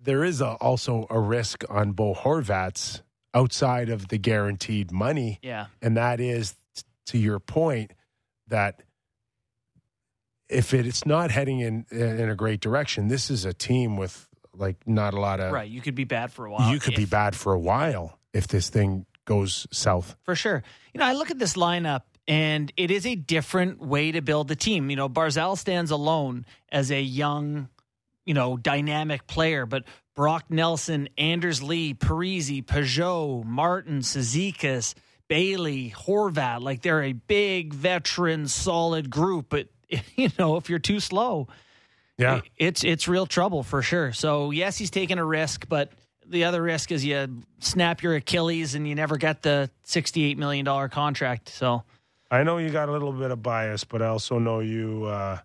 [0.00, 3.02] there is a, also a risk on Bo Horvat's
[3.32, 5.66] outside of the guaranteed money, yeah.
[5.82, 6.54] and that is
[7.06, 7.90] to your point
[8.48, 8.82] that
[10.48, 14.76] if it's not heading in in a great direction, this is a team with like
[14.86, 16.72] not a lot of Right, you could be bad for a while.
[16.72, 20.16] You could be bad for a while if this thing goes south.
[20.22, 20.62] for sure.
[20.92, 24.48] You know, I look at this lineup, and it is a different way to build
[24.48, 24.90] the team.
[24.90, 27.68] You know, Barzal stands alone as a young,
[28.26, 29.84] you know, dynamic player, but
[30.14, 34.94] Brock Nelson, Anders Lee, Parise, Pageau, Martin, Cizikas,
[35.28, 39.46] Bailey, Horvat, like they're a big veteran, solid group.
[39.48, 39.68] But
[40.16, 41.48] you know, if you're too slow,
[42.18, 42.40] Yeah.
[42.56, 44.12] it's it's real trouble for sure.
[44.12, 45.92] So yes, he's taking a risk, but
[46.26, 50.64] the other risk is you snap your Achilles and you never get the sixty-eight million
[50.64, 51.48] dollar contract.
[51.50, 51.82] So
[52.30, 55.38] I know you got a little bit of bias, but I also know you uh,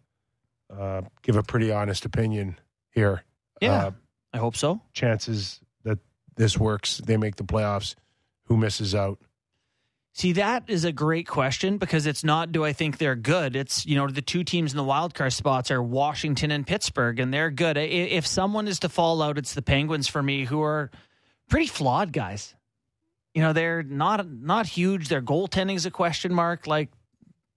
[0.75, 2.57] uh, give a pretty honest opinion
[2.91, 3.23] here.
[3.61, 3.91] yeah, Uh,
[4.33, 4.81] I hope so.
[4.93, 5.99] chances that
[6.35, 7.95] this works, they make the playoffs.
[8.45, 9.19] Who misses out?
[10.13, 13.55] See, that is a great question because it's not do I think they're good?
[13.55, 17.33] It's, you know, the two teams in the wildcard spots are Washington and Pittsburgh, and
[17.33, 17.77] they're good.
[17.77, 20.89] If someone is to fall out, it's the Penguins for me, who are
[21.47, 22.53] pretty flawed guys.
[23.33, 25.07] You know, they're not not huge.
[25.07, 26.65] Their goaltending is a question mark.
[26.67, 26.89] Like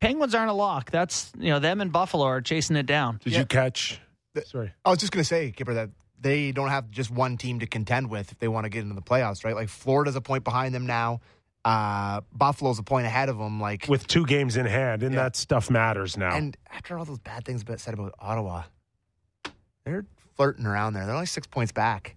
[0.01, 0.91] Penguins aren't a lock.
[0.91, 3.19] That's you know, them and Buffalo are chasing it down.
[3.24, 3.39] Did Yeah.
[3.41, 3.99] you catch?
[4.35, 4.73] The- Sorry.
[4.85, 7.66] I was just going to say, Kyper, that they don't have just one team to
[7.66, 9.55] contend with if they want to get into the playoffs, right?
[9.57, 11.20] Like Florida's a point behind them now.
[11.65, 13.61] Uh, Buffalo's a point ahead of them.
[13.61, 15.23] Like, With two games in hand, and Yeah.
[15.25, 16.35] that stuff matters now.
[16.37, 18.65] and after all those bad things about- said about Ottawa,
[19.85, 20.07] they're
[20.37, 21.07] flirting around there.
[21.07, 22.17] They're only six points back.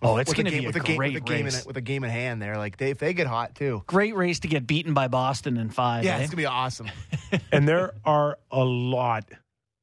[0.00, 1.66] Oh, it's going to be a with a game, great with a game in race.
[1.66, 2.40] with a game in hand.
[2.40, 3.82] There, like they, if they get hot too.
[3.88, 6.04] Great race to get beaten by Boston in five.
[6.04, 6.20] Yeah, eh?
[6.20, 6.88] it's gonna be awesome.
[7.52, 9.24] and there are a lot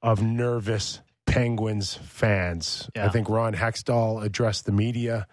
[0.01, 2.89] of nervous Penguins fans.
[2.95, 3.07] Yeah.
[3.07, 5.27] I think Ron Hextall addressed the media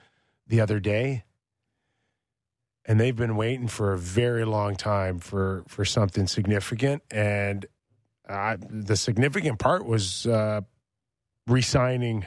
[0.48, 1.22] the other day,
[2.84, 7.02] and they've been waiting for a very long time for for something significant.
[7.10, 7.66] And
[8.28, 10.62] uh, the significant part was uh,
[11.46, 12.26] re-signing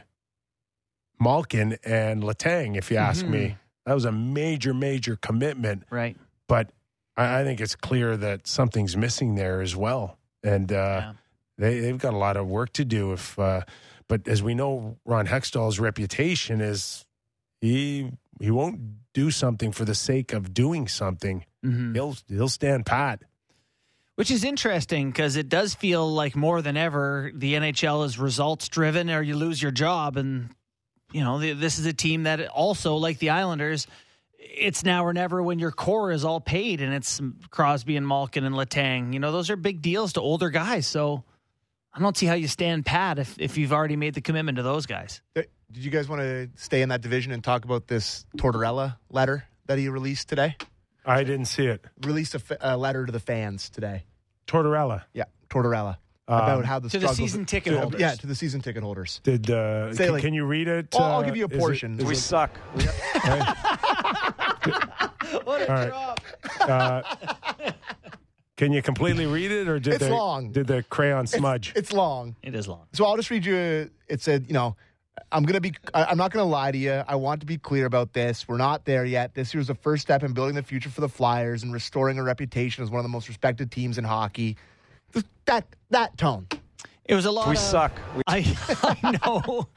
[1.20, 2.76] Malkin and Letang.
[2.78, 3.30] If you ask Mhm.
[3.30, 6.18] me, that was a major, major commitment right.
[6.48, 6.72] but
[7.18, 11.14] I, I think it's clear that something's missing there as well, and uh, Yeah.
[11.58, 13.14] they they've got a lot of work to do.
[13.14, 13.62] If uh,
[14.08, 17.06] but as we know, Ron Hextall's reputation is
[17.62, 18.12] he
[18.42, 18.80] he won't
[19.16, 21.44] do something for the sake of doing something.
[21.66, 21.96] Mhm.
[21.96, 23.24] He'll he'll stand pat.
[24.16, 28.70] Which is interesting because it does feel like more than ever the NHL is results
[28.70, 30.16] driven, or you lose your job.
[30.18, 30.50] And
[31.12, 33.88] you know th- this is a team that also, like the Islanders,
[34.38, 37.20] it's now or never when your core is all paid, and it's
[37.50, 39.14] Crosby and Malkin and Letang.
[39.14, 40.88] You know those are big deals to older guys.
[40.88, 41.24] So
[41.94, 44.64] I don't see how you stand pat if if you've already made the commitment to
[44.64, 45.22] those guys.
[45.72, 49.46] Did you guys want to stay in that division and talk about this Tortorella letter
[49.66, 50.56] that he released today?
[51.06, 51.84] I didn't see it.
[52.04, 54.06] Released a, letter to the fans today.
[54.48, 55.98] Tortorella Yeah, Tortorella
[56.28, 58.00] Um, about how the to the struggles- season ticket to- holders.
[58.00, 59.20] Yeah, to the season ticket holders.
[59.24, 59.50] did.
[59.50, 60.96] Uh, Say, can, like- can you read it?
[60.96, 61.98] I'll- I'll uh, give you a is it- portion.
[61.98, 62.52] We it- suck.
[65.44, 66.70] What a All right.
[66.70, 67.72] Uh,
[68.58, 70.52] can you completely read it, or did It's the long.
[70.52, 71.74] did the crayon smudge?
[71.76, 72.36] It's long.
[72.42, 72.88] It is long.
[72.94, 73.90] So I'll just read you.
[74.08, 74.76] It said, you know,
[75.32, 75.74] I'm gonna be.
[75.94, 77.04] I- I'm not gonna lie to you.
[77.08, 78.48] I want to be clear about this.
[78.48, 79.34] We're not there yet.
[79.34, 82.24] This year's the first step in building the future for the Flyers and restoring a
[82.24, 84.58] reputation as one of the most respected teams in hockey.
[85.14, 86.48] Just that that tone.
[87.06, 87.48] It was a lot.
[87.48, 87.94] We of, suck.
[88.16, 88.56] We- I
[89.04, 89.68] I know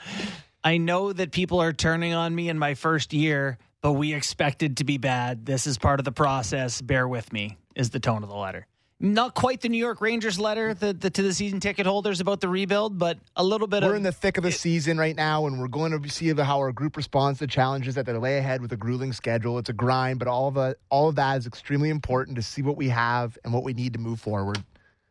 [0.65, 4.78] I know that people are turning on me in my first year, but we expected
[4.78, 5.47] to be bad.
[5.47, 6.81] This is part of the process.
[6.82, 7.59] Bear with me.
[7.77, 8.66] Is the tone of the letter.
[9.01, 12.41] Not quite the New York Rangers letter the, the, to the season ticket holders about
[12.41, 15.15] the rebuild, but a little bit We're of in the thick of the season right
[15.15, 18.39] now, and we're going to see how our group responds to challenges that they lay
[18.39, 19.57] ahead with a grueling schedule.
[19.59, 22.61] It's a grind, but all of the, all of that is extremely important to see
[22.61, 24.59] what we have and what we need to move forward.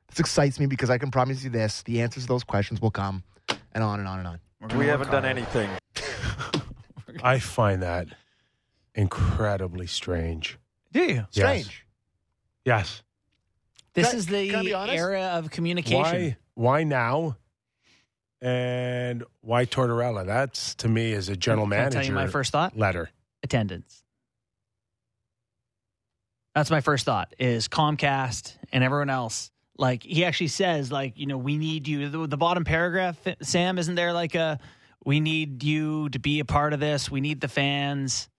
[0.09, 2.91] This excites me because I can promise you this: the answers to those questions will
[2.91, 3.23] come,
[3.73, 4.77] and on and on and on.
[4.77, 5.69] We haven't done anything.
[7.23, 8.07] I find that
[8.95, 10.57] incredibly strange.
[10.91, 11.27] Do you?
[11.31, 11.85] Strange.
[12.65, 13.01] Yes.
[13.97, 14.95] This Can is the can I be honest?
[14.95, 16.03] era of communication.
[16.03, 16.37] Why?
[16.53, 17.35] Why now?
[18.43, 20.23] And why Tortorella?
[20.23, 21.97] That's to me as a general Can I manager.
[21.97, 22.77] tell you my first thought?
[22.77, 23.09] letter.
[23.41, 24.03] attendance.
[26.53, 29.49] That's my first thought is Comcast and everyone else.
[29.79, 32.07] Like he actually says, like, you know, we need you.
[32.09, 34.59] The, the bottom paragraph, Sam, isn't there like a
[35.05, 37.09] we need you to be a part of this.
[37.09, 38.29] We need the fans.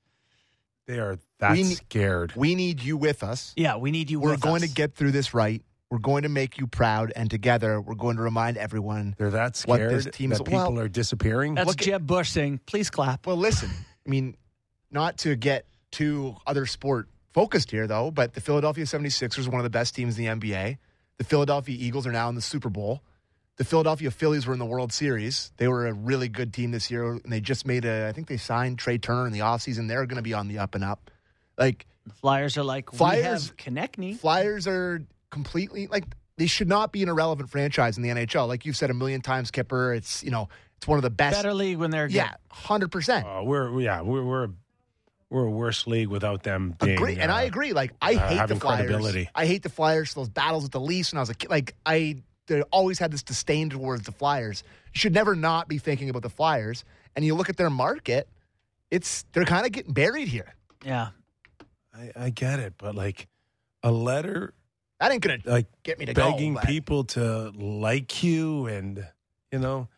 [0.88, 2.32] They are that We ne- scared.
[2.34, 3.52] We need you with us.
[3.56, 4.68] Yeah, we need you We're with going us.
[4.70, 5.62] to get through this right.
[5.90, 9.14] We're going to make you proud, and together we're going to remind everyone.
[9.18, 11.54] They're that What scared this team's- that people well- are disappearing.
[11.54, 13.26] That's Look at- Jeb Bush saying, please clap.
[13.26, 13.70] Well, listen,
[14.06, 14.34] I mean,
[14.90, 19.60] not to get too other sport focused here, though, but the Philadelphia 76ers are one
[19.60, 20.78] of the best teams in the NBA.
[21.18, 23.02] The Philadelphia Eagles are now in the Super Bowl.
[23.58, 25.52] The Philadelphia Phillies were in the World Series.
[25.56, 28.28] They were a really good team this year, and they just made a, I think
[28.28, 29.88] they signed Trea Turner in the offseason.
[29.88, 31.10] They're going to be on the up and up.
[31.58, 34.16] Like, The Flyers are like, we Flyers- have Konecny.
[34.16, 36.04] Flyers are completely like
[36.36, 38.46] they should not be an irrelevant franchise in the NHL.
[38.48, 39.96] Like you've said a million times, Kyper.
[39.96, 41.36] It's you know It's one of the best.
[41.36, 42.14] Better league when they're good.
[42.14, 43.26] yeah, hundred percent.
[43.26, 44.48] Uh, we're yeah we're we're
[45.30, 46.96] we're a worse league without them being.
[46.96, 47.72] Agree, and uh, I agree.
[47.72, 49.26] Like I uh, hate the Flyers.
[49.34, 50.14] I hate the Flyers.
[50.14, 51.50] Those battles with the Leafs when I was a kid.
[51.50, 54.64] Like I, they always had this disdain towards the Flyers.
[54.94, 56.84] You should never not be thinking about the Flyers.
[57.14, 58.28] And you look at their market,
[58.90, 60.54] it's they're kind of getting buried here.
[60.84, 61.08] Yeah.
[61.94, 63.28] I, I get it, but like
[63.82, 64.54] a letter
[65.00, 66.60] That ain't gonna like get me to begging go.
[66.60, 69.04] people to like you and
[69.52, 69.88] you know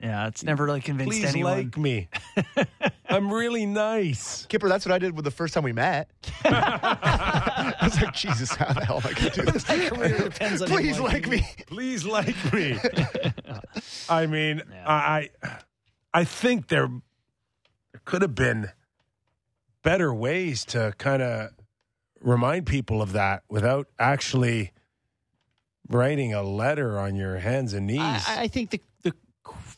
[0.00, 0.26] Yeah.
[0.28, 1.56] It's never really convinced please anyone.
[1.58, 2.08] like me.
[3.16, 4.46] I'm really nice.
[4.46, 6.10] Kyper, that's what I did with the first time we met.
[6.44, 9.64] I was like, Jesus, how the hell am I going to do this?
[9.64, 11.46] career depends on Please him like me.
[11.66, 12.78] Please like me.
[14.08, 14.84] I mean, Yeah.
[14.86, 15.30] I
[16.12, 16.88] I think there
[17.92, 18.70] there could have been
[19.82, 21.50] better ways to kind of
[22.20, 24.72] remind people of that without actually
[25.88, 28.00] writing a letter on your hands and knees.
[28.00, 29.14] I, I think the the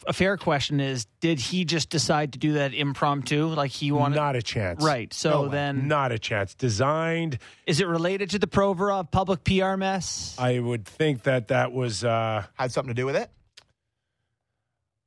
[0.06, 4.16] a fair question is: Did he just decide to do that impromptu, like he wanted?
[4.16, 4.82] not a chance.
[4.84, 5.12] right.
[5.12, 6.54] So No then, not a chance.
[6.54, 7.38] Designed.
[7.66, 10.34] is it related to the Provorov public PR mess?
[10.38, 12.04] I would think that that was.
[12.04, 13.30] Uh, Had something to do with it?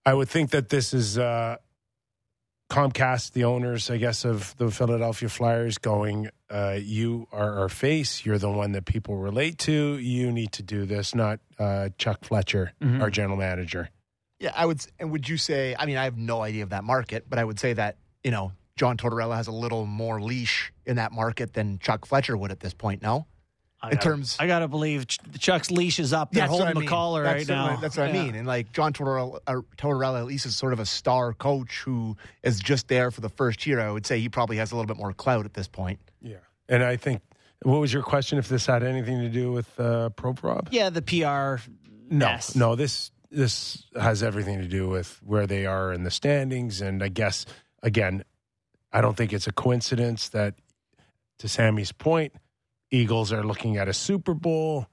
[0.05, 1.57] I would think that this is uh,
[2.69, 8.25] Comcast, the owners, I guess, of the Philadelphia Flyers, going, uh, "You are our face.
[8.25, 9.97] You're the one that people relate to.
[9.97, 13.01] You need to do this." Not uh, Chuck Fletcher, Mhm.
[13.01, 13.89] our general manager.
[14.41, 14.83] Yeah, I would.
[14.99, 15.75] And would you say?
[15.77, 18.31] I mean, I have no idea of that market, but I would say that you
[18.31, 22.51] know John Tortorella has a little more leash in that market than Chuck Fletcher would
[22.51, 23.01] at this point.
[23.03, 23.27] No,
[23.81, 25.05] I in gotta- terms- I gotta believe
[25.39, 26.31] Chuck's leash is up.
[26.31, 26.87] They're holding I mean.
[26.89, 27.79] McCaller That's right what I- now.
[27.81, 28.33] That's what I mean.
[28.35, 32.17] And like John Tortorella, uh, Tortorella at least is sort of a star coach who
[32.41, 33.79] is just there for the first year.
[33.79, 35.99] I would say he probably has a little bit more clout at this point.
[36.21, 36.37] Yeah,
[36.67, 37.21] and I think.
[37.63, 38.39] What was your question?
[38.39, 40.69] If this had anything to do with uh, Provorov?
[40.71, 41.61] Yeah, the PR.
[42.09, 42.55] No, mess.
[42.55, 42.73] no.
[42.75, 47.07] This this has everything to do with where they are in the standings, and I
[47.07, 47.45] guess
[47.81, 48.23] again,
[48.91, 50.55] I don't think it's a coincidence that,
[51.39, 52.33] to Sammy's point,
[52.91, 54.87] Eagles are looking at a Super Bowl.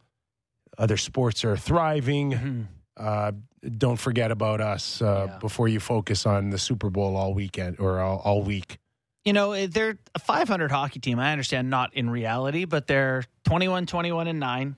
[0.78, 2.30] Other sports are thriving.
[2.32, 2.66] Mhm.
[2.96, 3.32] Uh,
[3.76, 5.38] don't forget about us uh, Yeah.
[5.38, 8.78] before you focus on the Super Bowl all weekend or all, all week.
[9.24, 11.18] You know, eh, they're a 500 hockey team.
[11.18, 14.76] I understand not in reality, but they're 21, 21, and 9.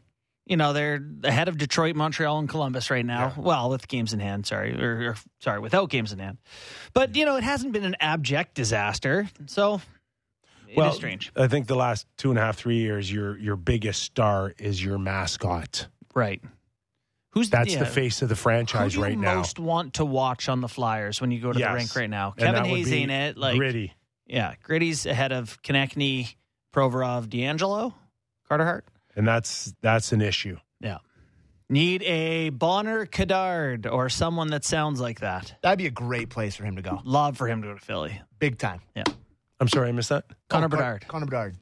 [0.50, 3.32] You know, they're ahead of Detroit, Montreal, and Columbus right now.
[3.36, 4.74] Well, with games in hand, sorry.
[4.82, 6.38] Or, or sorry, without games in hand.
[6.92, 9.28] But, you know, it hasn't been an abject disaster.
[9.46, 9.74] So
[10.66, 11.30] it is well, strange.
[11.36, 14.84] I think the last two and a half, three years, your your biggest star is
[14.84, 15.86] your mascot.
[16.16, 16.42] Right.
[17.30, 19.36] Who's That's yeah, the face of the Who franchise right now.
[19.36, 21.68] most want to watch on the Flyers when you go to Yes.
[21.68, 22.32] the rink right now?
[22.32, 23.36] Kevin Hayes ain't it?
[23.36, 23.94] Like gritty.
[24.26, 26.34] Yeah, Gritty's ahead of Konecny,
[26.74, 27.94] Provorov, DeAngelo,
[28.48, 28.84] Carter Hart.
[29.16, 30.56] And that's that's an issue.
[30.80, 30.98] Yeah.
[31.68, 35.54] Need a Bonner Cadard or someone that sounds like that.
[35.62, 37.00] That'd be a great place for him to go.
[37.04, 38.20] Love for him to go to Philly.
[38.40, 38.80] Big time.
[38.96, 39.04] Yeah.
[39.60, 40.24] I'm sorry, I missed that.
[40.48, 41.04] Connor Oh, Con- Bedard.
[41.08, 41.56] Connor Bedard.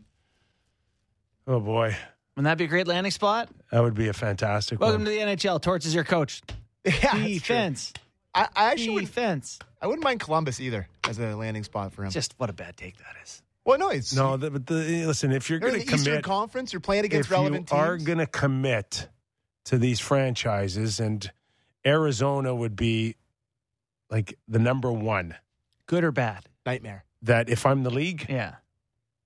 [1.47, 1.97] Oh boy,
[2.37, 3.49] Wouldn't that be a great landing spot?
[3.73, 5.07] that would be a fantastic Welcome one.
[5.07, 5.61] to the NHL.
[5.61, 6.43] Torch is your coach.
[6.85, 7.19] Yeah.
[7.19, 7.93] Defense.
[8.35, 9.59] I, I actually would, Defense.
[9.83, 12.11] I wouldn't mind Columbus either as a landing spot for him.
[12.11, 13.43] Just what a bad take that is.
[13.69, 15.95] Well, no, it's no, the, but the, listen, if you're They're in going the to
[15.97, 16.73] Eastern commit, Conference.
[16.73, 18.07] You're playing against if you relevant are teams.
[18.07, 19.09] going to commit
[19.67, 21.31] to these franchises, and
[21.85, 23.17] Arizona would be
[24.11, 25.35] like the number one.
[25.85, 26.47] Good or bad?
[26.65, 27.05] Nightmare.
[27.21, 28.55] That if I'm the league, Yeah.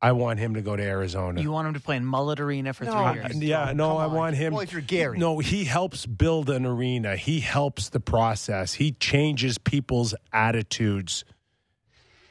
[0.00, 1.40] I want him to go to Arizona.
[1.40, 3.36] You want him to play in Mullett Arena for No, three I- years.
[3.36, 4.12] yeah, Oh, no, I on.
[4.12, 4.54] want him.
[4.54, 5.16] Well, if you're Gary.
[5.18, 7.14] No, he helps build an arena.
[7.14, 8.74] He helps the process.
[8.74, 11.24] He changes people's attitudes.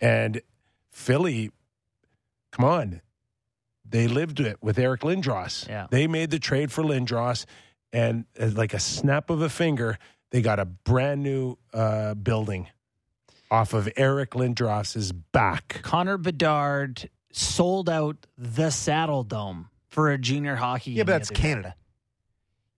[0.02, 0.42] And
[0.90, 1.52] Philly,
[2.52, 3.02] come on,
[3.88, 5.68] they lived it with Eric Lindros.
[5.68, 5.88] Yeah.
[5.90, 7.46] They made the trade for Lindros,
[7.94, 9.98] and uh, like a snap of a finger,
[10.32, 12.68] they got a brand new uh, building
[13.50, 15.80] off of Eric Lindros's back.
[15.84, 20.92] Connor Bedard sold out the Saddledome for a junior hockey.
[20.92, 21.42] Yeah, game but that's other day.
[21.42, 21.76] Canada.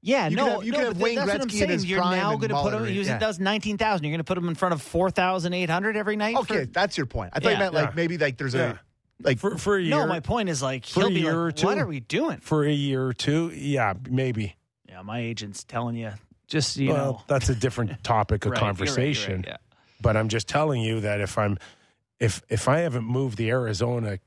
[0.06, 1.52] Yeah, You no, could have- you no, could have but Wayne that's what I'm Gretzky
[1.54, 1.70] in saying.
[1.70, 2.84] his You're now going to put Mullett him.
[2.84, 3.16] Arena, Use yeah.
[3.16, 4.04] it does nineteen thousand.
[4.04, 6.36] You're going to put him in front of four thousand eight hundred every night.
[6.36, 7.30] Okay, for- that's your point.
[7.34, 7.52] I thought Yeah.
[7.54, 7.95] you meant like Yeah.
[7.95, 8.72] maybe like there's Yeah.
[8.72, 8.80] a
[9.24, 9.91] like For, for a year.
[9.91, 11.66] no, my point is like For he'll a be year or two.
[11.68, 12.38] what are we doing?
[12.40, 13.52] for a year or two.
[13.54, 14.56] Yeah, maybe.
[14.88, 16.12] Yeah, my agent's telling you.
[16.48, 19.44] Just you well, know, that's a different topic of Right, you're right, you're right, conversation.
[19.48, 19.58] yeah.
[20.02, 21.58] But I'm just telling you that if I'm
[22.20, 24.20] if if I haven't moved the Arizona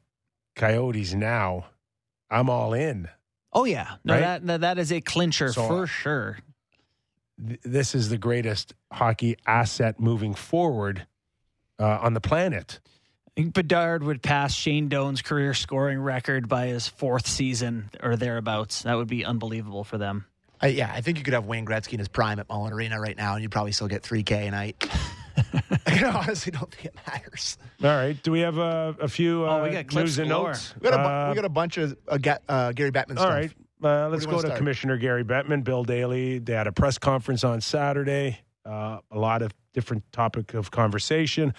[0.57, 1.67] Coyotes now,
[2.31, 3.09] I'm all in.
[3.53, 4.21] Oh yeah, no, Right?
[4.21, 6.39] that, that that is a clincher So- for sure.
[7.47, 11.07] Th- This is the greatest hockey asset moving forward
[11.79, 12.81] uh, on the planet.
[13.37, 18.17] I think Bedard would pass Shane Doan's career scoring record by his fourth season or
[18.17, 18.83] thereabouts.
[18.85, 20.25] That would be unbelievable for them.
[20.59, 22.99] I, yeah, I think you could have Wayne Gretzky in his prime at Mullett Arena
[22.99, 24.89] right now, and you'd probably still get 3K a night.
[25.87, 27.59] I honestly don't think it matters.
[27.85, 28.21] All right.
[28.23, 30.49] Do we have a, a few uh, Oh, we got clips news and galore.
[30.53, 30.75] notes?
[30.81, 33.19] We got a, bu- Uh, we got a bunch of uh, Ga- uh, Gary Bettman
[33.19, 33.29] All stuff.
[33.35, 33.53] right.
[33.85, 34.57] Uh, let's go wanna start?
[34.57, 36.39] Commissioner Gary Bettman, Bill Daly.
[36.39, 38.41] They had a press conference on Saturday.
[38.65, 41.53] Uh, a lot of different topic of conversation.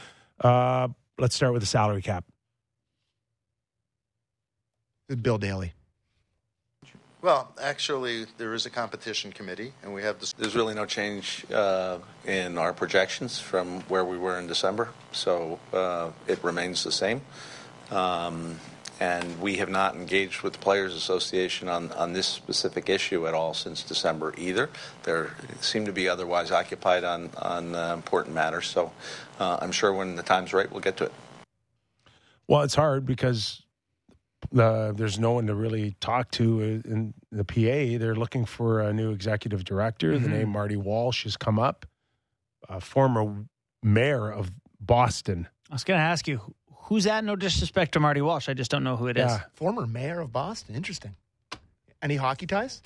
[1.19, 2.25] Let's start with the salary cap.
[5.21, 5.73] Bill Daly.
[7.21, 10.33] Well, actually, there is a competition committee, and we have this.
[10.33, 15.59] There's really no change uh, in our projections from where we were in December, so
[15.73, 17.21] uh, it remains the same.
[17.89, 18.59] Um,
[18.99, 23.33] and we have not engaged with the Players Association on, on this specific issue at
[23.33, 24.69] all since December either.
[25.03, 25.25] They
[25.61, 28.91] seem to be otherwise occupied on, on uh, important matters, so
[29.39, 31.13] uh, I'm sure when the time's right, we'll get to it.
[32.47, 33.61] Well, it's hard because
[34.57, 37.99] uh, there's no one to really talk to in the PA.
[37.99, 40.17] They're looking for a new executive director.
[40.17, 40.31] The Mhm.
[40.31, 41.85] name Marty Walsh has come up,
[42.69, 43.45] a former
[43.83, 45.47] mayor of Boston.
[45.69, 46.55] I was going to ask you,
[46.87, 47.23] who's that?
[47.23, 48.49] No disrespect to Marty Walsh.
[48.49, 49.31] I just don't know who it is.
[49.31, 49.41] Yeah.
[49.55, 50.75] Former mayor of Boston.
[50.75, 51.15] Interesting.
[52.01, 52.81] Any hockey ties?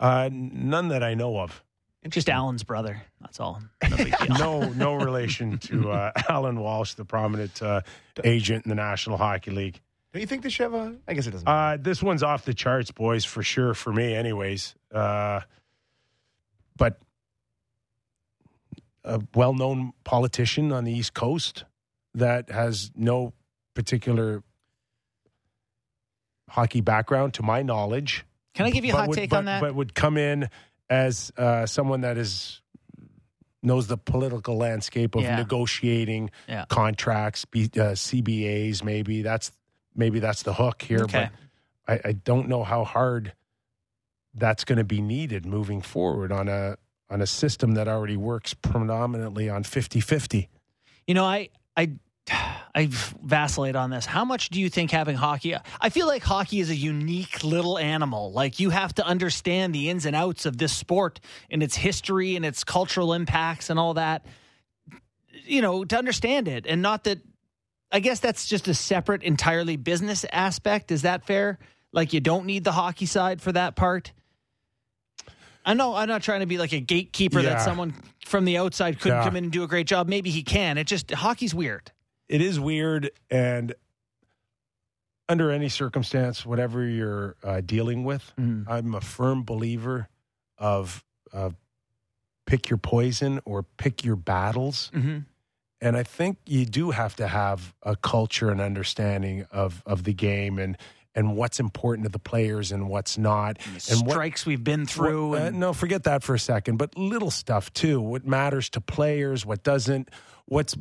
[0.00, 1.62] Uh, none that I know of.
[2.08, 3.02] Just Alan's brother.
[3.20, 3.62] That's all.
[3.88, 3.96] No
[4.38, 7.80] no, no relation to uh, Alan Walsh, the prominent uh,
[8.22, 9.80] agent in the National Hockey League.
[10.12, 10.96] Do you think they should have a?
[11.08, 11.48] I guess it doesn't.
[11.48, 13.74] Uh, this one's off the charts, boys, for sure.
[13.74, 14.74] For me, anyways.
[14.92, 15.40] Uh,
[16.76, 16.98] but
[19.02, 21.64] a well-known politician on the East Coast
[22.14, 23.32] that has no
[23.74, 24.42] particular
[26.48, 28.24] hockey background, to my knowledge.
[28.54, 29.60] Can I give you a hot would- take but- on that?
[29.60, 30.48] But would come in
[30.88, 32.60] as uh, someone that is
[33.62, 35.36] knows the political landscape of Yeah.
[35.36, 36.66] negotiating Yeah.
[36.68, 38.84] contracts, B, uh, CBAs.
[38.84, 39.52] Maybe that's
[39.96, 41.04] maybe that's the hook here.
[41.04, 41.30] Okay.
[41.86, 43.32] But I, I don't know how hard
[44.34, 46.76] that's going to be needed moving forward on a
[47.10, 50.48] on a system that already works predominantly on 50-50.
[51.06, 51.92] You know, I I
[52.76, 54.04] I vacillate on this.
[54.04, 55.54] How much do you think having hockey?
[55.80, 58.32] I feel like hockey is a unique little animal.
[58.32, 61.20] Like you have to understand the ins and outs of this sport
[61.50, 64.26] and its history and its cultural impacts and all that.
[65.44, 67.18] You know, to understand it, and not that.
[67.92, 70.90] I guess that's just a separate, entirely business aspect.
[70.90, 71.60] Is that fair?
[71.92, 74.12] Like you don't need the hockey side for that part.
[75.64, 77.50] I know I'm not trying to be like a gatekeeper Yeah.
[77.54, 77.94] that someone
[78.26, 79.24] from the outside couldn't Yeah.
[79.24, 80.08] come in and do a great job.
[80.08, 80.78] Maybe he can.
[80.78, 81.90] It just hockey's weird.
[82.28, 83.74] It is weird, and
[85.28, 88.64] under any circumstance, whatever you're uh, dealing with, Mm.
[88.68, 90.08] I'm a firm believer
[90.58, 91.50] of uh,
[92.46, 94.90] pick your poison or pick your battles.
[94.94, 95.18] Mm-hmm.
[95.80, 100.12] And I think you do have to have a culture and understanding of, of the
[100.14, 100.76] game and,
[101.14, 103.58] and what's important to the players and what's not.
[103.90, 105.30] And what, Strikes we've been through.
[105.30, 106.76] what- uh, and, no, forget that for a second.
[106.76, 108.00] But little stuff too.
[108.00, 110.10] What matters to players, what doesn't,
[110.46, 110.76] what's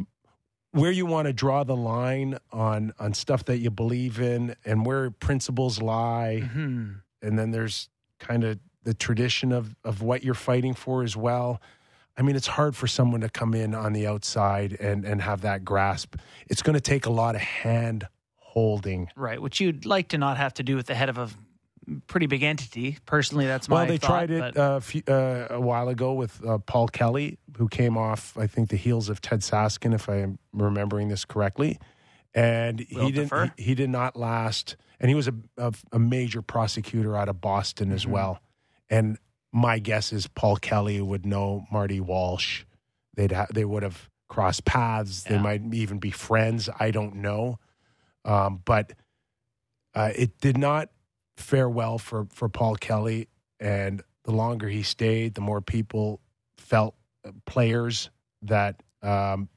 [0.72, 4.85] where you want to draw the line on on stuff that you believe in and
[4.85, 6.41] where principles lie.
[6.43, 7.01] Mhm.
[7.22, 7.89] And then there's
[8.19, 11.61] kind of the tradition of of what you're fighting for as well.
[12.18, 15.41] I mean, it's hard for someone to come in on the outside and and have
[15.41, 16.15] that grasp.
[16.47, 18.07] It's going to take a lot of hand
[18.53, 19.09] holding.
[19.15, 21.30] Right, which you'd like to not have to do with the head of a
[22.07, 22.97] pretty big entity.
[23.05, 24.80] Personally, that's my well, they thought, tried it uh,
[25.11, 29.09] uh, a while ago with uh, Paul Kelly, who came off, I think, the heels
[29.09, 31.80] of Ted Saskin, if I'm remembering this correctly,
[32.34, 33.51] and he didn't.
[33.57, 37.41] He, he did not last, and he was a, a, a major prosecutor out of
[37.41, 38.09] Boston as Mhm.
[38.11, 38.39] well.
[38.89, 39.17] And
[39.51, 42.63] my guess is Paul Kelly would know Marty Walsh.
[43.15, 45.23] They'd ha- they would have crossed paths.
[45.23, 46.69] They might even be friends.
[46.80, 47.59] I don't know,
[48.25, 48.93] um, but
[49.95, 50.89] uh, it did not
[51.37, 53.27] fare well for for Paul Kelly.
[53.59, 56.19] And the longer he stayed, the more people
[56.57, 56.95] felt
[57.25, 58.09] uh, players
[58.43, 59.47] that um,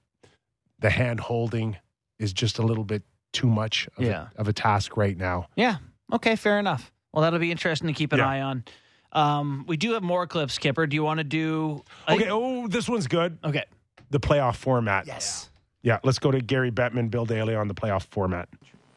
[0.79, 1.77] the hand holding
[2.19, 3.03] is just a little bit
[3.33, 4.29] too much of, Yeah.
[4.37, 5.49] a, of a task right now.
[5.57, 5.77] yeah,
[6.13, 6.93] okay, fair enough.
[7.13, 8.29] Well, that'll be interesting to keep an Yeah.
[8.29, 8.65] eye on.
[9.13, 10.89] Um, we do have more clips, Kyper.
[10.89, 11.83] Do you want to do?
[12.07, 12.29] I- Okay.
[12.31, 13.39] Oh, this one's good.
[13.45, 13.65] okay.
[14.11, 15.07] The playoff format.
[15.07, 15.51] yes.
[15.51, 15.56] Yeah.
[15.87, 18.49] Yeah, let's go to Gary Bettman, Bill Daly on the playoff format.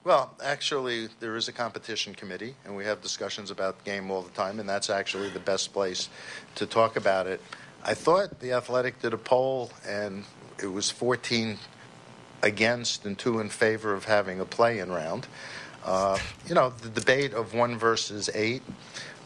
[0.04, 4.32] Well, actually, there is a competition committee, and we have discussions about game all the
[4.32, 6.10] time, and that's actually the best place
[6.56, 7.42] to talk about it.
[7.84, 10.24] I thought the Athletic did a poll, and
[10.60, 11.60] it was 14
[12.42, 15.28] against and two in favor of having a play-in round.
[15.86, 16.18] Uh,
[16.48, 18.64] you know, the debate of one versus eight.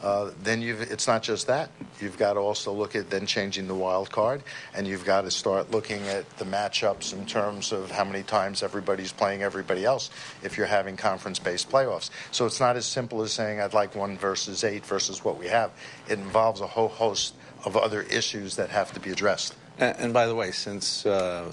[0.03, 1.69] Uh, then you've, it's not just that.
[2.01, 4.43] You've got to also look at then changing the wild card,
[4.75, 8.63] and you've got to start looking at the matchups in terms of how many times
[8.63, 10.09] everybody's playing everybody else
[10.43, 12.09] if you're having conference-based playoffs.
[12.31, 15.47] So it's not as simple as saying I'd like one versus eight versus what we
[15.47, 15.71] have.
[16.09, 19.55] It involves a whole host of other issues that have to be addressed.
[19.79, 21.51] And, and by the way, since uh,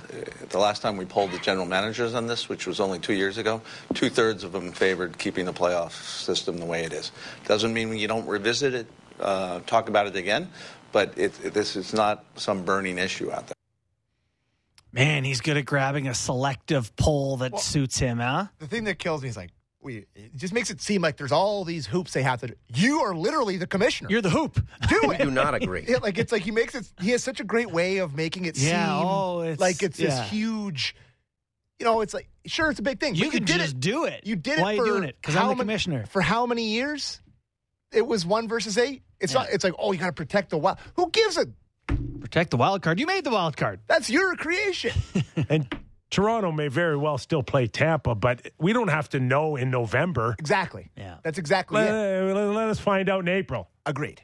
[0.49, 3.39] the last time we polled the general managers on this, which was only two years
[3.39, 3.63] ago,
[3.95, 7.13] two thirds of them favored keeping the playoff system the way it is.
[7.47, 8.87] Doesn't mean you don't revisit it,
[9.21, 10.51] uh, talk about it again,
[10.93, 13.55] but it, it, this is not some burning issue out there.
[14.93, 18.47] Man, he's good at grabbing a selective poll that suits him, huh?
[18.59, 19.51] The thing that kills me is like,
[19.83, 22.55] we, it just makes it seem like there's all these hoops they have to do.
[22.75, 24.11] You are literally the commissioner.
[24.11, 24.55] You're the hoop.
[24.89, 25.19] Do it.
[25.23, 25.85] do not agree.
[25.89, 26.91] Yeah, like it's like he makes it.
[27.01, 29.99] He has such a great way of making it Yeah, seem oh, it's- like it's
[29.99, 30.09] yeah.
[30.09, 30.95] this huge.
[31.79, 33.15] You know, it's like sure, it's a big thing.
[33.15, 33.81] You but can did just it.
[33.81, 34.27] do it.
[34.27, 35.17] You did Why it are you for doing it?
[35.23, 36.05] 'Cause I'm how the many- commissioner.
[36.07, 37.21] For how many years?
[37.93, 39.03] It was one versus eight.
[39.19, 39.41] It's Yeah.
[39.41, 39.49] not.
[39.51, 40.77] It's like oh, you got to protect the wild.
[40.97, 41.47] Who gives a?
[42.21, 43.01] Protect the wild card.
[43.01, 43.81] You made the wild card.
[43.87, 44.93] That's your creation.
[45.49, 45.67] And
[46.11, 50.35] Toronto may very well still play Tampa, but we don't have to know in November.
[50.39, 50.91] exactly.
[50.97, 51.17] Yeah.
[51.23, 52.35] That's exactly Let, it.
[52.35, 53.69] let- let us find out in April.
[53.87, 54.21] Agreed.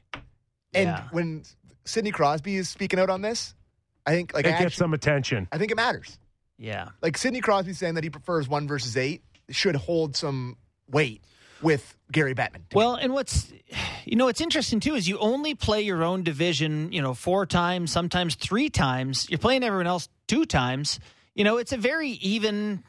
[0.75, 1.05] And Yeah.
[1.13, 1.45] when
[1.85, 3.55] Sidney Crosby is speaking out on this,
[4.05, 5.49] I think like It I, gets actually, some attention.
[5.53, 6.19] I think it matters.
[6.59, 6.89] Yeah.
[7.03, 10.57] Like Sidney Crosby saying that he prefers one versus eight should hold some
[10.91, 11.23] weight
[11.63, 12.69] with Gary Bettman.
[12.71, 13.53] to Well, and what's
[14.05, 17.47] you know what's interesting too is you only play your own division, you know, four
[17.47, 19.29] times, sometimes three times.
[19.31, 20.99] You're playing everyone else two times.
[21.37, 22.83] You know, it's a very even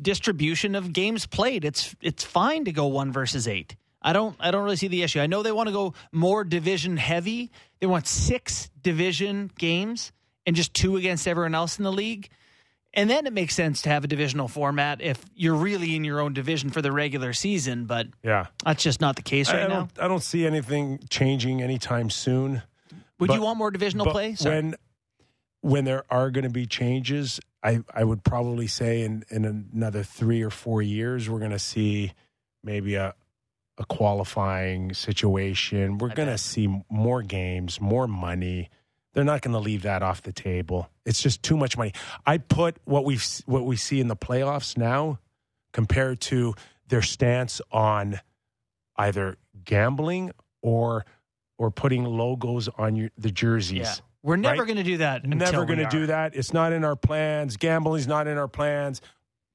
[0.00, 1.64] distribution of games played.
[1.64, 3.74] It's it's fine to go one versus eight.
[4.02, 5.20] I don't I don't really see the issue.
[5.20, 7.50] I know they want to go more division heavy.
[7.80, 10.12] They want six division games
[10.46, 12.28] and just two against everyone else in the league.
[12.92, 16.20] And then it makes sense to have a divisional format if you're really in your
[16.20, 18.46] own division for the regular season, but Yeah.
[18.64, 19.88] that's just not the case right I now.
[19.98, 22.62] I don't see anything changing anytime soon.
[23.20, 24.34] Would but- you want more divisional play?
[24.34, 24.56] Sorry.
[24.56, 24.74] When
[25.62, 30.02] when there are going to be changes, I, I would probably say in, in another
[30.02, 32.12] three or four years, we're going to see
[32.62, 33.14] maybe a
[33.80, 35.96] a qualifying situation.
[35.96, 38.68] We're going to see more games, more money.
[39.14, 40.90] They're not going to leave that off the table.
[41.06, 41.94] It's just too much money.
[42.26, 45.18] I put what we what we see in the playoffs now
[45.72, 46.54] compared to
[46.88, 48.20] their stance on
[48.96, 51.06] either gambling or
[51.56, 53.78] or putting logos on your, the jerseys.
[53.78, 53.94] yeah.
[54.22, 54.66] We're never right?
[54.66, 55.24] going to do that.
[55.24, 56.34] Never going to do that.
[56.36, 57.56] It's not in our plans.
[57.56, 59.00] Gambling's not in our plans.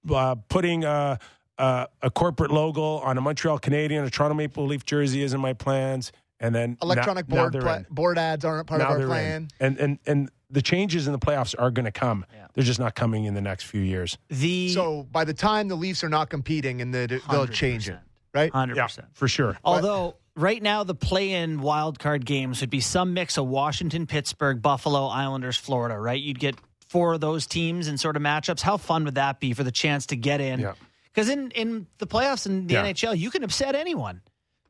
[0.09, 1.19] Uh, putting a,
[1.57, 5.39] a, a corporate logo on a Montreal Canadian, a Toronto Maple Leaf jersey is in
[5.41, 6.11] my plans.
[6.39, 8.97] And then Electronic now, now board they're pla- board ads aren't part Now of our
[8.97, 9.11] they're in.
[9.11, 9.47] plan.
[9.59, 12.25] And and and the changes in the playoffs are going to come.
[12.33, 12.47] Yeah.
[12.53, 14.17] They're just not coming in the next few years.
[14.29, 17.97] The So by the time the Leafs are not competing, and the, they'll change it,
[18.33, 18.51] right?
[18.51, 19.07] Hundred Yeah, percent.
[19.13, 19.57] for sure.
[19.63, 24.61] Although right now the play-in wild card games would be some mix of Washington, Pittsburgh,
[24.61, 25.97] Buffalo, Islanders, Florida.
[25.99, 26.21] Right?
[26.21, 26.55] You'd get
[26.89, 28.61] four of those teams in sort of matchups.
[28.61, 30.59] How fun would that be for the chance to get in?
[30.59, 30.73] Yeah.
[31.13, 32.83] Because in in the playoffs in the Yeah.
[32.85, 34.21] NHL, you can upset anyone.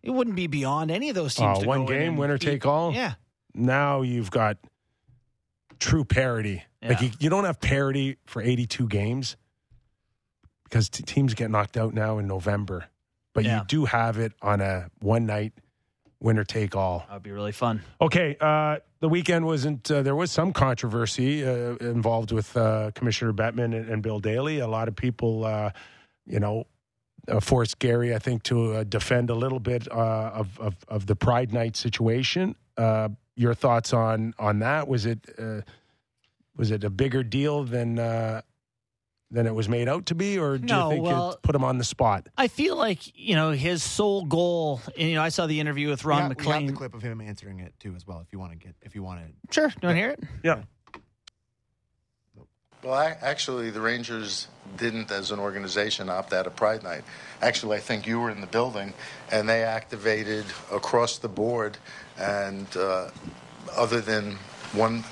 [0.04, 1.60] It wouldn't be beyond any of those teams.
[1.64, 2.94] Uh, one game, winner beat- take all.
[2.94, 3.16] Yeah.
[3.56, 4.58] Now you've got
[5.80, 6.64] true parity.
[6.84, 7.08] Like Yeah.
[7.08, 9.36] you, you don't have parity for 82 games
[10.66, 12.86] because t- teams get knocked out now in November,
[13.36, 13.60] but Yeah.
[13.60, 15.53] you do have it on a one night
[16.20, 16.99] winner take all.
[17.07, 17.82] That would be really fun.
[18.02, 19.91] Okay, uh, the weekend wasn't.
[19.91, 24.57] Uh, there was some controversy uh, involved with uh, Commissioner Bettman and, and Bill Daly.
[24.60, 25.70] A lot of people, uh,
[26.26, 26.66] you know,
[27.28, 31.06] uh, forced Gary, I think, to uh, defend a little bit uh, of, of of
[31.06, 32.56] the Pride Night situation.
[32.78, 34.88] Uh, your thoughts on on that?
[34.88, 35.62] Was it uh,
[36.56, 38.41] was it a bigger deal than uh,
[39.32, 41.56] than it was made out to be, or do No, you think well- it put
[41.56, 42.28] him on the spot?
[42.38, 44.82] I feel like you know his sole goal.
[44.98, 46.68] And, you know, I saw the interview with We Ron got- we got MacLean.
[46.68, 48.20] the clip of him answering it too, as well.
[48.22, 50.10] If you want to get, if you want to, Sure, Do you want to hear
[50.12, 50.20] it?
[50.44, 50.64] Yeah.
[52.84, 54.48] Well, I, actually, the Rangers
[54.78, 57.04] didn't, as an organization, opt out of Pride Night.
[57.42, 58.94] Actually, I think you were in the building,
[59.32, 61.80] and they activated across the board.
[62.20, 63.10] And uh,
[63.76, 64.34] other than
[64.74, 65.04] one,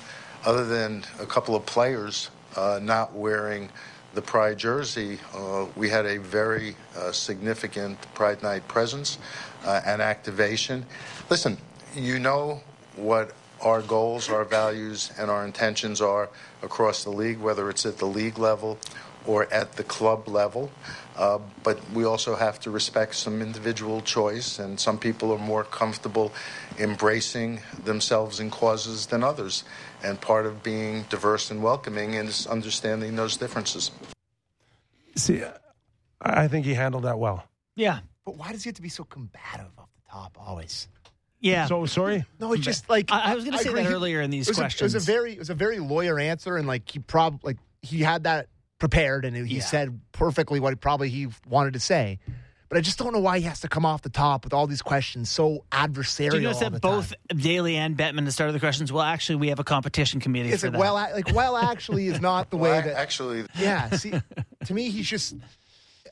[0.45, 3.69] other than a couple of players uh, not wearing
[4.14, 9.18] the Pride jersey, uh, we had a very uh, significant Pride Night presence
[9.65, 10.85] uh, and activation.
[11.30, 11.57] Listen,
[11.95, 12.61] you know
[12.95, 13.31] what
[13.61, 16.30] our goals, our values, and our intentions are
[16.61, 18.77] across the league, whether it's at the league level
[19.26, 20.69] or at the club level.
[21.15, 25.64] Uh, but we also have to respect some individual choice, and some people are more
[25.64, 26.31] comfortable
[26.80, 29.64] embracing themselves in causes than others.
[30.03, 33.89] And part of being diverse and welcoming is understanding those differences.
[35.15, 35.53] See, I
[36.43, 37.43] I think he handled that well.
[37.75, 40.88] Yeah, but why does he have to be so combative off the top always?
[41.39, 41.65] yeah.
[41.67, 42.25] So sorry.
[42.39, 43.84] No, it's just like I- I was gonna say agree.
[43.84, 45.80] that earlier in these it was a- it was a very, it was a very
[45.80, 48.47] lawyer answer, and like he probably like he had that
[48.80, 49.63] prepared, and he Yeah.
[49.63, 52.19] said perfectly what he probably he wanted to say.
[52.73, 54.65] But I just don't know why he has to come off the top with all
[54.65, 56.31] these questions so adversarial.
[56.31, 57.37] Do you notice all that the both time.
[57.37, 58.91] Daly and Bettman at the start of the questions?
[58.91, 60.79] Well, actually, we have a competition committee It's for like that.
[60.79, 64.11] well, like well, actually, is not the way Well, that actually, Yeah, see,
[64.65, 65.35] to me, he's just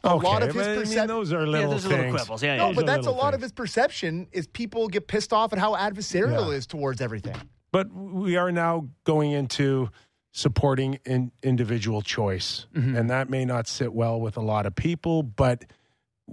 [0.04, 1.08] a Okay, lot of his but I mean, perception.
[1.08, 2.44] those are little those are little quibbles.
[2.44, 2.74] Yeah, no, yeah.
[2.76, 5.76] but that's a little lot of his perception is people get pissed off at how
[5.76, 6.54] adversarial Yeah.
[6.54, 7.36] it is towards everything.
[7.72, 9.90] But we are now going into
[10.32, 12.96] supporting in, individual choice, Mm-hmm.
[12.96, 15.66] and that may not sit well with a lot of people, but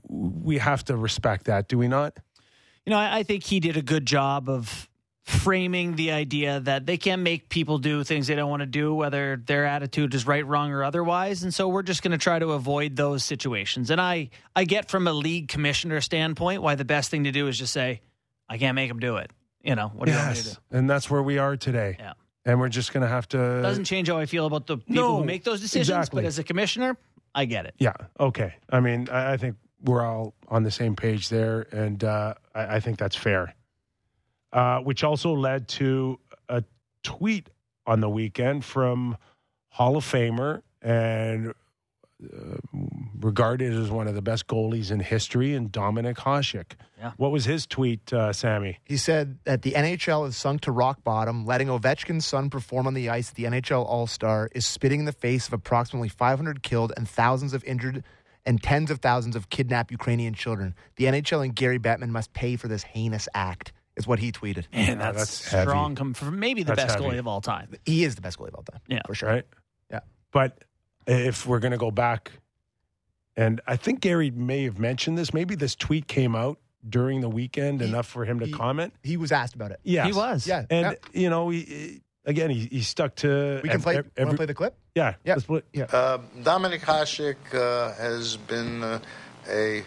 [0.09, 2.17] we have to respect that, do we not?
[2.87, 4.89] You know, I, I think he did a good job of
[5.25, 8.95] framing the idea that they can't make people do things they don't want to do,
[8.95, 11.43] whether their attitude is right, wrong, or otherwise.
[11.43, 13.91] And so we're just going to try to avoid those situations.
[13.91, 17.47] And I, I get from a league commissioner standpoint why the best thing to do
[17.47, 18.01] is just say,
[18.49, 19.31] I can't make them do it.
[19.63, 20.57] You know, what do you want me to do?
[20.71, 21.97] and that's where we are today.
[21.99, 22.13] Yeah.
[22.47, 23.37] And we're just going to have to.
[23.37, 26.23] Doesn't change how I feel about the people No, who make those decisions, exactly.
[26.23, 26.97] but as a commissioner,
[27.35, 27.75] I get it.
[27.79, 27.93] Yeah.
[28.19, 28.55] Okay.
[28.71, 32.77] I mean, I, I think we're all on the same page there, and uh, I,
[32.77, 33.55] I think that's fair.
[34.53, 36.19] Uh, which also led to
[36.49, 36.65] a
[37.03, 37.51] tweet
[37.87, 39.17] on the weekend from
[39.69, 41.53] Hall of Famer and
[42.21, 42.57] uh,
[43.21, 46.73] regarded as one of the best goalies in history, and Dominik Hasek.
[46.99, 47.13] Yeah.
[47.17, 48.79] What was his tweet, uh, Sammy?
[48.85, 51.47] He said that the NHL has sunk to rock bottom.
[51.47, 55.07] Letting Ovechkin's son perform on the ice at the NHL All Star is spitting in
[55.07, 58.03] the face of approximately 500 killed and thousands of injured
[58.49, 60.75] and tens of thousands of kidnapped Ukrainian children.
[60.97, 64.65] The NHL and Gary Bettman must pay for this heinous act, is what he tweeted.
[64.73, 65.95] Man, Yeah, that's, that's strong.
[65.95, 67.15] Come from maybe the That's best heavy.
[67.17, 67.75] goalie of all time.
[67.85, 68.81] He is the best goalie of all time.
[68.89, 69.03] Yeah.
[69.07, 69.29] for sure.
[69.29, 69.45] Right.
[69.91, 70.01] Yeah.
[70.33, 70.65] But
[71.07, 72.33] if we're going to go back,
[73.37, 76.59] and I think Gary may have mentioned this, maybe this tweet came out
[76.89, 78.95] during the weekend He- enough for him to he- comment.
[79.03, 79.81] He was asked about it.
[79.85, 80.47] Yeah, He was.
[80.47, 80.65] Yeah.
[80.71, 81.21] And, yeah.
[81.21, 83.61] you know, he, again, he, he stuck to.
[83.63, 83.97] we can ev- play.
[83.97, 84.75] ev- wanna every- play the clip?
[84.95, 85.15] yeah.
[85.25, 85.35] Yeah.
[85.35, 85.85] let's play- Yeah.
[85.85, 89.01] Uh, Dominik Hasek uh, has been uh,
[89.49, 89.83] a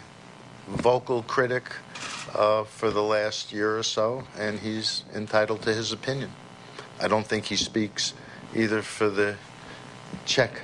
[0.68, 1.64] vocal critic
[2.34, 6.30] uh, for the last year or so, and he's entitled to his opinion.
[7.00, 8.12] I don't think he speaks
[8.54, 9.36] either for the
[10.26, 10.60] Czech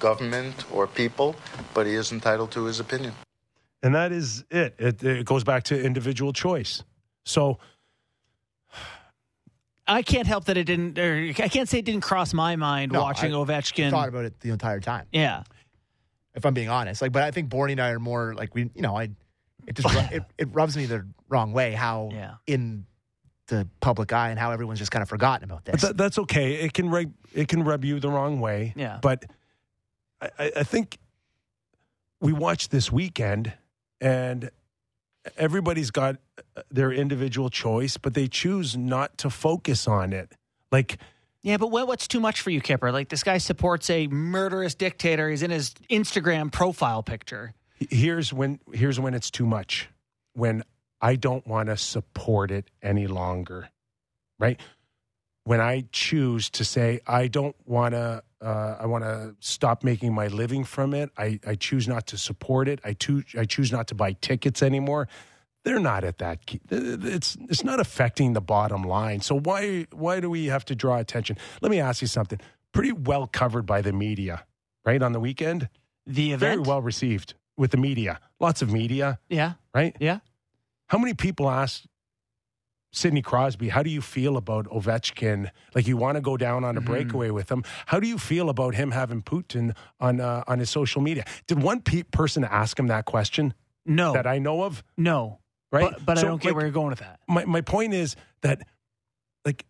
[0.00, 1.36] government or people,
[1.74, 3.12] but he is entitled to his opinion.
[3.82, 4.74] And that is it.
[4.78, 5.02] it.
[5.02, 6.82] It goes back to individual choice.
[7.24, 7.58] So,
[9.86, 10.98] I can't help that it didn't.
[10.98, 13.90] Or I can't say it didn't cross my mind No, watching I Ovechkin.
[13.90, 15.06] Thought about it the entire time.
[15.12, 15.42] yeah,
[16.34, 17.02] if I'm being honest.
[17.02, 19.10] Like, but I think Borny and I are more like we, you know, I,
[19.66, 22.34] it just it, it rubs me the wrong way how Yeah.
[22.46, 22.86] in
[23.48, 25.82] the public eye and how everyone's just kind of forgotten about but this.
[25.82, 26.54] that, that's okay.
[26.54, 28.72] It can rub, it can rub you the wrong way.
[28.76, 28.98] Yeah.
[29.02, 29.24] But
[30.22, 30.98] I, I I think
[32.20, 33.52] we watched this weekend,
[34.00, 34.50] and
[35.36, 36.16] everybody's got
[36.56, 40.32] uh, their individual choice, but they choose not to focus on it.
[40.72, 40.98] Like,
[41.42, 41.56] yeah.
[41.58, 42.92] But what, what's too much for you, Kyper?
[42.92, 45.28] Like this guy supports a murderous dictator.
[45.30, 47.54] He's in his Instagram profile picture.
[47.90, 49.88] here's when here's when it's too much
[50.34, 50.62] when
[51.00, 53.68] i don't want to support it any longer
[54.38, 54.60] right
[55.42, 60.12] when i choose to say i don't want to uh, i want to stop making
[60.14, 63.72] my living from it I, I choose not to support it I, to, I choose
[63.72, 65.08] not to buy tickets anymore
[65.64, 66.60] they're not at that key.
[66.70, 70.98] it's it's not affecting the bottom line so why why do we have to draw
[70.98, 72.38] attention let me ask you something
[72.72, 74.44] pretty well covered by the media
[74.84, 75.68] right on the weekend
[76.06, 78.18] The event very well received with the media.
[78.40, 79.52] Lots of media, Yeah.
[79.74, 79.96] right?
[80.00, 80.18] Yeah.
[80.88, 81.86] How many people asked
[82.96, 85.50] Sidney Crosby, how do you feel about Ovechkin?
[85.74, 86.86] Like you want to go down on a Mhm.
[86.86, 87.64] breakaway with him.
[87.86, 91.24] How do you feel about him having Putin on uh, on his social media?
[91.46, 93.54] Did one pe- person ask him that question
[93.84, 94.12] No.
[94.12, 94.82] that I know of?
[94.96, 95.40] no.
[95.72, 95.90] Right?
[95.92, 97.18] But, but I don't get like, where you're going with that.
[97.26, 98.62] my my point is that
[99.44, 99.66] like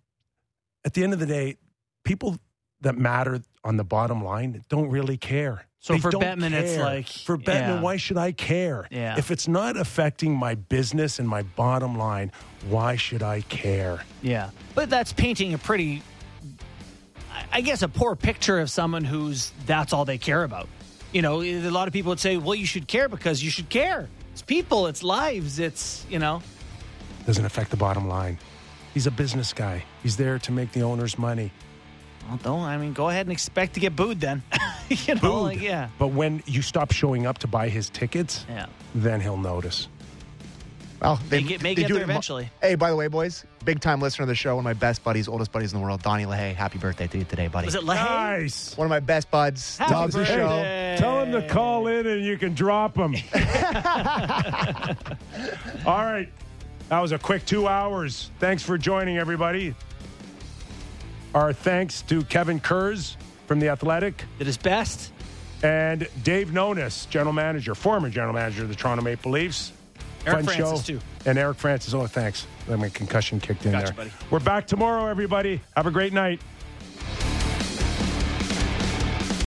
[0.85, 1.57] at the end of the day,
[2.05, 2.37] people
[2.83, 5.67] that matter on the bottom line don't really care.
[5.85, 7.45] So They for don't Bettman, it's like- for Bettman,
[7.77, 7.81] yeah.
[7.83, 8.89] why should I care?
[8.91, 9.19] Yeah.
[9.19, 12.33] If it's not affecting my business and my bottom line,
[12.71, 14.01] why should I care?
[14.23, 14.49] Yeah.
[14.75, 16.01] But that's painting a pretty,
[17.31, 20.69] I- I guess, a poor picture of someone who's that's all they care about.
[21.13, 23.69] You know, a lot of people would say, well, you should care because you should
[23.69, 24.09] care.
[24.33, 26.41] It's people, it's lives, it's, you know.
[27.27, 28.39] Doesn't affect the bottom line.
[28.95, 29.85] He's a business guy.
[30.03, 31.53] He's there to make the owners money.
[32.29, 34.43] Well, don't, I mean, go ahead and expect to get booed then.
[34.89, 35.43] you know, Booed.
[35.43, 35.89] like, yeah.
[35.99, 38.67] But when you stop showing up to buy his tickets, Yeah.
[38.95, 39.89] then he'll notice.
[41.03, 42.51] well, May get- may get do there it mo- eventually.
[42.63, 45.05] Hey, by the way, boys, big time listener of the show, one of my best
[45.05, 46.55] buddies, oldest buddies in the world, Donnie LaHaye.
[46.55, 47.67] Happy birthday to you today, buddy.
[47.67, 48.41] Was it Lahey?
[48.41, 48.75] Nice.
[48.77, 49.77] one of my best buds.
[49.77, 50.49] Happy loves the show.
[50.99, 53.15] Tell him to call in and you can drop him.
[55.87, 56.29] All right.
[56.89, 58.31] That was a quick two hours.
[58.39, 59.75] Thanks for joining, everybody.
[61.35, 63.17] Our thanks to Kevin Kurz
[63.47, 64.25] from The Athletic.
[64.39, 65.13] Did his best.
[65.63, 69.73] And Dave Nonis, general manager, former general manager of the Toronto Maple Leafs.
[70.27, 70.95] Eric Fun Francis, show.
[70.95, 71.01] too.
[71.27, 71.93] And Eric Francis.
[71.93, 72.47] Oh, thanks.
[72.67, 73.95] Then my concussion kicked in Gotcha, there.
[73.95, 74.11] buddy.
[74.31, 75.61] We're back tomorrow, everybody.
[75.77, 76.41] Have a great night.